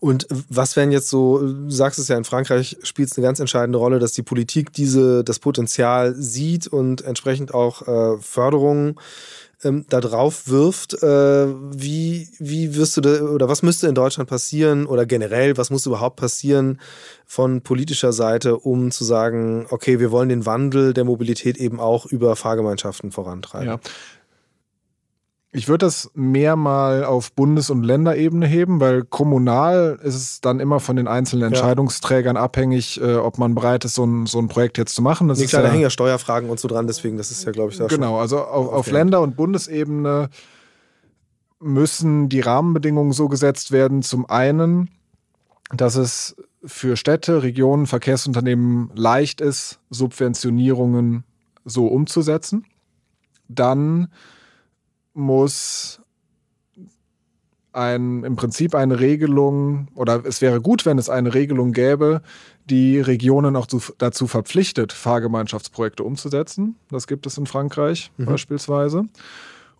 Und 0.00 0.26
was 0.48 0.76
wären 0.76 0.90
jetzt 0.90 1.08
so, 1.08 1.38
du 1.38 1.70
sagst 1.70 1.98
es 1.98 2.08
ja, 2.08 2.16
in 2.16 2.24
Frankreich 2.24 2.78
spielt 2.82 3.10
es 3.10 3.16
eine 3.16 3.26
ganz 3.26 3.38
entscheidende 3.38 3.78
Rolle, 3.78 4.00
dass 4.00 4.12
die 4.12 4.22
Politik 4.22 4.72
diese, 4.72 5.22
das 5.22 5.38
Potenzial 5.38 6.14
sieht 6.14 6.66
und 6.66 7.02
entsprechend 7.02 7.54
auch 7.54 7.86
äh, 7.86 8.18
Förderungen 8.20 8.96
ähm, 9.62 9.84
da 9.88 10.00
drauf 10.00 10.48
wirft. 10.48 11.02
Äh, 11.02 11.46
wie, 11.72 12.28
wie 12.38 12.74
wirst 12.76 12.96
du 12.96 13.00
da, 13.00 13.22
oder 13.22 13.48
was 13.48 13.62
müsste 13.62 13.88
in 13.88 13.94
Deutschland 13.94 14.28
passieren 14.28 14.86
oder 14.86 15.06
generell, 15.06 15.56
was 15.56 15.70
muss 15.70 15.86
überhaupt 15.86 16.16
passieren 16.16 16.80
von 17.26 17.60
politischer 17.62 18.12
Seite, 18.12 18.56
um 18.56 18.90
zu 18.90 19.04
sagen, 19.04 19.66
okay, 19.70 20.00
wir 20.00 20.10
wollen 20.10 20.28
den 20.28 20.46
Wandel 20.46 20.94
der 20.94 21.04
Mobilität 21.04 21.56
eben 21.56 21.80
auch 21.80 22.06
über 22.06 22.36
Fahrgemeinschaften 22.36 23.12
vorantreiben? 23.12 23.68
Ja. 23.68 23.80
Ich 25.52 25.66
würde 25.66 25.86
das 25.86 26.12
mehr 26.14 26.54
mal 26.54 27.04
auf 27.04 27.32
Bundes- 27.32 27.70
und 27.70 27.82
Länderebene 27.82 28.46
heben, 28.46 28.78
weil 28.78 29.02
kommunal 29.02 29.98
ist 30.00 30.14
es 30.14 30.40
dann 30.40 30.60
immer 30.60 30.78
von 30.78 30.94
den 30.94 31.08
einzelnen 31.08 31.48
Entscheidungsträgern 31.48 32.36
ja. 32.36 32.42
abhängig, 32.42 33.00
äh, 33.00 33.16
ob 33.16 33.38
man 33.38 33.56
bereit 33.56 33.84
ist, 33.84 33.96
so 33.96 34.04
ein, 34.04 34.26
so 34.26 34.38
ein 34.38 34.46
Projekt 34.46 34.78
jetzt 34.78 34.94
zu 34.94 35.02
machen. 35.02 35.26
Das 35.26 35.40
nee, 35.40 35.46
klar, 35.46 35.62
da 35.62 35.70
hängen 35.70 35.82
ja 35.82 35.90
Steuerfragen 35.90 36.50
und 36.50 36.60
so 36.60 36.68
dran, 36.68 36.86
deswegen, 36.86 37.16
das 37.16 37.32
ist 37.32 37.44
ja, 37.44 37.50
glaube 37.50 37.72
ich, 37.72 37.78
da 37.78 37.88
Genau, 37.88 38.18
also 38.18 38.38
auf, 38.38 38.72
auf 38.72 38.90
Länder- 38.92 39.22
und 39.22 39.34
Bundesebene 39.34 40.30
müssen 41.58 42.28
die 42.28 42.40
Rahmenbedingungen 42.40 43.12
so 43.12 43.28
gesetzt 43.28 43.72
werden. 43.72 44.02
Zum 44.02 44.30
einen, 44.30 44.88
dass 45.74 45.96
es 45.96 46.36
für 46.64 46.96
Städte, 46.96 47.42
Regionen, 47.42 47.88
Verkehrsunternehmen 47.88 48.90
leicht 48.94 49.40
ist, 49.40 49.80
Subventionierungen 49.90 51.24
so 51.64 51.86
umzusetzen. 51.88 52.66
Dann 53.48 54.08
muss 55.14 56.00
ein, 57.72 58.24
im 58.24 58.36
Prinzip 58.36 58.74
eine 58.74 59.00
Regelung, 59.00 59.88
oder 59.94 60.24
es 60.24 60.40
wäre 60.40 60.60
gut, 60.60 60.86
wenn 60.86 60.98
es 60.98 61.08
eine 61.08 61.34
Regelung 61.34 61.72
gäbe, 61.72 62.22
die 62.64 63.00
Regionen 63.00 63.56
auch 63.56 63.66
zu, 63.66 63.80
dazu 63.98 64.26
verpflichtet, 64.26 64.92
Fahrgemeinschaftsprojekte 64.92 66.02
umzusetzen. 66.02 66.76
Das 66.90 67.06
gibt 67.06 67.26
es 67.26 67.38
in 67.38 67.46
Frankreich 67.46 68.10
mhm. 68.16 68.26
beispielsweise. 68.26 69.04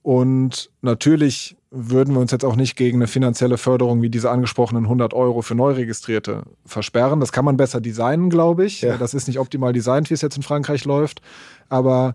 Und 0.02 0.70
natürlich 0.80 1.56
würden 1.70 2.14
wir 2.14 2.20
uns 2.20 2.32
jetzt 2.32 2.44
auch 2.44 2.56
nicht 2.56 2.74
gegen 2.74 2.98
eine 2.98 3.06
finanzielle 3.06 3.58
Förderung 3.58 4.02
wie 4.02 4.08
diese 4.08 4.30
angesprochenen 4.30 4.84
100 4.84 5.12
Euro 5.14 5.42
für 5.42 5.54
Neuregistrierte 5.54 6.42
versperren. 6.64 7.20
Das 7.20 7.32
kann 7.32 7.44
man 7.44 7.56
besser 7.56 7.80
designen, 7.80 8.30
glaube 8.30 8.64
ich. 8.64 8.80
Ja. 8.80 8.96
Das 8.96 9.14
ist 9.14 9.28
nicht 9.28 9.38
optimal 9.38 9.72
designt, 9.72 10.10
wie 10.10 10.14
es 10.14 10.22
jetzt 10.22 10.36
in 10.36 10.42
Frankreich 10.42 10.84
läuft. 10.84 11.20
Aber 11.68 12.14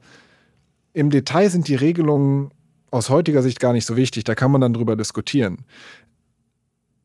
im 0.93 1.09
Detail 1.09 1.49
sind 1.49 1.67
die 1.67 1.75
Regelungen 1.75 2.51
aus 2.95 3.09
heutiger 3.09 3.41
Sicht 3.41 3.59
gar 3.59 3.73
nicht 3.73 3.85
so 3.85 3.97
wichtig. 3.97 4.23
Da 4.23 4.35
kann 4.35 4.51
man 4.51 4.61
dann 4.61 4.73
drüber 4.73 4.95
diskutieren. 4.95 5.65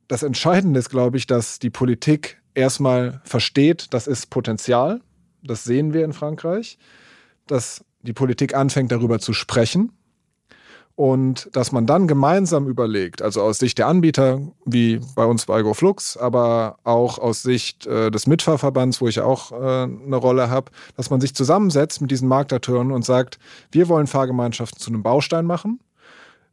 Das 0.09 0.23
Entscheidende 0.23 0.79
ist, 0.79 0.89
glaube 0.89 1.17
ich, 1.17 1.27
dass 1.27 1.59
die 1.59 1.71
Politik 1.71 2.41
erstmal 2.55 3.21
versteht, 3.25 3.89
das 3.91 4.07
ist 4.07 4.31
Potenzial. 4.31 5.01
Das 5.43 5.65
sehen 5.65 5.93
wir 5.93 6.05
in 6.05 6.13
Frankreich. 6.13 6.79
Dass 7.47 7.85
die 8.03 8.13
Politik 8.13 8.55
anfängt, 8.55 8.93
darüber 8.93 9.19
zu 9.19 9.33
sprechen 9.33 9.93
und 11.01 11.49
dass 11.57 11.73
man 11.73 11.87
dann 11.87 12.09
gemeinsam 12.09 12.69
überlegt, 12.69 13.23
also 13.23 13.41
aus 13.41 13.57
Sicht 13.57 13.79
der 13.79 13.87
Anbieter, 13.87 14.43
wie 14.67 15.01
bei 15.15 15.25
uns 15.25 15.47
bei 15.47 15.63
GoFlux, 15.63 16.19
aber 16.19 16.77
auch 16.85 17.19
aus 17.19 17.43
Sicht 17.43 17.87
äh, 17.87 18.11
des 18.11 18.27
Mitfahrverbands, 18.27 19.01
wo 19.01 19.09
ich 19.09 19.19
auch 19.21 19.51
äh, 19.51 19.85
eine 19.85 20.17
Rolle 20.17 20.51
habe, 20.51 20.71
dass 20.99 21.09
man 21.09 21.23
sich 21.23 21.35
zusammensetzt 21.35 22.03
mit 22.03 22.11
diesen 22.11 22.29
Marktakteuren 22.29 22.93
und 22.93 23.03
sagt, 23.03 23.39
wir 23.71 23.89
wollen 23.89 24.09
Fahrgemeinschaften 24.09 24.79
zu 24.79 24.91
einem 24.91 25.03
Baustein 25.03 25.47
machen. 25.47 25.81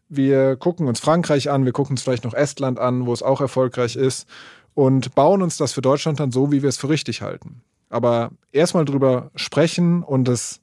Wir 0.08 0.56
gucken 0.56 0.88
uns 0.88 1.02
Frankreich 1.02 1.50
an, 1.50 1.66
wir 1.66 1.74
gucken 1.74 1.96
uns 1.96 2.04
vielleicht 2.04 2.24
noch 2.24 2.34
Estland 2.34 2.80
an, 2.80 3.06
wo 3.06 3.12
es 3.12 3.24
auch 3.24 3.42
erfolgreich 3.42 3.98
ist 3.98 4.30
und 4.74 5.14
bauen 5.14 5.42
uns 5.42 5.58
das 5.58 5.74
für 5.74 5.82
Deutschland 5.82 6.22
dann 6.22 6.32
so, 6.32 6.54
wie 6.54 6.62
wir 6.62 6.70
es 6.70 6.78
für 6.78 6.88
richtig 6.88 7.22
halten. 7.22 7.64
Aber 7.90 8.32
erstmal 8.54 8.86
drüber 8.86 9.30
sprechen 9.36 10.04
und 10.04 10.30
es 10.30 10.62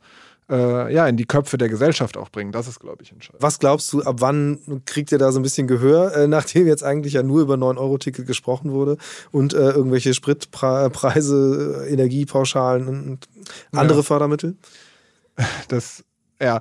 äh, 0.54 0.94
ja, 0.94 1.08
in 1.08 1.16
die 1.16 1.24
Köpfe 1.24 1.58
der 1.58 1.68
Gesellschaft 1.68 2.16
auch 2.16 2.28
bringen. 2.28 2.52
Das 2.52 2.68
ist, 2.68 2.78
glaube 2.78 3.02
ich, 3.02 3.10
entscheidend. 3.10 3.42
Was 3.42 3.58
glaubst 3.58 3.92
du, 3.92 4.02
ab 4.02 4.16
wann 4.20 4.82
kriegt 4.86 5.10
ihr 5.10 5.18
da 5.18 5.32
so 5.32 5.40
ein 5.40 5.42
bisschen 5.42 5.66
Gehör, 5.66 6.14
äh, 6.14 6.28
nachdem 6.28 6.66
jetzt 6.66 6.84
eigentlich 6.84 7.14
ja 7.14 7.22
nur 7.22 7.42
über 7.42 7.54
9-Euro-Ticket 7.54 8.26
gesprochen 8.26 8.72
wurde 8.72 8.96
und 9.32 9.52
äh, 9.52 9.70
irgendwelche 9.70 10.14
Spritpreise, 10.14 11.86
Energiepauschalen 11.88 12.88
und 12.88 13.28
andere 13.72 13.98
ja. 13.98 14.02
Fördermittel? 14.04 14.56
Das, 15.66 16.04
ja, 16.40 16.60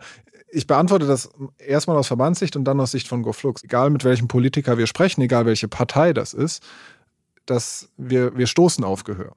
ich 0.50 0.66
beantworte 0.66 1.06
das 1.06 1.30
erstmal 1.60 1.98
aus 1.98 2.08
Verbandssicht 2.08 2.56
und 2.56 2.64
dann 2.64 2.80
aus 2.80 2.92
Sicht 2.92 3.08
von 3.08 3.22
GoFlux. 3.22 3.64
Egal 3.64 3.92
mit 3.92 4.04
welchem 4.04 4.28
Politiker 4.28 4.80
wir 4.80 4.88
sprechen, 4.88 5.22
egal 5.22 5.46
welche 5.46 5.68
Partei 5.68 6.14
das 6.14 6.34
ist, 6.34 6.64
dass 7.46 7.90
wir, 7.98 8.36
wir 8.36 8.48
stoßen 8.48 8.84
auf 8.84 9.04
Gehör 9.04 9.36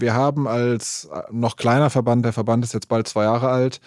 wir 0.00 0.14
haben 0.14 0.46
als 0.46 1.08
äh, 1.12 1.22
noch 1.30 1.56
kleiner 1.56 1.90
Verband, 1.90 2.24
der 2.24 2.32
Verband 2.32 2.64
ist 2.64 2.74
jetzt 2.74 2.88
bald 2.88 3.08
zwei 3.08 3.24
Jahre 3.24 3.48
alt, 3.48 3.80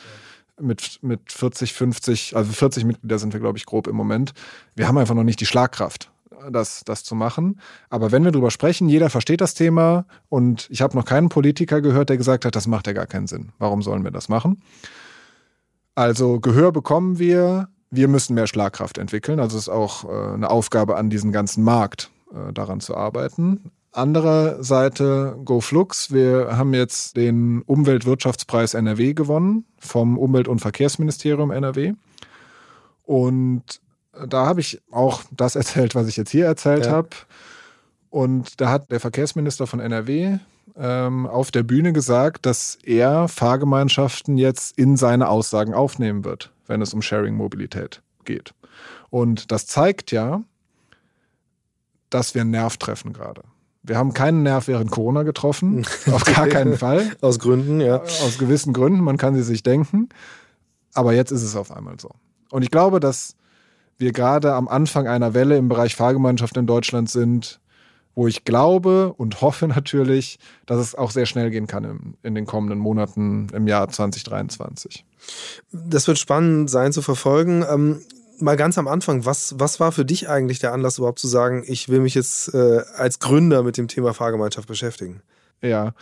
mit, 0.60 1.00
mit 1.02 1.32
40, 1.32 1.74
50, 1.74 2.36
also 2.36 2.52
40 2.52 2.86
Mitglieder 2.86 3.20
sind 3.20 3.34
wir, 3.34 3.40
glaube 3.40 3.58
ich, 3.58 3.66
grob 3.66 3.88
im 3.88 3.96
Moment. 3.96 4.34
Wir 4.76 4.88
haben 4.88 4.98
einfach 4.98 5.16
noch 5.16 5.24
nicht 5.24 5.40
die 5.40 5.46
Schlagkraft, 5.46 6.12
das, 6.52 6.84
das 6.86 7.04
zu 7.04 7.16
machen. 7.16 7.60
Aber 7.90 8.12
wenn 8.12 8.24
wir 8.24 8.32
darüber 8.32 8.52
sprechen, 8.52 8.90
jeder 8.90 9.10
versteht 9.10 9.42
das 9.42 9.54
Thema 9.54 10.06
und 10.28 10.68
ich 10.70 10.82
habe 10.82 10.98
noch 10.98 11.06
keinen 11.06 11.30
Politiker 11.30 11.82
gehört, 11.82 12.10
der 12.10 12.18
gesagt 12.18 12.46
hat, 12.46 12.56
das 12.56 12.68
macht 12.68 12.88
ja 12.88 12.94
gar 12.94 13.08
keinen 13.08 13.28
Sinn. 13.28 13.52
Warum 13.58 13.82
sollen 13.82 14.04
wir 14.04 14.12
das 14.12 14.30
machen? 14.30 14.62
Also 15.96 16.40
Gehör 16.40 16.72
bekommen 16.72 17.20
wir, 17.20 17.70
wir 17.92 18.08
müssen 18.08 18.34
mehr 18.34 18.48
Schlagkraft 18.48 18.98
entwickeln. 18.98 19.40
Also 19.40 19.58
es 19.58 19.64
ist 19.64 19.70
auch 19.70 20.06
äh, 20.06 20.34
eine 20.34 20.50
Aufgabe 20.50 20.96
an 20.96 21.10
diesen 21.10 21.32
ganzen 21.32 21.64
Markt, 21.64 22.10
äh, 22.34 22.54
daran 22.54 22.80
zu 22.80 22.96
arbeiten. 22.96 23.72
Anderer 23.92 24.64
Seite 24.64 25.38
GoFlux. 25.44 26.14
Wir 26.14 26.58
haben 26.58 26.74
jetzt 26.74 27.18
den 27.18 27.64
Umweltwirtschaftspreis 27.64 28.76
NRW 28.76 29.14
gewonnen 29.14 29.66
vom 29.80 30.18
Umwelt- 30.18 30.48
und 30.48 30.60
Verkehrsministerium 30.60 31.52
NRW. 31.52 31.94
Und 33.04 33.64
da 34.28 34.46
habe 34.46 34.62
ich 34.62 34.82
auch 34.92 35.24
das 35.32 35.56
erzählt, 35.56 35.96
was 35.96 36.08
ich 36.08 36.18
jetzt 36.18 36.30
hier 36.30 36.46
erzählt 36.46 36.86
ja. 36.86 36.92
habe. 36.92 37.10
Und 38.10 38.62
da 38.62 38.70
hat 38.70 38.92
der 38.92 39.00
Verkehrsminister 39.00 39.66
von 39.66 39.80
NRW 39.80 40.38
ähm, 40.76 41.26
auf 41.26 41.52
der 41.52 41.64
Bühne 41.64 41.94
gesagt, 41.94 42.46
dass 42.46 42.78
er 42.84 43.28
Fahrgemeinschaften 43.28 44.38
jetzt 44.38 44.78
in 44.78 44.98
seine 44.98 45.30
Aussagen 45.30 45.74
aufnehmen 45.74 46.24
wird, 46.24 46.52
wenn 46.68 46.82
es 46.82 46.94
um 46.94 47.02
Sharing-Mobilität 47.02 48.02
geht. 48.24 48.54
Und 49.10 49.52
das 49.52 49.66
zeigt 49.66 50.12
ja, 50.12 50.44
dass 52.12 52.34
wir 52.34 52.42
einen 52.42 52.52
Nerv 52.52 52.78
treffen 52.78 53.14
gerade 53.14 53.44
Wir 53.90 53.98
haben 53.98 54.14
keinen 54.14 54.44
Nerv 54.44 54.68
während 54.68 54.92
Corona 54.92 55.24
getroffen, 55.24 55.84
auf 56.12 56.24
gar 56.24 56.48
keinen 56.48 56.78
Fall. 56.78 57.12
Aus 57.22 57.40
Gründen, 57.40 57.82
ja. 57.82 57.98
Aus 57.98 58.38
gewissen 58.38 58.72
Gründen, 58.72 59.02
man 59.02 59.18
kann 59.18 59.34
sie 59.34 59.42
sich 59.42 59.64
denken. 59.64 60.10
Aber 60.94 61.14
jetzt 61.14 61.32
ist 61.32 61.42
es 61.42 61.56
auf 61.56 61.72
einmal 61.72 62.00
so. 62.00 62.12
Und 62.52 62.62
ich 62.62 62.70
glaube, 62.70 63.00
dass 63.00 63.36
wir 63.98 64.12
gerade 64.12 64.54
am 64.54 64.68
Anfang 64.68 65.08
einer 65.08 65.34
Welle 65.34 65.58
im 65.58 65.70
Bereich 65.70 65.96
Fahrgemeinschaft 65.96 66.56
in 66.56 66.68
Deutschland 66.68 67.10
sind, 67.10 67.60
wo 68.14 68.28
ich 68.28 68.46
glaube 68.46 69.14
und 69.18 69.42
hoffe 69.42 69.68
natürlich, 69.68 70.38
dass 70.68 70.80
es 70.80 70.94
auch 70.94 71.10
sehr 71.10 71.26
schnell 71.26 71.50
gehen 71.50 71.66
kann 71.66 71.84
in, 71.84 72.14
in 72.22 72.36
den 72.36 72.46
kommenden 72.46 72.78
Monaten 72.78 73.48
im 73.54 73.68
Jahr 73.68 73.90
2023. 73.90 75.04
Das 75.72 76.08
wird 76.08 76.20
spannend 76.20 76.70
sein 76.70 76.92
zu 76.92 77.02
verfolgen. 77.02 77.66
Ähm, 77.68 78.02
mal 78.42 78.56
ganz 78.56 78.78
am 78.78 78.88
Anfang, 78.88 79.26
was, 79.26 79.56
was 79.58 79.80
war 79.80 79.92
für 79.92 80.06
dich 80.06 80.30
eigentlich 80.30 80.60
der 80.60 80.74
Anlass 80.74 80.98
überhaupt 80.98 81.20
zu 81.20 81.28
sagen, 81.28 81.64
ich 81.66 81.90
will 81.90 82.00
mich 82.00 82.16
jetzt 82.16 82.54
äh, 82.54 82.82
als 82.96 83.20
Gründer 83.20 83.64
mit 83.64 83.78
dem 83.78 83.88
Thema 83.88 84.14
Fahrgemeinschaft 84.14 84.68
beschäftigen? 84.68 85.22
Ja. 85.62 85.94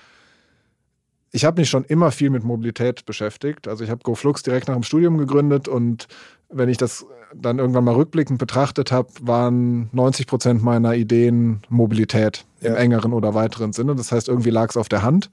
Ich 1.32 1.46
habe 1.46 1.60
mich 1.60 1.70
schon 1.70 1.84
immer 1.84 2.12
viel 2.12 2.30
mit 2.30 2.44
Mobilität 2.44 3.06
beschäftigt. 3.06 3.68
Also 3.68 3.84
ich 3.84 3.90
habe 3.90 4.02
GoFlux 4.04 4.44
direkt 4.44 4.68
nach 4.68 4.76
dem 4.76 4.84
Studium 4.84 5.18
gegründet 5.18 5.68
und 5.68 6.08
wenn 6.50 6.70
ich 6.70 6.78
das 6.78 7.06
dann 7.34 7.60
irgendwann 7.60 7.84
mal 7.84 7.96
rückblickend 7.96 8.40
betrachtet 8.40 8.92
habe, 8.92 9.10
waren 9.22 9.90
90 9.92 10.28
Prozent 10.28 10.64
meiner 10.64 10.96
Ideen 10.96 11.62
Mobilität 11.70 12.46
ja. 12.62 12.70
im 12.70 12.76
engeren 12.76 13.14
oder 13.14 13.34
weiteren 13.34 13.74
Sinne. 13.74 13.96
Das 13.96 14.12
heißt, 14.12 14.30
irgendwie 14.30 14.50
lag 14.50 14.70
es 14.70 14.78
auf 14.78 14.88
der 14.88 15.02
Hand. 15.02 15.30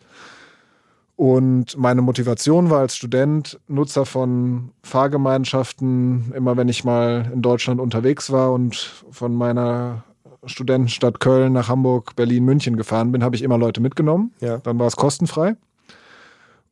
Und 1.17 1.77
meine 1.77 2.03
Motivation 2.03 2.71
war 2.71 2.81
als 2.81 2.97
Student 2.97 3.61
Nutzer 3.69 4.05
von 4.05 4.71
Fahrgemeinschaften, 4.83 6.33
immer 6.35 6.57
wenn 6.57 6.69
ich 6.69 6.85
mal 6.85 7.31
in 7.33 7.41
Deutschland 7.41 7.81
unterwegs 7.81 8.33
war 8.33 8.53
und 8.53 8.75
von 9.11 9.35
meiner 9.35 10.03
Studentenstadt 10.45 11.21
Köln 11.21 11.53
nach 11.53 11.69
Hamburg, 11.69 12.17
Berlin, 12.17 12.45
München 12.45 12.77
gefahren 12.77 13.13
bin, 13.13 13.23
habe 13.23 13.37
ich 13.37 13.43
immer 13.43 13.59
Leute 13.59 13.81
mitgenommen. 13.81 14.33
Ja. 14.41 14.59
Dann 14.59 14.79
war 14.79 14.89
es 14.89 14.97
kostenfrei. 14.97 15.57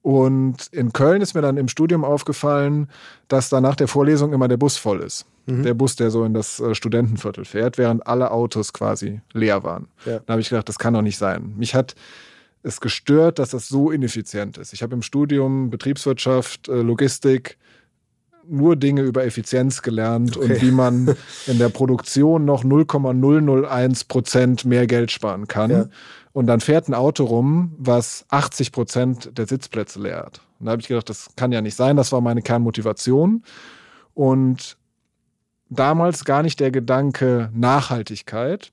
Und 0.02 0.66
in 0.72 0.92
Köln 0.92 1.22
ist 1.22 1.34
mir 1.34 1.42
dann 1.42 1.56
im 1.56 1.68
Studium 1.68 2.04
aufgefallen, 2.04 2.88
dass 3.28 3.48
da 3.48 3.60
nach 3.60 3.76
der 3.76 3.86
Vorlesung 3.86 4.32
immer 4.32 4.48
der 4.48 4.56
Bus 4.56 4.76
voll 4.76 5.00
ist. 5.00 5.26
Mhm. 5.46 5.62
Der 5.62 5.74
Bus, 5.74 5.94
der 5.94 6.10
so 6.10 6.24
in 6.24 6.34
das 6.34 6.58
äh, 6.58 6.74
Studentenviertel 6.74 7.44
fährt, 7.44 7.78
während 7.78 8.04
alle 8.06 8.32
Autos 8.32 8.72
quasi 8.72 9.20
leer 9.32 9.62
waren. 9.62 9.86
Ja. 10.04 10.18
Da 10.26 10.32
habe 10.32 10.40
ich 10.40 10.48
gedacht, 10.48 10.68
das 10.68 10.80
kann 10.80 10.94
doch 10.94 11.02
nicht 11.02 11.18
sein. 11.18 11.54
Mich 11.56 11.76
hat 11.76 11.94
es 12.62 12.80
gestört, 12.80 13.38
dass 13.38 13.50
das 13.50 13.68
so 13.68 13.90
ineffizient 13.90 14.58
ist. 14.58 14.72
Ich 14.72 14.82
habe 14.82 14.94
im 14.94 15.02
Studium 15.02 15.70
Betriebswirtschaft, 15.70 16.68
äh, 16.68 16.82
Logistik 16.82 17.58
nur 18.48 18.76
Dinge 18.76 19.02
über 19.02 19.24
Effizienz 19.24 19.82
gelernt 19.82 20.36
okay. 20.36 20.46
und 20.46 20.62
wie 20.62 20.70
man 20.70 21.16
in 21.46 21.58
der 21.58 21.68
Produktion 21.68 22.44
noch 22.44 22.64
0,001 22.64 24.04
Prozent 24.04 24.64
mehr 24.64 24.86
Geld 24.86 25.10
sparen 25.10 25.46
kann. 25.46 25.70
Ja. 25.70 25.84
Und 26.32 26.46
dann 26.46 26.60
fährt 26.60 26.88
ein 26.88 26.94
Auto 26.94 27.24
rum, 27.24 27.74
was 27.78 28.24
80 28.30 28.72
Prozent 28.72 29.38
der 29.38 29.46
Sitzplätze 29.46 30.00
leert. 30.00 30.40
Und 30.58 30.66
da 30.66 30.72
habe 30.72 30.82
ich 30.82 30.88
gedacht, 30.88 31.08
das 31.08 31.30
kann 31.36 31.52
ja 31.52 31.60
nicht 31.60 31.76
sein. 31.76 31.96
Das 31.96 32.10
war 32.10 32.20
meine 32.20 32.42
Kernmotivation. 32.42 33.42
Und 34.14 34.76
damals 35.68 36.24
gar 36.24 36.42
nicht 36.42 36.60
der 36.60 36.70
Gedanke 36.70 37.50
Nachhaltigkeit, 37.52 38.72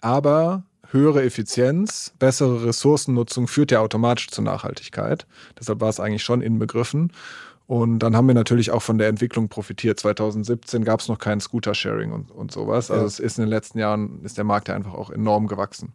aber 0.00 0.64
höhere 0.92 1.22
Effizienz, 1.22 2.12
bessere 2.18 2.66
Ressourcennutzung 2.66 3.48
führt 3.48 3.70
ja 3.70 3.80
automatisch 3.80 4.28
zur 4.28 4.44
Nachhaltigkeit. 4.44 5.26
Deshalb 5.58 5.80
war 5.80 5.88
es 5.88 6.00
eigentlich 6.00 6.22
schon 6.22 6.42
inbegriffen. 6.42 7.12
Und 7.66 8.00
dann 8.00 8.16
haben 8.16 8.26
wir 8.26 8.34
natürlich 8.34 8.72
auch 8.72 8.82
von 8.82 8.98
der 8.98 9.06
Entwicklung 9.06 9.48
profitiert. 9.48 10.00
2017 10.00 10.84
gab 10.84 10.98
es 10.98 11.06
noch 11.06 11.18
kein 11.18 11.40
Scooter-Sharing 11.40 12.10
und, 12.10 12.32
und 12.32 12.50
sowas. 12.50 12.90
Also 12.90 13.02
ja. 13.02 13.06
es 13.06 13.20
ist 13.20 13.38
in 13.38 13.44
den 13.44 13.50
letzten 13.50 13.78
Jahren, 13.78 14.24
ist 14.24 14.36
der 14.36 14.44
Markt 14.44 14.66
ja 14.66 14.74
einfach 14.74 14.94
auch 14.94 15.10
enorm 15.10 15.46
gewachsen. 15.46 15.92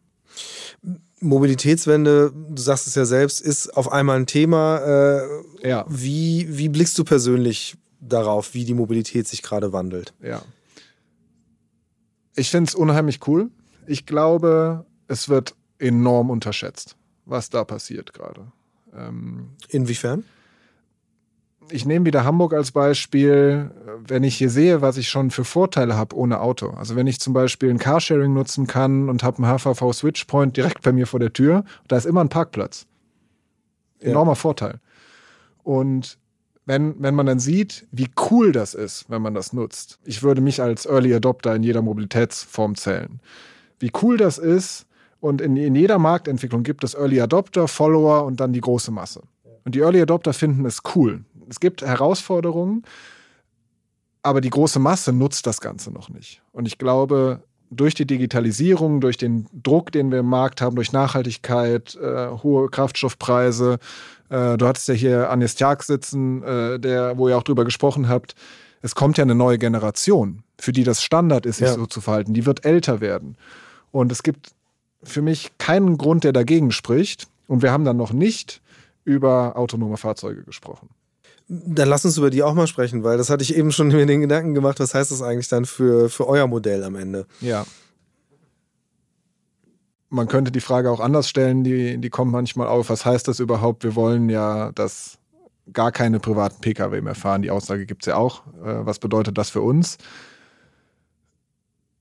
Mobilitätswende, 1.19 2.31
du 2.31 2.61
sagst 2.61 2.87
es 2.87 2.95
ja 2.95 3.03
selbst, 3.03 3.41
ist 3.41 3.75
auf 3.75 3.91
einmal 3.91 4.17
ein 4.17 4.25
Thema. 4.25 4.77
Äh, 4.77 5.67
ja. 5.67 5.85
Wie, 5.89 6.47
wie 6.49 6.69
blickst 6.69 6.97
du 6.97 7.03
persönlich 7.03 7.75
darauf, 7.99 8.53
wie 8.53 8.63
die 8.63 8.73
Mobilität 8.73 9.27
sich 9.27 9.41
gerade 9.41 9.73
wandelt? 9.73 10.13
Ja. 10.21 10.43
Ich 12.35 12.51
finde 12.51 12.69
es 12.69 12.75
unheimlich 12.75 13.27
cool. 13.27 13.49
Ich 13.87 14.05
glaube, 14.05 14.85
es 15.07 15.29
wird 15.29 15.55
enorm 15.79 16.29
unterschätzt, 16.29 16.95
was 17.25 17.49
da 17.49 17.63
passiert 17.63 18.13
gerade. 18.13 18.51
Ähm, 18.93 19.49
Inwiefern? 19.69 20.23
ich 21.71 21.85
nehme 21.85 22.05
wieder 22.05 22.23
Hamburg 22.23 22.53
als 22.53 22.71
Beispiel, 22.71 23.71
wenn 24.07 24.23
ich 24.23 24.35
hier 24.35 24.49
sehe, 24.49 24.81
was 24.81 24.97
ich 24.97 25.09
schon 25.09 25.31
für 25.31 25.43
Vorteile 25.43 25.95
habe 25.95 26.15
ohne 26.15 26.41
Auto. 26.41 26.69
Also 26.71 26.95
wenn 26.95 27.07
ich 27.07 27.19
zum 27.19 27.33
Beispiel 27.33 27.69
ein 27.69 27.79
Carsharing 27.79 28.33
nutzen 28.33 28.67
kann 28.67 29.09
und 29.09 29.23
habe 29.23 29.43
einen 29.43 29.59
HVV 29.59 29.93
Switchpoint 29.93 30.57
direkt 30.57 30.81
bei 30.81 30.91
mir 30.91 31.07
vor 31.07 31.19
der 31.19 31.33
Tür, 31.33 31.63
da 31.87 31.97
ist 31.97 32.05
immer 32.05 32.21
ein 32.21 32.29
Parkplatz. 32.29 32.85
Enormer 33.99 34.31
ja. 34.31 34.35
Vorteil. 34.35 34.79
Und 35.63 36.17
wenn, 36.65 37.01
wenn 37.01 37.15
man 37.15 37.25
dann 37.25 37.39
sieht, 37.39 37.87
wie 37.91 38.09
cool 38.29 38.51
das 38.51 38.73
ist, 38.73 39.09
wenn 39.09 39.21
man 39.21 39.33
das 39.33 39.53
nutzt. 39.53 39.99
Ich 40.03 40.23
würde 40.23 40.41
mich 40.41 40.61
als 40.61 40.85
Early 40.85 41.13
Adopter 41.13 41.55
in 41.55 41.63
jeder 41.63 41.81
Mobilitätsform 41.81 42.75
zählen. 42.75 43.19
Wie 43.79 43.91
cool 44.01 44.17
das 44.17 44.37
ist 44.37 44.85
und 45.19 45.41
in, 45.41 45.57
in 45.57 45.75
jeder 45.75 45.97
Marktentwicklung 45.97 46.63
gibt 46.63 46.83
es 46.83 46.93
Early 46.93 47.21
Adopter, 47.21 47.67
Follower 47.67 48.25
und 48.25 48.39
dann 48.39 48.53
die 48.53 48.61
große 48.61 48.91
Masse. 48.91 49.21
Und 49.63 49.75
die 49.75 49.79
Early 49.79 50.01
Adopter 50.01 50.33
finden 50.33 50.65
es 50.65 50.81
cool 50.95 51.23
es 51.49 51.59
gibt 51.59 51.81
Herausforderungen, 51.81 52.83
aber 54.23 54.41
die 54.41 54.49
große 54.49 54.79
Masse 54.79 55.13
nutzt 55.13 55.45
das 55.47 55.61
Ganze 55.61 55.91
noch 55.91 56.09
nicht. 56.09 56.41
Und 56.51 56.67
ich 56.67 56.77
glaube, 56.77 57.43
durch 57.69 57.93
die 57.93 58.05
Digitalisierung, 58.05 59.01
durch 59.01 59.17
den 59.17 59.47
Druck, 59.51 59.91
den 59.91 60.11
wir 60.11 60.19
im 60.19 60.27
Markt 60.27 60.61
haben, 60.61 60.75
durch 60.75 60.91
Nachhaltigkeit, 60.91 61.95
äh, 61.95 62.29
hohe 62.29 62.69
Kraftstoffpreise, 62.69 63.79
äh, 64.29 64.57
du 64.57 64.67
hattest 64.67 64.87
ja 64.87 64.93
hier 64.93 65.29
Agnes 65.29 65.55
Tjag 65.55 65.83
sitzen, 65.83 66.43
äh, 66.43 66.79
der, 66.79 67.17
wo 67.17 67.27
ihr 67.29 67.37
auch 67.37 67.43
drüber 67.43 67.65
gesprochen 67.65 68.07
habt, 68.07 68.35
es 68.81 68.95
kommt 68.95 69.17
ja 69.17 69.23
eine 69.23 69.35
neue 69.35 69.57
Generation, 69.57 70.43
für 70.59 70.71
die 70.71 70.83
das 70.83 71.03
Standard 71.03 71.45
ist, 71.45 71.57
sich 71.57 71.67
ja. 71.67 71.73
so 71.73 71.85
zu 71.87 72.01
verhalten. 72.01 72.33
Die 72.33 72.45
wird 72.45 72.65
älter 72.65 73.01
werden. 73.01 73.35
Und 73.95 74.11
es 74.11 74.23
gibt 74.23 74.51
für 75.03 75.21
mich 75.21 75.57
keinen 75.57 75.97
Grund, 75.97 76.25
der 76.25 76.33
dagegen 76.33 76.73
spricht. 76.73 77.29
Und 77.47 77.61
wir 77.61 77.71
haben 77.71 77.85
dann 77.85 77.95
noch 77.95 78.11
nicht 78.11 78.61
über 79.05 79.55
autonome 79.55 79.95
Fahrzeuge 79.95 80.43
gesprochen. 80.43 80.89
Dann 81.47 81.87
lass 81.87 82.03
uns 82.03 82.17
über 82.17 82.29
die 82.29 82.43
auch 82.43 82.55
mal 82.55 82.67
sprechen, 82.67 83.05
weil 83.05 83.17
das 83.17 83.29
hatte 83.29 83.41
ich 83.41 83.55
eben 83.55 83.71
schon 83.71 83.87
mir 83.93 84.05
den 84.05 84.19
Gedanken 84.19 84.53
gemacht, 84.53 84.81
was 84.81 84.93
heißt 84.93 85.11
das 85.11 85.21
eigentlich 85.21 85.47
dann 85.47 85.63
für, 85.63 86.09
für 86.09 86.27
euer 86.27 86.45
Modell 86.45 86.83
am 86.83 86.97
Ende? 86.97 87.25
Ja. 87.39 87.65
Man 90.09 90.27
könnte 90.27 90.51
die 90.51 90.59
Frage 90.59 90.91
auch 90.91 90.99
anders 90.99 91.29
stellen, 91.29 91.63
die, 91.63 91.97
die 91.97 92.09
kommt 92.09 92.33
manchmal 92.33 92.67
auf. 92.67 92.89
Was 92.89 93.05
heißt 93.05 93.29
das 93.29 93.39
überhaupt? 93.39 93.85
Wir 93.85 93.95
wollen 93.95 94.27
ja, 94.27 94.73
dass 94.73 95.19
gar 95.71 95.93
keine 95.93 96.19
privaten 96.19 96.59
Pkw 96.59 96.99
mehr 96.99 97.15
fahren. 97.15 97.43
Die 97.43 97.49
Aussage 97.49 97.85
gibt 97.85 98.03
es 98.03 98.07
ja 98.07 98.17
auch. 98.17 98.45
Äh, 98.61 98.85
was 98.85 98.99
bedeutet 98.99 99.37
das 99.37 99.51
für 99.51 99.61
uns? 99.61 99.97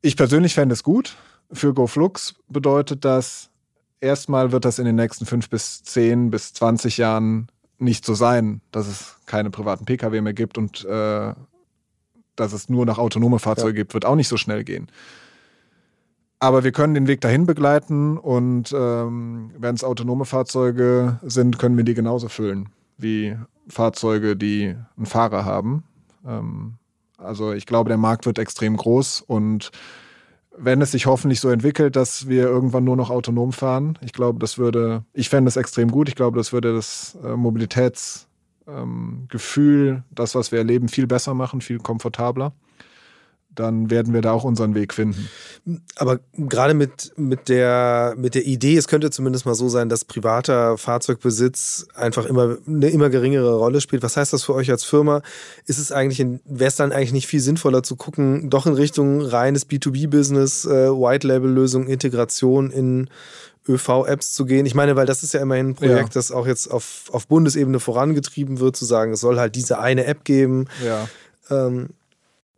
Ich 0.03 0.17
persönlich 0.17 0.55
fände 0.55 0.73
es 0.73 0.83
gut. 0.83 1.17
Für 1.53 1.75
GoFlux 1.75 2.35
bedeutet 2.49 3.05
das, 3.05 3.51
erstmal 4.01 4.53
wird 4.53 4.65
das 4.65 4.79
in 4.79 4.85
den 4.85 4.97
nächsten 4.97 5.27
fünf 5.27 5.49
bis 5.49 5.83
zehn 5.83 6.31
bis 6.31 6.53
zwanzig 6.53 6.99
Jahren 6.99 7.49
nicht 7.79 8.05
so 8.05 8.15
sein, 8.15 8.61
dass 8.71 8.87
es 8.87 9.17
keine 9.27 9.51
privaten 9.51 9.85
Pkw 9.85 10.21
mehr 10.21 10.35
gibt 10.35 10.59
und 10.59 10.85
äh, 10.85 11.35
dass 12.37 12.53
es 12.53 12.69
nur 12.69 12.87
noch 12.87 12.99
autonome 12.99 13.39
Fahrzeuge 13.39 13.79
ja. 13.79 13.83
gibt, 13.83 13.95
wird 13.95 14.05
auch 14.05 14.17
nicht 14.17 14.29
so 14.29 14.37
schnell 14.37 14.65
gehen. 14.65 14.89
Aber 16.41 16.65
wir 16.65 16.73
können 16.73 16.95
den 16.95 17.07
Weg 17.07 17.21
dahin 17.21 17.47
begleiten 17.47 18.19
und 18.19 18.73
ähm, 18.77 19.51
wenn 19.57 19.75
es 19.75 19.85
autonome 19.85 20.25
Fahrzeuge 20.25 21.19
sind, 21.23 21.59
können 21.59 21.77
wir 21.77 21.85
die 21.85 21.95
genauso 21.95 22.29
füllen 22.29 22.69
wie 22.99 23.37
Fahrzeuge, 23.69 24.37
die 24.37 24.77
einen 24.97 25.07
Fahrer 25.07 25.45
haben. 25.45 25.85
Ähm, 26.27 26.75
also 27.17 27.53
ich 27.53 27.67
glaube, 27.67 27.89
der 27.89 27.99
Markt 27.99 28.27
wird 28.27 28.39
extrem 28.39 28.77
groß 28.77 29.21
und 29.21 29.71
wenn 30.57 30.81
es 30.83 30.93
sich 30.93 31.07
hoffentlich 31.07 31.41
so 31.41 31.51
entwickelt, 31.51 31.97
dass 31.97 32.29
wir 32.29 32.45
irgendwann 32.45 32.85
nur 32.85 32.97
noch 32.97 33.11
autonom 33.11 33.53
fahren. 33.53 33.99
Ich 34.03 34.13
glaube, 34.13 34.39
das 34.39 34.59
würde, 34.59 35.05
ich 35.13 35.29
fände 35.29 35.49
es 35.49 35.57
extrem 35.57 35.91
gut. 35.91 36.09
Ich 36.09 36.15
glaube, 36.15 36.39
das 36.39 36.53
würde 36.53 36.73
das 36.75 37.19
äh, 37.25 37.37
Mobilitätsgefühl, 37.37 39.89
ähm, 39.89 40.03
das, 40.11 40.35
was 40.35 40.53
wir 40.53 40.59
erleben, 40.59 40.89
viel 40.89 41.07
besser 41.07 41.35
machen, 41.35 41.61
viel 41.61 41.79
komfortabler 41.79 42.53
dann 43.55 43.91
werden 43.91 44.13
wir 44.13 44.21
da 44.21 44.33
auch 44.33 44.45
unseren 44.45 44.75
Weg 44.75 44.93
finden. 44.95 45.29
Aber 45.97 46.21
gerade 46.37 46.75
mit, 46.75 47.13
mit, 47.17 47.49
der, 47.49 48.15
mit 48.17 48.35
der 48.35 48.45
Idee, 48.47 48.77
es 48.77 48.89
könnte 48.89 49.11
zumindest 49.11 49.47
mal 49.47 49.55
so 49.55 49.69
sein, 49.69 49.89
dass 49.89 50.05
privater 50.05 50.77
Fahrzeugbesitz 50.77 51.87
einfach 51.95 52.27
immer 52.27 52.59
eine 52.67 52.89
immer 52.91 53.11
geringere 53.11 53.57
Rolle 53.57 53.81
spielt. 53.81 54.03
Was 54.03 54.17
heißt 54.17 54.33
das 54.33 54.45
für 54.45 54.55
euch 54.55 54.71
als 54.71 54.85
Firma? 54.85 55.23
Ist 55.67 55.79
es 55.79 55.93
eigentlich, 55.93 56.25
wäre 56.45 56.69
es 56.69 56.77
dann 56.77 56.93
eigentlich 56.93 57.13
nicht 57.13 57.27
viel 57.27 57.41
sinnvoller 57.41 57.83
zu 57.83 57.97
gucken, 57.97 58.51
doch 58.51 58.67
in 58.67 58.75
Richtung 58.75 59.23
reines 59.23 59.69
B2B-Business, 59.69 60.65
äh, 60.65 60.91
White-Label-Lösung, 60.91 61.87
Integration 61.87 62.71
in 62.71 63.09
ÖV-Apps 63.69 64.35
zu 64.35 64.45
gehen? 64.45 64.67
Ich 64.67 64.75
meine, 64.75 64.97
weil 64.97 65.07
das 65.07 65.23
ist 65.23 65.35
ja 65.35 65.41
immerhin 65.41 65.71
ein 65.71 65.75
Projekt, 65.75 65.99
ja. 65.99 66.15
das 66.15 66.33
auch 66.33 66.47
jetzt 66.47 66.71
auf, 66.71 67.05
auf 67.13 67.27
Bundesebene 67.27 67.81
vorangetrieben 67.81 68.61
wird, 68.61 68.77
zu 68.77 68.85
sagen, 68.85 69.13
es 69.13 69.21
soll 69.21 69.39
halt 69.39 69.57
diese 69.57 69.79
eine 69.79 70.05
App 70.05 70.25
geben. 70.25 70.67
Ja. 70.85 71.09
Ähm, 71.51 71.91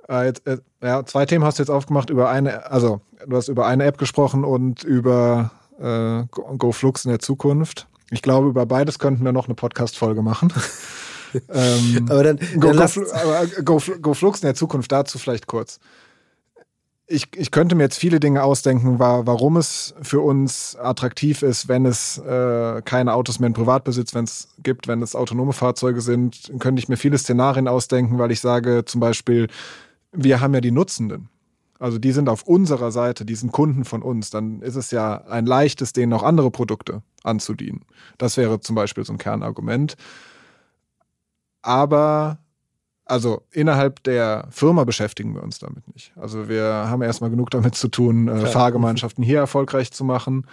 äh, 0.09 0.27
jetzt, 0.27 0.47
äh, 0.47 0.59
ja, 0.83 1.05
zwei 1.05 1.27
Themen 1.27 1.45
hast 1.45 1.59
du 1.59 1.63
jetzt 1.63 1.71
aufgemacht 1.71 2.11
über 2.11 2.29
eine, 2.29 2.71
also 2.71 3.01
du 3.27 3.37
hast 3.37 3.49
über 3.49 3.67
eine 3.67 3.85
App 3.85 3.99
gesprochen 3.99 4.45
und 4.45 4.85
über 4.85 5.51
äh, 5.81 6.25
GoFlux 6.31 7.05
in 7.05 7.11
der 7.11 7.21
Zukunft. 7.21 7.87
Ich 8.11 8.23
glaube, 8.23 8.49
über 8.49 8.67
beides 8.67 8.99
könnten 8.99 9.25
wir 9.25 9.33
noch 9.33 9.47
eine 9.47 9.55
Podcast-Folge 9.55 10.23
machen. 10.23 10.53
ähm, 11.53 12.07
aber 12.09 12.23
dann, 12.23 12.39
Go, 12.61 12.73
dann 12.73 12.77
Go, 12.77 13.05
aber 13.13 13.47
Go, 13.65 13.83
GoFlux 14.01 14.43
in 14.43 14.47
der 14.47 14.55
Zukunft, 14.55 14.93
dazu 14.93 15.19
vielleicht 15.19 15.47
kurz. 15.47 15.81
Ich, 17.09 17.29
ich 17.37 17.53
könnte 17.53 17.77
mir 17.77 17.85
jetzt 17.85 17.99
viele 17.99 18.19
Dinge 18.19 18.43
ausdenken, 18.43 18.99
war, 18.99 19.29
warum 19.29 19.57
es 19.57 19.95
für 20.03 20.21
uns 20.21 20.77
attraktiv 20.77 21.43
ist, 21.43 21.69
wenn 21.69 21.87
es 21.87 22.19
äh, 22.19 22.83
keine 22.83 23.15
Autos 23.15 23.39
mehr 23.39 23.47
in 23.47 23.53
Privatbesitz 23.53 24.13
wenn 24.13 24.25
es 24.25 24.49
gibt, 24.59 24.89
wenn 24.89 25.03
es 25.03 25.15
autonome 25.15 25.53
Fahrzeuge 25.53 26.01
sind. 26.01 26.51
Könnte 26.59 26.81
ich 26.81 26.89
mir 26.89 26.97
viele 26.97 27.17
Szenarien 27.17 27.69
ausdenken, 27.69 28.19
weil 28.19 28.33
ich 28.33 28.41
sage 28.41 28.85
zum 28.85 29.01
Beispiel, 29.01 29.47
wir 30.17 30.41
haben 30.41 30.55
ja 30.55 30.61
die 30.61 30.71
Nutzenden. 30.71 31.29
Also 31.79 31.99
die 31.99 32.13
sind 32.13 32.29
auf 32.29 32.45
unserer 32.45 32.91
Seite, 32.91 33.25
die 33.25 33.35
sind 33.35 33.53
Kunden 33.53 33.85
von 33.85 34.03
uns. 34.03 34.31
Dann 34.31 34.63
ist 34.63 34.77
es 34.77 34.91
ja 34.91 35.25
ein 35.27 35.47
leichtes, 35.47 35.93
denen 35.93 36.11
noch 36.11 36.23
andere 36.23 36.51
Produkte 36.51 37.03
anzudienen. 37.23 37.85
Das 38.19 38.37
wäre 38.37 38.61
zum 38.61 38.75
Beispiel 38.75 39.05
so 39.05 39.13
ein 39.13 39.19
Kernargument. 39.19 39.97
Aber 41.61 42.39
also 43.05 43.43
innerhalb 43.53 44.03
der 44.03 44.49
Firma 44.51 44.85
beschäftigen 44.85 45.35
wir 45.35 45.43
uns 45.43 45.59
damit 45.59 45.87
nicht. 45.95 46.13
Also 46.17 46.49
wir 46.49 46.65
haben 46.65 47.03
erstmal 47.03 47.31
genug 47.31 47.51
damit 47.51 47.77
zu 47.77 47.89
tun, 47.89 48.27
äh, 48.27 48.47
Fahrgemeinschaften 48.47 49.23
hier 49.23 49.39
erfolgreich 49.39 49.93
zu 49.93 50.05
machen. 50.05 50.47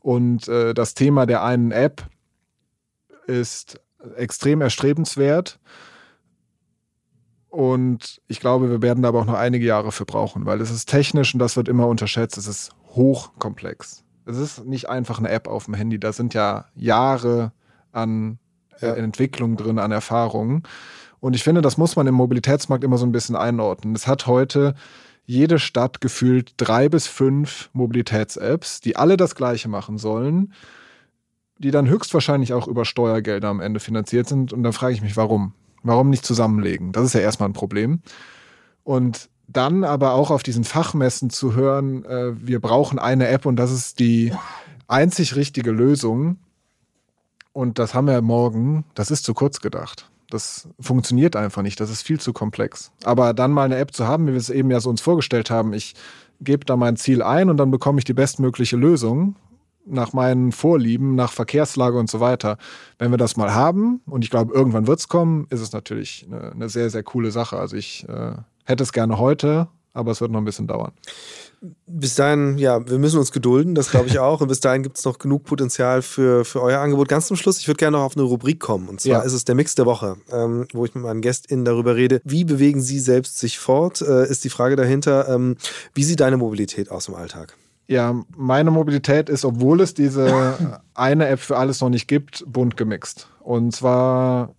Und 0.00 0.48
äh, 0.48 0.74
das 0.74 0.94
Thema 0.94 1.26
der 1.26 1.44
einen 1.44 1.70
App 1.70 2.02
ist 3.26 3.80
extrem 4.16 4.60
erstrebenswert. 4.60 5.60
Und 7.50 8.22
ich 8.28 8.38
glaube, 8.38 8.70
wir 8.70 8.80
werden 8.80 9.02
da 9.02 9.08
aber 9.08 9.20
auch 9.20 9.26
noch 9.26 9.34
einige 9.34 9.66
Jahre 9.66 9.90
für 9.90 10.06
brauchen, 10.06 10.46
weil 10.46 10.60
es 10.60 10.70
ist 10.70 10.88
technisch 10.88 11.34
und 11.34 11.40
das 11.40 11.56
wird 11.56 11.68
immer 11.68 11.88
unterschätzt. 11.88 12.38
Es 12.38 12.46
ist 12.46 12.70
hochkomplex. 12.94 14.04
Es 14.24 14.38
ist 14.38 14.64
nicht 14.64 14.88
einfach 14.88 15.18
eine 15.18 15.30
App 15.30 15.48
auf 15.48 15.64
dem 15.64 15.74
Handy. 15.74 15.98
Da 15.98 16.12
sind 16.12 16.32
ja 16.32 16.66
Jahre 16.76 17.52
an 17.90 18.38
äh, 18.80 18.86
ja. 18.86 18.94
Entwicklung 18.94 19.56
drin, 19.56 19.80
an 19.80 19.90
Erfahrungen. 19.90 20.62
Und 21.18 21.34
ich 21.34 21.42
finde, 21.42 21.60
das 21.60 21.76
muss 21.76 21.96
man 21.96 22.06
im 22.06 22.14
Mobilitätsmarkt 22.14 22.84
immer 22.84 22.98
so 22.98 23.04
ein 23.04 23.12
bisschen 23.12 23.34
einordnen. 23.34 23.96
Es 23.96 24.06
hat 24.06 24.28
heute 24.28 24.74
jede 25.26 25.58
Stadt 25.58 26.00
gefühlt 26.00 26.54
drei 26.56 26.88
bis 26.88 27.08
fünf 27.08 27.68
Mobilitäts-Apps, 27.72 28.80
die 28.80 28.96
alle 28.96 29.16
das 29.16 29.34
Gleiche 29.34 29.68
machen 29.68 29.98
sollen, 29.98 30.52
die 31.58 31.72
dann 31.72 31.88
höchstwahrscheinlich 31.88 32.52
auch 32.52 32.68
über 32.68 32.84
Steuergelder 32.84 33.48
am 33.48 33.60
Ende 33.60 33.80
finanziert 33.80 34.28
sind. 34.28 34.52
Und 34.52 34.62
da 34.62 34.72
frage 34.72 34.94
ich 34.94 35.02
mich, 35.02 35.16
warum? 35.16 35.52
Warum 35.82 36.10
nicht 36.10 36.24
zusammenlegen? 36.24 36.92
Das 36.92 37.04
ist 37.04 37.14
ja 37.14 37.20
erstmal 37.20 37.48
ein 37.48 37.54
Problem. 37.54 38.00
Und 38.84 39.28
dann 39.46 39.84
aber 39.84 40.12
auch 40.12 40.30
auf 40.30 40.42
diesen 40.42 40.64
Fachmessen 40.64 41.30
zu 41.30 41.54
hören, 41.54 42.04
äh, 42.04 42.32
wir 42.36 42.60
brauchen 42.60 42.98
eine 42.98 43.28
App 43.28 43.46
und 43.46 43.56
das 43.56 43.72
ist 43.72 43.98
die 43.98 44.32
einzig 44.86 45.36
richtige 45.36 45.70
Lösung. 45.70 46.38
Und 47.52 47.78
das 47.78 47.94
haben 47.94 48.06
wir 48.06 48.20
morgen, 48.22 48.84
das 48.94 49.10
ist 49.10 49.24
zu 49.24 49.34
kurz 49.34 49.60
gedacht. 49.60 50.08
Das 50.30 50.68
funktioniert 50.78 51.34
einfach 51.34 51.62
nicht, 51.62 51.80
das 51.80 51.90
ist 51.90 52.02
viel 52.02 52.20
zu 52.20 52.32
komplex. 52.32 52.92
Aber 53.02 53.34
dann 53.34 53.50
mal 53.50 53.64
eine 53.64 53.76
App 53.76 53.92
zu 53.92 54.06
haben, 54.06 54.28
wie 54.28 54.32
wir 54.32 54.38
es 54.38 54.50
eben 54.50 54.70
ja 54.70 54.78
so 54.78 54.88
uns 54.88 55.00
vorgestellt 55.00 55.50
haben, 55.50 55.72
ich 55.72 55.94
gebe 56.40 56.64
da 56.64 56.76
mein 56.76 56.96
Ziel 56.96 57.22
ein 57.22 57.50
und 57.50 57.56
dann 57.56 57.72
bekomme 57.72 57.98
ich 57.98 58.04
die 58.04 58.14
bestmögliche 58.14 58.76
Lösung, 58.76 59.34
nach 59.86 60.12
meinen 60.12 60.52
Vorlieben, 60.52 61.14
nach 61.14 61.32
Verkehrslage 61.32 61.98
und 61.98 62.10
so 62.10 62.20
weiter. 62.20 62.58
Wenn 62.98 63.10
wir 63.10 63.18
das 63.18 63.36
mal 63.36 63.54
haben, 63.54 64.00
und 64.06 64.24
ich 64.24 64.30
glaube, 64.30 64.54
irgendwann 64.54 64.86
wird 64.86 65.00
es 65.00 65.08
kommen, 65.08 65.46
ist 65.50 65.60
es 65.60 65.72
natürlich 65.72 66.26
eine, 66.30 66.52
eine, 66.52 66.68
sehr, 66.68 66.90
sehr 66.90 67.02
coole 67.02 67.30
Sache. 67.30 67.56
Also 67.58 67.76
ich 67.76 68.06
äh, 68.08 68.32
hätte 68.64 68.82
es 68.82 68.92
gerne 68.92 69.18
heute, 69.18 69.68
aber 69.92 70.12
es 70.12 70.20
wird 70.20 70.30
noch 70.30 70.40
ein 70.40 70.44
bisschen 70.44 70.66
dauern. 70.66 70.92
Bis 71.86 72.14
dahin, 72.14 72.56
ja, 72.56 72.88
wir 72.88 72.98
müssen 72.98 73.18
uns 73.18 73.32
gedulden, 73.32 73.74
das 73.74 73.90
glaube 73.90 74.08
ich 74.08 74.18
auch. 74.20 74.40
Und 74.40 74.48
bis 74.48 74.60
dahin 74.60 74.82
gibt 74.82 74.98
es 74.98 75.04
noch 75.04 75.18
genug 75.18 75.44
Potenzial 75.44 76.02
für, 76.02 76.44
für 76.44 76.62
euer 76.62 76.80
Angebot. 76.80 77.08
Ganz 77.08 77.26
zum 77.26 77.36
Schluss, 77.36 77.58
ich 77.58 77.66
würde 77.66 77.78
gerne 77.78 77.96
noch 77.96 78.04
auf 78.04 78.16
eine 78.16 78.24
Rubrik 78.24 78.60
kommen. 78.60 78.88
Und 78.88 79.00
zwar 79.00 79.12
ja. 79.12 79.20
ist 79.20 79.32
es 79.32 79.44
der 79.44 79.54
Mix 79.54 79.74
der 79.74 79.86
Woche, 79.86 80.16
ähm, 80.30 80.66
wo 80.72 80.84
ich 80.84 80.94
mit 80.94 81.04
meinen 81.04 81.20
GästInnen 81.20 81.64
darüber 81.64 81.96
rede. 81.96 82.20
Wie 82.24 82.44
bewegen 82.44 82.80
sie 82.80 82.98
selbst 82.98 83.38
sich 83.38 83.58
fort? 83.58 84.00
Äh, 84.00 84.28
ist 84.28 84.44
die 84.44 84.50
Frage 84.50 84.76
dahinter. 84.76 85.28
Ähm, 85.28 85.56
wie 85.94 86.04
sieht 86.04 86.20
deine 86.20 86.36
Mobilität 86.36 86.90
aus 86.90 87.08
im 87.08 87.14
Alltag? 87.14 87.56
Ja, 87.90 88.22
meine 88.36 88.70
Mobilität 88.70 89.28
ist, 89.28 89.44
obwohl 89.44 89.80
es 89.80 89.94
diese 89.94 90.80
eine 90.94 91.26
App 91.26 91.40
für 91.40 91.56
alles 91.56 91.80
noch 91.80 91.88
nicht 91.88 92.06
gibt, 92.06 92.44
bunt 92.46 92.76
gemixt. 92.76 93.28
Und 93.40 93.74
zwar, 93.74 94.54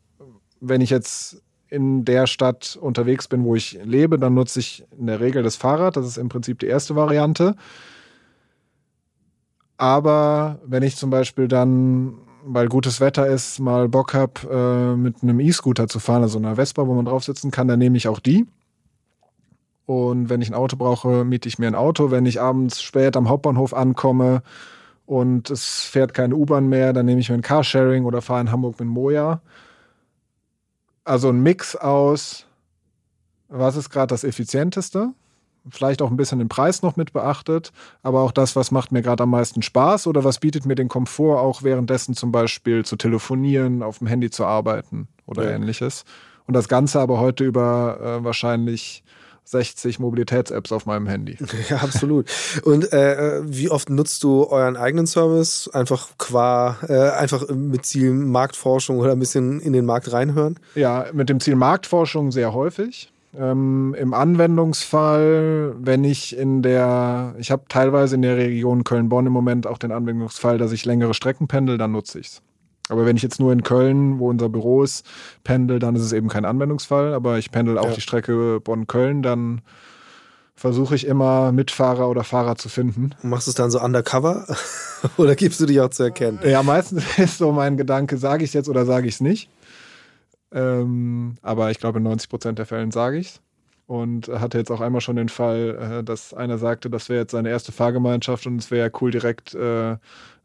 wenn 0.59 0.81
ich 0.81 0.89
jetzt 0.89 1.41
in 1.69 2.03
der 2.03 2.27
Stadt 2.27 2.77
unterwegs 2.81 3.29
bin, 3.29 3.45
wo 3.45 3.55
ich 3.55 3.79
lebe, 3.85 4.19
dann 4.19 4.33
nutze 4.33 4.59
ich 4.59 4.83
in 4.99 5.07
der 5.07 5.21
Regel 5.21 5.43
das 5.43 5.55
Fahrrad. 5.55 5.95
Das 5.95 6.05
ist 6.05 6.17
im 6.17 6.27
Prinzip 6.27 6.59
die 6.59 6.65
erste 6.65 6.97
Variante. 6.97 7.55
Aber 9.77 10.59
wenn 10.65 10.83
ich 10.83 10.97
zum 10.97 11.09
Beispiel 11.09 11.47
dann, 11.47 12.15
weil 12.43 12.67
gutes 12.67 12.99
Wetter 12.99 13.27
ist, 13.27 13.61
mal 13.61 13.87
Bock 13.87 14.13
habe, 14.13 14.41
äh, 14.51 14.97
mit 14.97 15.23
einem 15.23 15.39
E-Scooter 15.39 15.87
zu 15.87 15.99
fahren, 15.99 16.23
also 16.23 16.37
einer 16.37 16.57
Vespa, 16.57 16.85
wo 16.85 16.93
man 16.93 17.05
drauf 17.05 17.23
sitzen 17.23 17.49
kann, 17.49 17.69
dann 17.69 17.79
nehme 17.79 17.95
ich 17.95 18.09
auch 18.09 18.19
die. 18.19 18.45
Und 19.91 20.29
wenn 20.29 20.39
ich 20.39 20.49
ein 20.49 20.53
Auto 20.53 20.77
brauche, 20.77 21.25
miete 21.25 21.49
ich 21.49 21.59
mir 21.59 21.67
ein 21.67 21.75
Auto. 21.75 22.11
Wenn 22.11 22.25
ich 22.25 22.39
abends 22.39 22.81
spät 22.81 23.17
am 23.17 23.27
Hauptbahnhof 23.27 23.73
ankomme 23.73 24.41
und 25.05 25.49
es 25.49 25.83
fährt 25.83 26.13
keine 26.13 26.33
U-Bahn 26.33 26.69
mehr, 26.69 26.93
dann 26.93 27.05
nehme 27.05 27.19
ich 27.19 27.27
mir 27.27 27.35
ein 27.35 27.41
Carsharing 27.41 28.05
oder 28.05 28.21
fahre 28.21 28.39
in 28.39 28.53
Hamburg 28.53 28.79
mit 28.79 28.87
Moja. 28.87 29.41
Also 31.03 31.27
ein 31.27 31.43
Mix 31.43 31.75
aus, 31.75 32.45
was 33.49 33.75
ist 33.75 33.89
gerade 33.89 34.07
das 34.07 34.23
Effizienteste? 34.23 35.09
Vielleicht 35.69 36.01
auch 36.01 36.09
ein 36.09 36.15
bisschen 36.15 36.39
den 36.39 36.47
Preis 36.47 36.81
noch 36.83 36.95
mit 36.95 37.11
beachtet, 37.11 37.73
aber 38.01 38.21
auch 38.21 38.31
das, 38.31 38.55
was 38.55 38.71
macht 38.71 38.93
mir 38.93 39.01
gerade 39.01 39.23
am 39.23 39.31
meisten 39.31 39.61
Spaß 39.61 40.07
oder 40.07 40.23
was 40.23 40.39
bietet 40.39 40.65
mir 40.65 40.75
den 40.75 40.87
Komfort, 40.87 41.41
auch 41.41 41.63
währenddessen 41.63 42.15
zum 42.15 42.31
Beispiel 42.31 42.85
zu 42.85 42.95
telefonieren, 42.95 43.83
auf 43.83 43.97
dem 43.97 44.07
Handy 44.07 44.29
zu 44.29 44.45
arbeiten 44.45 45.09
oder 45.25 45.43
ja. 45.43 45.49
ähnliches. 45.49 46.05
Und 46.47 46.53
das 46.53 46.69
Ganze 46.69 47.01
aber 47.01 47.19
heute 47.19 47.43
über 47.43 47.99
äh, 47.99 48.23
wahrscheinlich 48.23 49.03
60 49.45 49.99
Mobilitäts-Apps 49.99 50.71
auf 50.71 50.85
meinem 50.85 51.07
Handy. 51.07 51.37
Ja, 51.69 51.77
absolut. 51.77 52.29
Und 52.63 52.91
äh, 52.91 53.41
wie 53.43 53.69
oft 53.69 53.89
nutzt 53.89 54.23
du 54.23 54.45
euren 54.45 54.75
eigenen 54.75 55.05
Service? 55.05 55.69
Einfach 55.73 56.09
qua, 56.17 56.77
äh, 56.87 57.11
einfach 57.11 57.47
mit 57.49 57.85
Ziel 57.85 58.11
Marktforschung 58.11 58.99
oder 58.99 59.11
ein 59.11 59.19
bisschen 59.19 59.59
in 59.59 59.73
den 59.73 59.85
Markt 59.85 60.11
reinhören? 60.11 60.59
Ja, 60.75 61.05
mit 61.13 61.29
dem 61.29 61.39
Ziel 61.39 61.55
Marktforschung 61.55 62.31
sehr 62.31 62.53
häufig. 62.53 63.11
Ähm, 63.37 63.95
Im 63.97 64.13
Anwendungsfall, 64.13 65.75
wenn 65.77 66.03
ich 66.03 66.35
in 66.35 66.61
der, 66.61 67.35
ich 67.37 67.51
habe 67.51 67.63
teilweise 67.69 68.15
in 68.15 68.21
der 68.21 68.37
Region 68.37 68.83
Köln-Bonn 68.83 69.27
im 69.27 69.33
Moment 69.33 69.67
auch 69.67 69.77
den 69.77 69.91
Anwendungsfall, 69.91 70.57
dass 70.57 70.71
ich 70.71 70.85
längere 70.85 71.13
Strecken 71.13 71.47
pendel, 71.47 71.77
dann 71.77 71.93
nutze 71.93 72.19
ich 72.19 72.27
es. 72.27 72.41
Aber 72.91 73.05
wenn 73.05 73.15
ich 73.15 73.23
jetzt 73.23 73.39
nur 73.39 73.53
in 73.53 73.63
Köln, 73.63 74.19
wo 74.19 74.29
unser 74.29 74.49
Büro 74.49 74.83
ist, 74.83 75.05
pendel, 75.45 75.79
dann 75.79 75.95
ist 75.95 76.01
es 76.01 76.11
eben 76.11 76.27
kein 76.27 76.43
Anwendungsfall. 76.43 77.13
Aber 77.13 77.37
ich 77.37 77.49
pendel 77.49 77.77
auch 77.77 77.85
ja. 77.85 77.93
die 77.93 78.01
Strecke 78.01 78.59
Bonn-Köln, 78.59 79.23
dann 79.23 79.61
versuche 80.55 80.93
ich 80.93 81.07
immer 81.07 81.53
Mitfahrer 81.53 82.09
oder 82.09 82.25
Fahrer 82.25 82.57
zu 82.57 82.67
finden. 82.67 83.11
Machst 83.23 83.47
du 83.47 83.51
es 83.51 83.55
dann 83.55 83.71
so 83.71 83.79
undercover 83.79 84.45
oder 85.17 85.35
gibst 85.35 85.61
du 85.61 85.65
dich 85.65 85.79
auch 85.79 85.89
zu 85.89 86.03
erkennen? 86.03 86.39
Ja, 86.43 86.63
meistens 86.63 87.05
ist 87.17 87.37
so 87.37 87.53
mein 87.53 87.77
Gedanke, 87.77 88.17
sage 88.17 88.43
ich 88.43 88.49
es 88.49 88.53
jetzt 88.53 88.67
oder 88.67 88.85
sage 88.85 89.07
ich 89.07 89.15
es 89.15 89.21
nicht. 89.21 89.49
Ähm, 90.51 91.37
aber 91.41 91.71
ich 91.71 91.79
glaube, 91.79 91.99
in 91.99 92.03
90 92.03 92.29
Prozent 92.29 92.59
der 92.59 92.65
Fällen 92.65 92.91
sage 92.91 93.19
ich 93.19 93.27
es. 93.27 93.41
Und 93.87 94.27
hatte 94.27 94.57
jetzt 94.57 94.71
auch 94.71 94.81
einmal 94.81 95.01
schon 95.01 95.15
den 95.15 95.29
Fall, 95.29 95.99
äh, 96.01 96.03
dass 96.03 96.33
einer 96.33 96.57
sagte, 96.57 96.89
das 96.89 97.07
wäre 97.07 97.21
jetzt 97.21 97.31
seine 97.31 97.49
erste 97.49 97.71
Fahrgemeinschaft 97.71 98.45
und 98.47 98.57
es 98.57 98.69
wäre 98.69 98.87
ja 98.87 98.97
cool, 99.01 99.11
direkt 99.11 99.55
äh, 99.55 99.95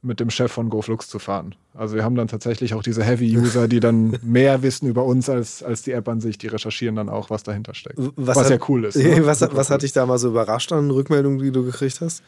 mit 0.07 0.20
dem 0.20 0.30
Chef 0.30 0.50
von 0.50 0.70
GoFlux 0.70 1.09
zu 1.09 1.18
fahren. 1.18 1.54
Also 1.74 1.96
wir 1.96 2.04
haben 2.04 2.14
dann 2.14 2.28
tatsächlich 2.28 2.74
auch 2.74 2.82
diese 2.82 3.04
Heavy-User, 3.04 3.68
die 3.68 3.80
dann 3.80 4.18
mehr 4.22 4.62
wissen 4.62 4.88
über 4.88 5.04
uns 5.04 5.28
als, 5.28 5.62
als 5.62 5.82
die 5.82 5.92
App 5.92 6.09
an 6.09 6.20
sich. 6.20 6.38
Die 6.38 6.46
recherchieren 6.46 6.96
dann 6.96 7.09
auch, 7.09 7.28
was 7.28 7.42
dahinter 7.42 7.74
steckt. 7.74 7.98
Was, 7.98 8.36
was 8.36 8.44
hat, 8.44 8.50
ja 8.50 8.66
cool 8.68 8.84
ist. 8.84 8.96
Ne? 8.96 9.16
Was, 9.26 9.40
was 9.40 9.70
hat 9.70 9.82
dich 9.82 9.92
da 9.92 10.07
mal 10.07 10.18
so 10.18 10.28
überrascht 10.28 10.72
an 10.72 10.90
Rückmeldungen, 10.90 11.40
die 11.40 11.50
du 11.50 11.64
gekriegt 11.64 12.00
hast? 12.00 12.22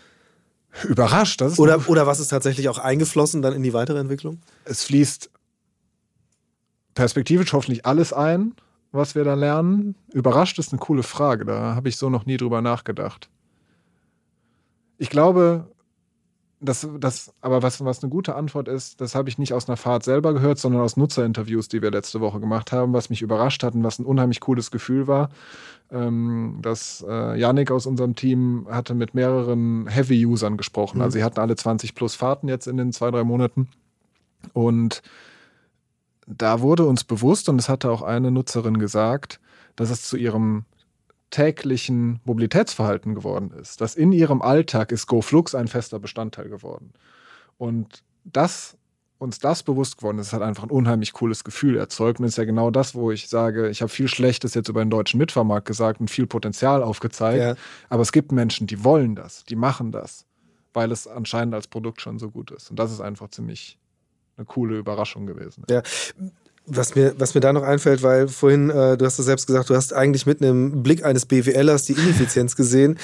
Überrascht, 0.85 1.41
das 1.41 1.53
ist 1.53 1.59
oder, 1.59 1.89
oder 1.89 2.07
was 2.07 2.21
ist 2.21 2.29
tatsächlich 2.29 2.69
auch 2.69 2.79
eingeflossen 2.79 3.41
dann 3.41 3.55
in 3.55 3.63
die 3.63 3.73
weitere 3.73 3.99
Entwicklung? 3.99 4.41
Es 4.65 4.85
fließt 4.85 5.31
perspektivisch 6.95 7.53
hoffentlich 7.53 7.87
alles 7.87 8.13
ein, 8.13 8.53
was 8.93 9.15
wir 9.15 9.25
da 9.25 9.35
lernen. 9.35 9.95
Überrascht 10.13 10.59
ist 10.59 10.73
eine 10.73 10.79
coole 10.79 11.03
Frage, 11.03 11.45
da 11.45 11.75
habe 11.75 11.89
ich 11.89 11.97
so 11.97 12.11
noch 12.11 12.27
nie 12.27 12.37
drüber 12.37 12.61
nachgedacht. 12.61 13.29
Ich 14.99 15.11
glaube, 15.11 15.69
das, 16.61 16.89
das, 16.99 17.33
aber 17.41 17.63
was, 17.63 17.85
was 17.85 18.03
eine 18.03 18.11
gute 18.11 18.35
Antwort 18.35 18.69
ist, 18.69 19.01
das 19.01 19.15
habe 19.15 19.29
ich 19.29 19.39
nicht 19.39 19.53
aus 19.53 19.69
einer 19.69 19.77
Fahrt 19.77 20.03
selber 20.03 20.33
gehört, 20.33 20.59
sondern 20.59 20.83
aus 20.83 20.97
Nutzerinterviews, 20.97 21.69
die 21.69 21.83
wir 21.83 21.91
letzte 21.91 22.21
Woche 22.21 22.41
gemacht 22.41 22.73
haben, 22.73 22.93
was 22.93 23.11
mich 23.11 23.23
überrascht 23.23 23.63
hat 23.63 23.75
und 23.75 23.85
was 23.85 23.99
ein 23.99 24.05
unheimlich 24.05 24.41
cooles 24.41 24.71
Gefühl 24.71 25.07
war. 25.07 25.31
Ähm, 25.91 26.59
dass 26.61 27.05
äh, 27.09 27.39
Yannick 27.39 27.71
aus 27.71 27.87
unserem 27.87 28.15
Team 28.15 28.67
hatte 28.71 28.95
mit 28.95 29.15
mehreren 29.15 29.87
Heavy-Usern 29.87 30.57
gesprochen. 30.57 30.99
Mhm. 30.99 31.05
Also 31.05 31.19
sie 31.19 31.25
hatten 31.25 31.41
alle 31.41 31.57
20 31.57 31.95
plus 31.95 32.15
Fahrten 32.15 32.49
jetzt 32.49 32.67
in 32.67 32.77
den 32.77 32.93
zwei, 32.93 33.11
drei 33.11 33.25
Monaten. 33.25 33.69
Und 34.53 35.03
da 36.27 36.61
wurde 36.61 36.85
uns 36.87 37.05
bewusst, 37.05 37.49
und 37.49 37.59
es 37.59 37.69
hatte 37.71 37.91
auch 37.91 38.03
eine 38.03 38.31
Nutzerin 38.31 38.79
gesagt, 38.79 39.41
dass 39.77 39.91
es 39.91 40.03
zu 40.03 40.17
ihrem 40.17 40.65
täglichen 41.31 42.21
Mobilitätsverhalten 42.25 43.15
geworden 43.15 43.51
ist. 43.61 43.81
Dass 43.81 43.95
in 43.95 44.13
ihrem 44.13 44.43
Alltag 44.43 44.93
ist 44.93 45.07
GoFlux 45.07 45.55
ein 45.55 45.69
fester 45.69 45.99
Bestandteil 45.99 46.49
geworden. 46.49 46.93
Und 47.57 48.03
das 48.25 48.79
uns 49.19 49.41
das 49.41 49.65
bewusst 49.65 49.99
geworden 49.99 50.19
ist, 50.19 50.33
hat 50.33 50.43
einfach 50.43 50.63
ein 50.63 50.71
unheimlich 50.71 51.13
cooles 51.13 51.43
Gefühl 51.43 51.77
erzeugt. 51.77 52.21
Und 52.21 52.27
ist 52.27 52.39
ja 52.39 52.45
genau 52.45 52.71
das, 52.71 52.95
wo 52.95 53.11
ich 53.11 53.29
sage, 53.29 53.69
ich 53.69 53.83
habe 53.83 53.89
viel 53.89 54.09
Schlechtes 54.09 54.55
jetzt 54.55 54.69
über 54.69 54.85
den 54.85 54.91
deutschen 54.91 55.19
Mitfahrmarkt 55.19 55.67
gesagt 55.67 56.01
und 56.01 56.11
viel 56.11 56.27
Potenzial 56.27 56.83
aufgezeigt. 56.83 57.43
Ja. 57.43 57.55
Aber 57.89 58.03
es 58.03 58.13
gibt 58.13 58.33
Menschen, 58.33 58.67
die 58.67 58.85
wollen 58.85 59.17
das, 59.17 59.45
die 59.45 59.57
machen 59.57 59.91
das, 59.91 60.25
weil 60.73 60.93
es 60.93 61.07
anscheinend 61.07 61.55
als 61.55 61.67
Produkt 61.67 62.01
schon 62.01 62.19
so 62.19 62.31
gut 62.31 62.53
ist. 62.53 62.71
Und 62.71 62.79
das 62.79 62.93
ist 62.93 63.01
einfach 63.01 63.29
ziemlich 63.29 63.79
eine 64.37 64.47
coole 64.47 64.79
Überraschung 64.79 65.27
gewesen. 65.27 65.65
Ja. 65.69 65.83
Was 66.71 66.95
mir, 66.95 67.15
was 67.19 67.35
mir 67.35 67.41
da 67.41 67.53
noch 67.53 67.63
einfällt, 67.63 68.03
weil 68.03 68.29
vorhin, 68.29 68.71
äh, 68.71 68.97
du 68.97 69.05
hast 69.05 69.19
es 69.19 69.25
selbst 69.27 69.47
gesagt, 69.47 69.71
du 69.71 69.75
hast 69.75 69.93
eigentlich 69.93 70.27
mit 70.27 70.43
einem 70.43 70.83
Blick 70.83 71.05
eines 71.05 71.27
BWLers 71.27 71.85
die 71.85 71.95
Ineffizienz 71.95 72.57
gesehen. 72.57 72.99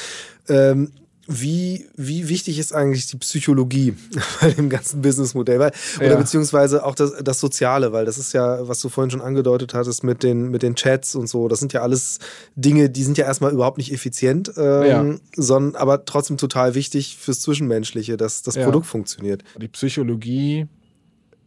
Ähm, 0.48 0.90
wie, 1.26 1.86
wie 1.96 2.28
wichtig 2.28 2.58
ist 2.58 2.74
eigentlich 2.74 3.06
die 3.06 3.16
Psychologie 3.16 3.94
bei 4.40 4.50
dem 4.50 4.68
ganzen 4.68 5.00
Businessmodell? 5.00 5.58
Weil, 5.58 5.72
oder 5.96 6.10
ja. 6.10 6.16
beziehungsweise 6.16 6.84
auch 6.84 6.94
das, 6.94 7.12
das 7.22 7.40
Soziale, 7.40 7.92
weil 7.92 8.04
das 8.04 8.18
ist 8.18 8.32
ja, 8.34 8.68
was 8.68 8.80
du 8.80 8.88
vorhin 8.88 9.10
schon 9.10 9.22
angedeutet 9.22 9.72
hattest 9.74 10.04
mit 10.04 10.22
den, 10.22 10.50
mit 10.50 10.62
den 10.62 10.74
Chats 10.74 11.14
und 11.14 11.28
so, 11.28 11.48
das 11.48 11.60
sind 11.60 11.72
ja 11.72 11.80
alles 11.80 12.18
Dinge, 12.56 12.90
die 12.90 13.02
sind 13.02 13.16
ja 13.16 13.24
erstmal 13.24 13.52
überhaupt 13.52 13.78
nicht 13.78 13.92
effizient, 13.92 14.52
ähm, 14.56 14.84
ja. 14.84 15.14
sondern 15.36 15.80
aber 15.80 16.04
trotzdem 16.04 16.36
total 16.36 16.74
wichtig 16.74 17.16
fürs 17.16 17.40
Zwischenmenschliche, 17.40 18.16
dass 18.16 18.42
das 18.42 18.56
ja. 18.56 18.64
Produkt 18.64 18.86
funktioniert. 18.86 19.44
Die 19.60 19.68
Psychologie 19.68 20.66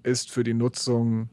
ist 0.03 0.31
für 0.31 0.43
die 0.43 0.53
Nutzung 0.53 1.29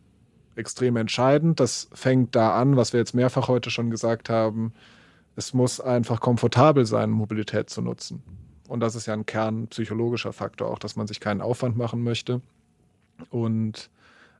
extrem 0.56 0.96
entscheidend. 0.96 1.60
Das 1.60 1.88
fängt 1.92 2.34
da 2.34 2.60
an, 2.60 2.76
was 2.76 2.92
wir 2.92 3.00
jetzt 3.00 3.14
mehrfach 3.14 3.48
heute 3.48 3.70
schon 3.70 3.90
gesagt 3.90 4.30
haben, 4.30 4.72
es 5.36 5.52
muss 5.52 5.80
einfach 5.80 6.20
komfortabel 6.20 6.86
sein, 6.86 7.10
Mobilität 7.10 7.70
zu 7.70 7.82
nutzen. 7.82 8.22
Und 8.68 8.80
das 8.80 8.94
ist 8.94 9.06
ja 9.06 9.14
ein 9.14 9.26
kernpsychologischer 9.26 10.32
Faktor, 10.32 10.70
auch 10.70 10.78
dass 10.78 10.96
man 10.96 11.06
sich 11.06 11.20
keinen 11.20 11.40
Aufwand 11.40 11.76
machen 11.76 12.02
möchte. 12.02 12.40
Und 13.30 13.90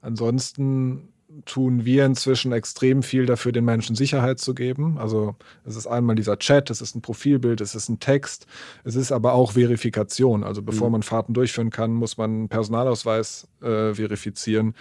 ansonsten 0.01 1.09
tun 1.45 1.85
wir 1.85 2.07
inzwischen 2.07 2.53
extrem 2.53 3.03
viel 3.03 3.27
dafür, 3.27 3.53
den 3.53 3.65
Menschen 3.65 3.97
Sicherheit 3.97 4.39
zu 4.39 4.55
geben. 4.55 4.99
Also 4.99 5.35
es 5.65 5.77
ist 5.77 5.87
einmal 5.87 6.17
dieser 6.17 6.39
Chat, 6.39 6.71
es 6.71 6.81
ist 6.81 6.95
ein 6.95 7.03
Profilbild, 7.03 7.61
es 7.61 7.75
ist 7.75 7.89
ein 7.89 7.99
Text, 7.99 8.47
es 8.85 8.95
ist 8.95 9.11
aber 9.11 9.33
auch 9.33 9.53
Verifikation. 9.53 10.45
Also 10.45 10.63
bevor 10.63 10.89
mhm. 10.89 10.93
man 10.93 11.03
Fahrten 11.03 11.35
durchführen 11.35 11.71
kann, 11.71 11.93
muss 11.93 12.17
man 12.17 12.31
einen 12.31 12.49
Personalausweis 12.49 13.49
äh, 13.63 13.95
verifizieren, 13.95 14.75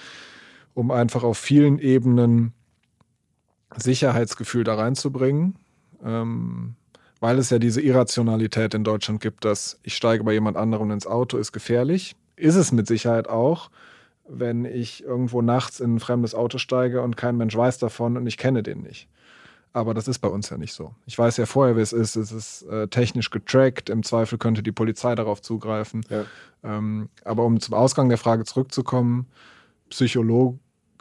um 0.74 0.91
einfach 0.91 1.24
auf 1.24 1.38
vielen 1.38 1.80
Ebenen 1.80 2.53
Sicherheitsgefühl 3.76 4.63
da 4.63 4.76
reinzubringen 4.76 5.55
ähm, 6.03 6.76
weil 7.19 7.39
es 7.39 7.49
ja 7.49 7.59
diese 7.59 7.82
Irrationalität 7.82 8.74
in 8.74 8.84
Deutschland 8.84 9.21
gibt, 9.21 9.45
dass 9.45 9.80
ich 9.84 9.95
steige 9.95 10.24
bei 10.24 10.34
jemand 10.34 10.57
anderem 10.57 10.91
ins 10.91 11.07
Auto, 11.07 11.38
ist 11.38 11.51
gefährlich. 11.51 12.15
Ist 12.36 12.55
es 12.55 12.71
mit 12.71 12.88
Sicherheit 12.88 13.30
auch, 13.30 13.69
wenn 14.28 14.65
ich 14.65 15.03
irgendwo 15.03 15.41
nachts 15.41 15.80
in 15.80 15.95
ein 15.95 15.99
fremdes 15.99 16.36
Auto 16.36 16.57
steige 16.57 17.01
und 17.01 17.15
kein 17.15 17.38
Mensch 17.38 17.55
weiß 17.55 17.78
davon 17.78 18.17
und 18.17 18.28
ich 18.28 18.38
kenne 18.38 18.63
den 18.63 18.82
nicht. 18.82 19.07
Aber 19.71 19.93
das 19.93 20.07
ist 20.07 20.19
bei 20.19 20.28
uns 20.28 20.49
ja 20.49 20.57
nicht 20.57 20.74
so. 20.74 20.93
Ich 21.05 21.17
weiß 21.17 21.38
ja 21.38 21.47
vorher, 21.47 21.76
wie 21.76 21.82
es 21.82 21.93
ist. 21.93 22.15
Es 22.15 22.32
ist 22.32 22.63
äh, 22.63 22.88
technisch 22.89 23.32
getrackt. 23.32 23.89
Im 23.89 24.03
Zweifel 24.03 24.38
könnte 24.38 24.61
die 24.61 24.71
Polizei 24.71 25.15
darauf 25.15 25.41
zugreifen. 25.41 26.05
Ja. 26.09 26.26
Ähm, 26.63 27.09
aber 27.24 27.43
um 27.43 27.59
zum 27.59 27.74
Ausgang 27.74 28.07
der 28.09 28.19
Frage 28.19 28.43
zurückzukommen, 28.43 29.28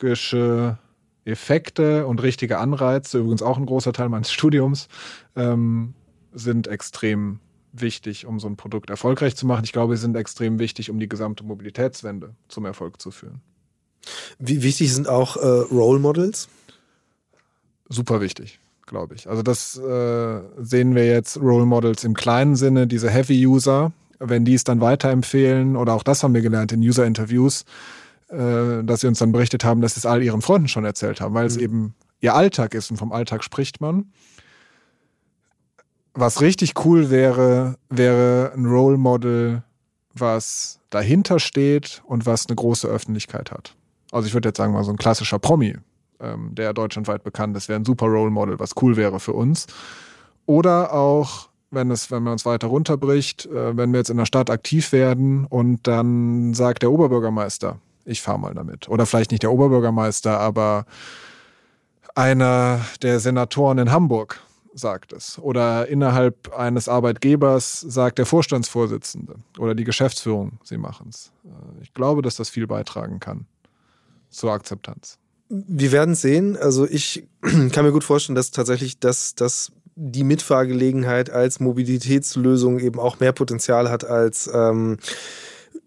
psychologische 0.03 0.79
Effekte 1.25 2.07
und 2.07 2.21
richtige 2.23 2.59
Anreize, 2.59 3.19
übrigens 3.19 3.43
auch 3.43 3.57
ein 3.57 3.67
großer 3.67 3.93
Teil 3.93 4.09
meines 4.09 4.33
Studiums, 4.33 4.89
ähm, 5.37 5.95
sind 6.33 6.67
extrem 6.67 7.39
wichtig, 7.73 8.27
um 8.27 8.41
so 8.41 8.49
ein 8.49 8.57
Produkt 8.57 8.91
erfolgreich 8.91 9.37
zu 9.37 9.47
machen. 9.47 9.65
Ich 9.65 9.73
glaube, 9.73 9.97
sie 9.97 10.03
sind 10.03 10.17
extrem 10.17 10.59
wichtig, 10.59 10.91
um 10.91 10.99
die 10.99 11.09
gesamte 11.09 11.45
Mobilitätswende 11.45 12.35
zum 12.49 12.67
Erfolg 12.67 13.01
zu 13.01 13.11
führen. 13.11 13.41
Wie 14.39 14.63
wichtig 14.63 14.93
sind 14.93 15.09
auch 15.09 15.37
äh, 15.37 15.47
Role 15.47 16.01
Models? 16.01 16.49
Super 17.89 18.21
wichtig, 18.21 18.59
glaube 18.87 19.15
ich. 19.15 19.29
Also 19.29 19.43
das 19.43 19.79
äh, 19.79 20.41
sehen 20.59 20.95
wir 20.95 21.07
jetzt 21.07 21.41
Role 21.41 21.67
Models 21.67 22.03
im 22.03 22.15
kleinen 22.15 22.57
Sinne, 22.57 22.87
diese 22.89 23.09
Heavy 23.09 23.47
User, 23.47 23.93
wenn 24.19 24.45
die 24.45 24.55
es 24.55 24.65
dann 24.65 24.81
weiterempfehlen, 24.81 25.77
oder 25.77 25.95
auch 25.95 26.03
das 26.03 26.23
haben 26.23 26.35
wir 26.35 26.43
gelernt 26.43 26.73
in 26.73 26.81
User-Interviews, 26.81 27.65
äh, 28.33 28.83
dass 28.83 29.03
sie 29.03 29.09
uns 29.09 29.18
dann 29.18 29.33
berichtet 29.33 29.64
haben, 29.64 29.80
dass 29.83 29.95
sie 29.95 30.01
es 30.01 30.07
all 30.07 30.22
ihren 30.22 30.41
Freunden 30.41 30.68
schon 30.68 30.85
erzählt 30.85 31.20
haben, 31.20 31.35
weil 31.35 31.45
mhm. 31.45 31.49
es 31.49 31.57
eben 31.57 31.95
ihr 32.20 32.35
Alltag 32.35 32.74
ist 32.74 32.91
und 32.91 32.97
vom 32.97 33.12
Alltag 33.12 33.45
spricht 33.45 33.80
man. 33.80 34.12
Was 36.14 36.41
richtig 36.41 36.85
cool 36.85 37.11
wäre, 37.11 37.76
wäre 37.91 38.53
ein 38.55 38.66
Role 38.66 38.97
Model, 38.97 39.62
was 40.14 40.80
dahinter 40.91 41.41
steht 41.41 42.03
und 42.07 42.26
was 42.26 42.47
eine 42.47 42.57
große 42.57 42.87
Öffentlichkeit 42.87 43.51
hat. 43.51 43.74
Also 44.12 44.26
ich 44.26 44.35
würde 44.35 44.49
jetzt 44.49 44.59
sagen 44.59 44.72
mal 44.72 44.85
so 44.85 44.91
ein 44.91 44.99
klassischer 44.99 45.39
Promi, 45.39 45.76
ähm, 46.20 46.55
der 46.55 46.72
deutschlandweit 46.72 47.24
bekannt 47.24 47.57
ist, 47.57 47.68
wäre 47.68 47.80
ein 47.80 47.85
super 47.85 48.07
Role 48.07 48.30
Model, 48.30 48.59
was 48.59 48.72
cool 48.80 48.97
wäre 48.97 49.20
für 49.20 49.33
uns. 49.33 49.66
Oder 50.47 50.93
auch 50.93 51.49
wenn 51.70 51.91
es, 51.91 52.11
wenn 52.11 52.22
man 52.22 52.35
uns 52.35 52.45
weiter 52.45 52.68
runterbricht, 52.68 53.47
äh, 53.47 53.76
wenn 53.76 53.93
wir 53.93 53.99
jetzt 53.99 54.11
in 54.11 54.18
der 54.18 54.26
Stadt 54.26 54.51
aktiv 54.51 54.93
werden 54.93 55.47
und 55.47 55.87
dann 55.87 56.55
sagt 56.55 56.83
der 56.83 56.93
Oberbürgermeister, 56.93 57.78
ich 58.05 58.23
fahre 58.23 58.39
mal 58.39 58.55
damit. 58.55 58.89
Oder 58.89 59.07
vielleicht 59.07 59.31
nicht 59.31 59.43
der 59.43 59.53
Oberbürgermeister, 59.53 60.39
aber 60.39 60.87
einer 62.15 62.81
der 63.03 63.21
Senatoren 63.21 63.79
in 63.79 63.91
Hamburg 63.91 64.41
sagt 64.75 65.13
es. 65.13 65.39
Oder 65.39 65.89
innerhalb 65.89 66.55
eines 66.57 66.89
Arbeitgebers 66.89 67.81
sagt 67.81 68.19
der 68.19 68.27
Vorstandsvorsitzende 68.27 69.37
oder 69.59 69.75
die 69.75 69.85
Geschäftsführung, 69.85 70.59
sie 70.65 70.79
machen 70.79 71.09
es. 71.11 71.31
Ich 71.83 71.95
glaube, 71.95 72.23
dass 72.23 72.37
das 72.37 72.49
viel 72.49 72.67
beitragen 72.67 73.21
kann 73.21 73.47
zur 74.31 74.53
Akzeptanz. 74.53 75.19
Wir 75.49 75.93
werden 75.93 76.15
sehen. 76.15 76.57
Also 76.57 76.87
ich 76.87 77.27
kann 77.73 77.85
mir 77.85 77.93
gut 77.93 78.05
vorstellen, 78.05 78.37
dass 78.37 78.51
tatsächlich 78.51 78.99
das, 78.99 79.35
das 79.35 79.73
die 79.95 80.25
Mitfahrgelegenheit 80.25 81.31
als 81.31 81.61
Mobilitätslösung 81.61 82.79
eben 82.79 82.99
auch 82.99 83.21
mehr 83.21 83.33
Potenzial 83.33 83.91
hat 83.91 84.05
als 84.05 84.51
ähm, 84.53 84.97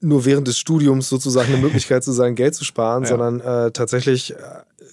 nur 0.01 0.25
während 0.25 0.47
des 0.47 0.57
Studiums 0.57 1.09
sozusagen 1.09 1.53
eine 1.53 1.61
Möglichkeit 1.61 2.03
zu 2.03 2.11
sein, 2.11 2.35
Geld 2.35 2.55
zu 2.55 2.65
sparen, 2.65 3.03
ja. 3.05 3.09
sondern 3.09 3.39
äh, 3.39 3.71
tatsächlich, 3.71 4.33
äh, 4.33 4.37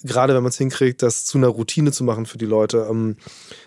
gerade 0.03 0.33
wenn 0.33 0.43
man 0.43 0.49
es 0.49 0.57
hinkriegt, 0.57 1.01
das 1.01 1.25
zu 1.25 1.37
einer 1.37 1.47
Routine 1.47 1.91
zu 1.91 2.03
machen 2.03 2.25
für 2.25 2.37
die 2.37 2.45
Leute, 2.45 2.87
ähm, 2.89 3.17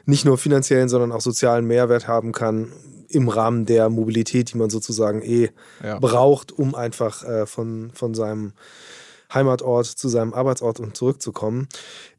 nicht 0.04 0.24
nur 0.24 0.38
finanziellen, 0.38 0.88
sondern 0.88 1.12
auch 1.12 1.20
sozialen 1.20 1.66
Mehrwert 1.66 2.08
haben 2.08 2.32
kann 2.32 2.72
im 3.08 3.28
Rahmen 3.28 3.66
der 3.66 3.88
Mobilität, 3.88 4.52
die 4.52 4.58
man 4.58 4.70
sozusagen 4.70 5.22
eh 5.22 5.50
ja. 5.82 5.98
braucht, 5.98 6.52
um 6.52 6.74
einfach 6.74 7.22
äh, 7.24 7.46
von, 7.46 7.90
von 7.94 8.14
seinem 8.14 8.52
Heimatort 9.32 9.86
zu 9.86 10.08
seinem 10.08 10.34
Arbeitsort 10.34 10.80
und 10.80 10.96
zurückzukommen. 10.96 11.68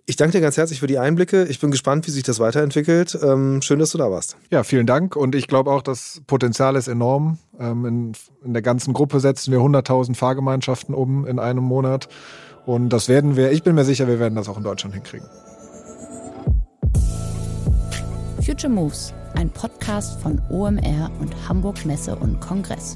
Ich 0.10 0.16
danke 0.16 0.38
dir 0.38 0.42
ganz 0.42 0.56
herzlich 0.56 0.80
für 0.80 0.88
die 0.88 1.00
Einblicke. 1.00 1.44
Ich 1.48 1.60
bin 1.60 1.70
gespannt, 1.70 2.08
wie 2.08 2.12
sich 2.12 2.24
das 2.24 2.40
weiterentwickelt. 2.40 3.20
Ähm, 3.22 3.62
schön, 3.62 3.78
dass 3.78 3.90
du 3.90 3.98
da 3.98 4.10
warst. 4.10 4.38
Ja, 4.50 4.64
vielen 4.64 4.86
Dank. 4.86 5.18
Und 5.18 5.36
ich 5.36 5.50
glaube 5.50 5.70
auch, 5.70 5.82
das 5.82 6.22
Potenzial 6.28 6.78
ist 6.78 6.88
enorm. 6.88 7.40
Ähm, 7.60 7.86
in, 7.86 8.12
in, 8.46 8.54
der 8.54 8.62
ganzen 8.62 8.94
Gruppe 8.94 9.20
setzen 9.20 9.52
wir 9.52 9.60
100.000 9.60 10.16
Fahrgemeinschaften 10.16 10.96
um 10.96 11.28
in 11.28 11.40
einem 11.40 11.66
Monat. 11.66 12.08
Und 12.66 12.88
das 12.88 13.10
werden 13.10 13.36
wir, 13.36 13.52
ich 13.52 13.64
bin 13.64 13.76
mir 13.76 13.84
sicher, 13.84 14.08
wir 14.08 14.18
werden 14.18 14.36
das 14.36 14.48
auch 14.48 14.56
in 14.56 14.64
Deutschland 14.64 14.96
hinkriegen. 14.96 15.28
Future 18.42 18.72
Moves, 18.72 19.14
ein 19.36 19.50
Podcast 19.50 20.22
von 20.22 20.42
OMR 20.50 21.12
und 21.20 21.36
Hamburg 21.50 21.86
Messe 21.86 22.16
und 22.16 22.40
Kongress. 22.40 22.96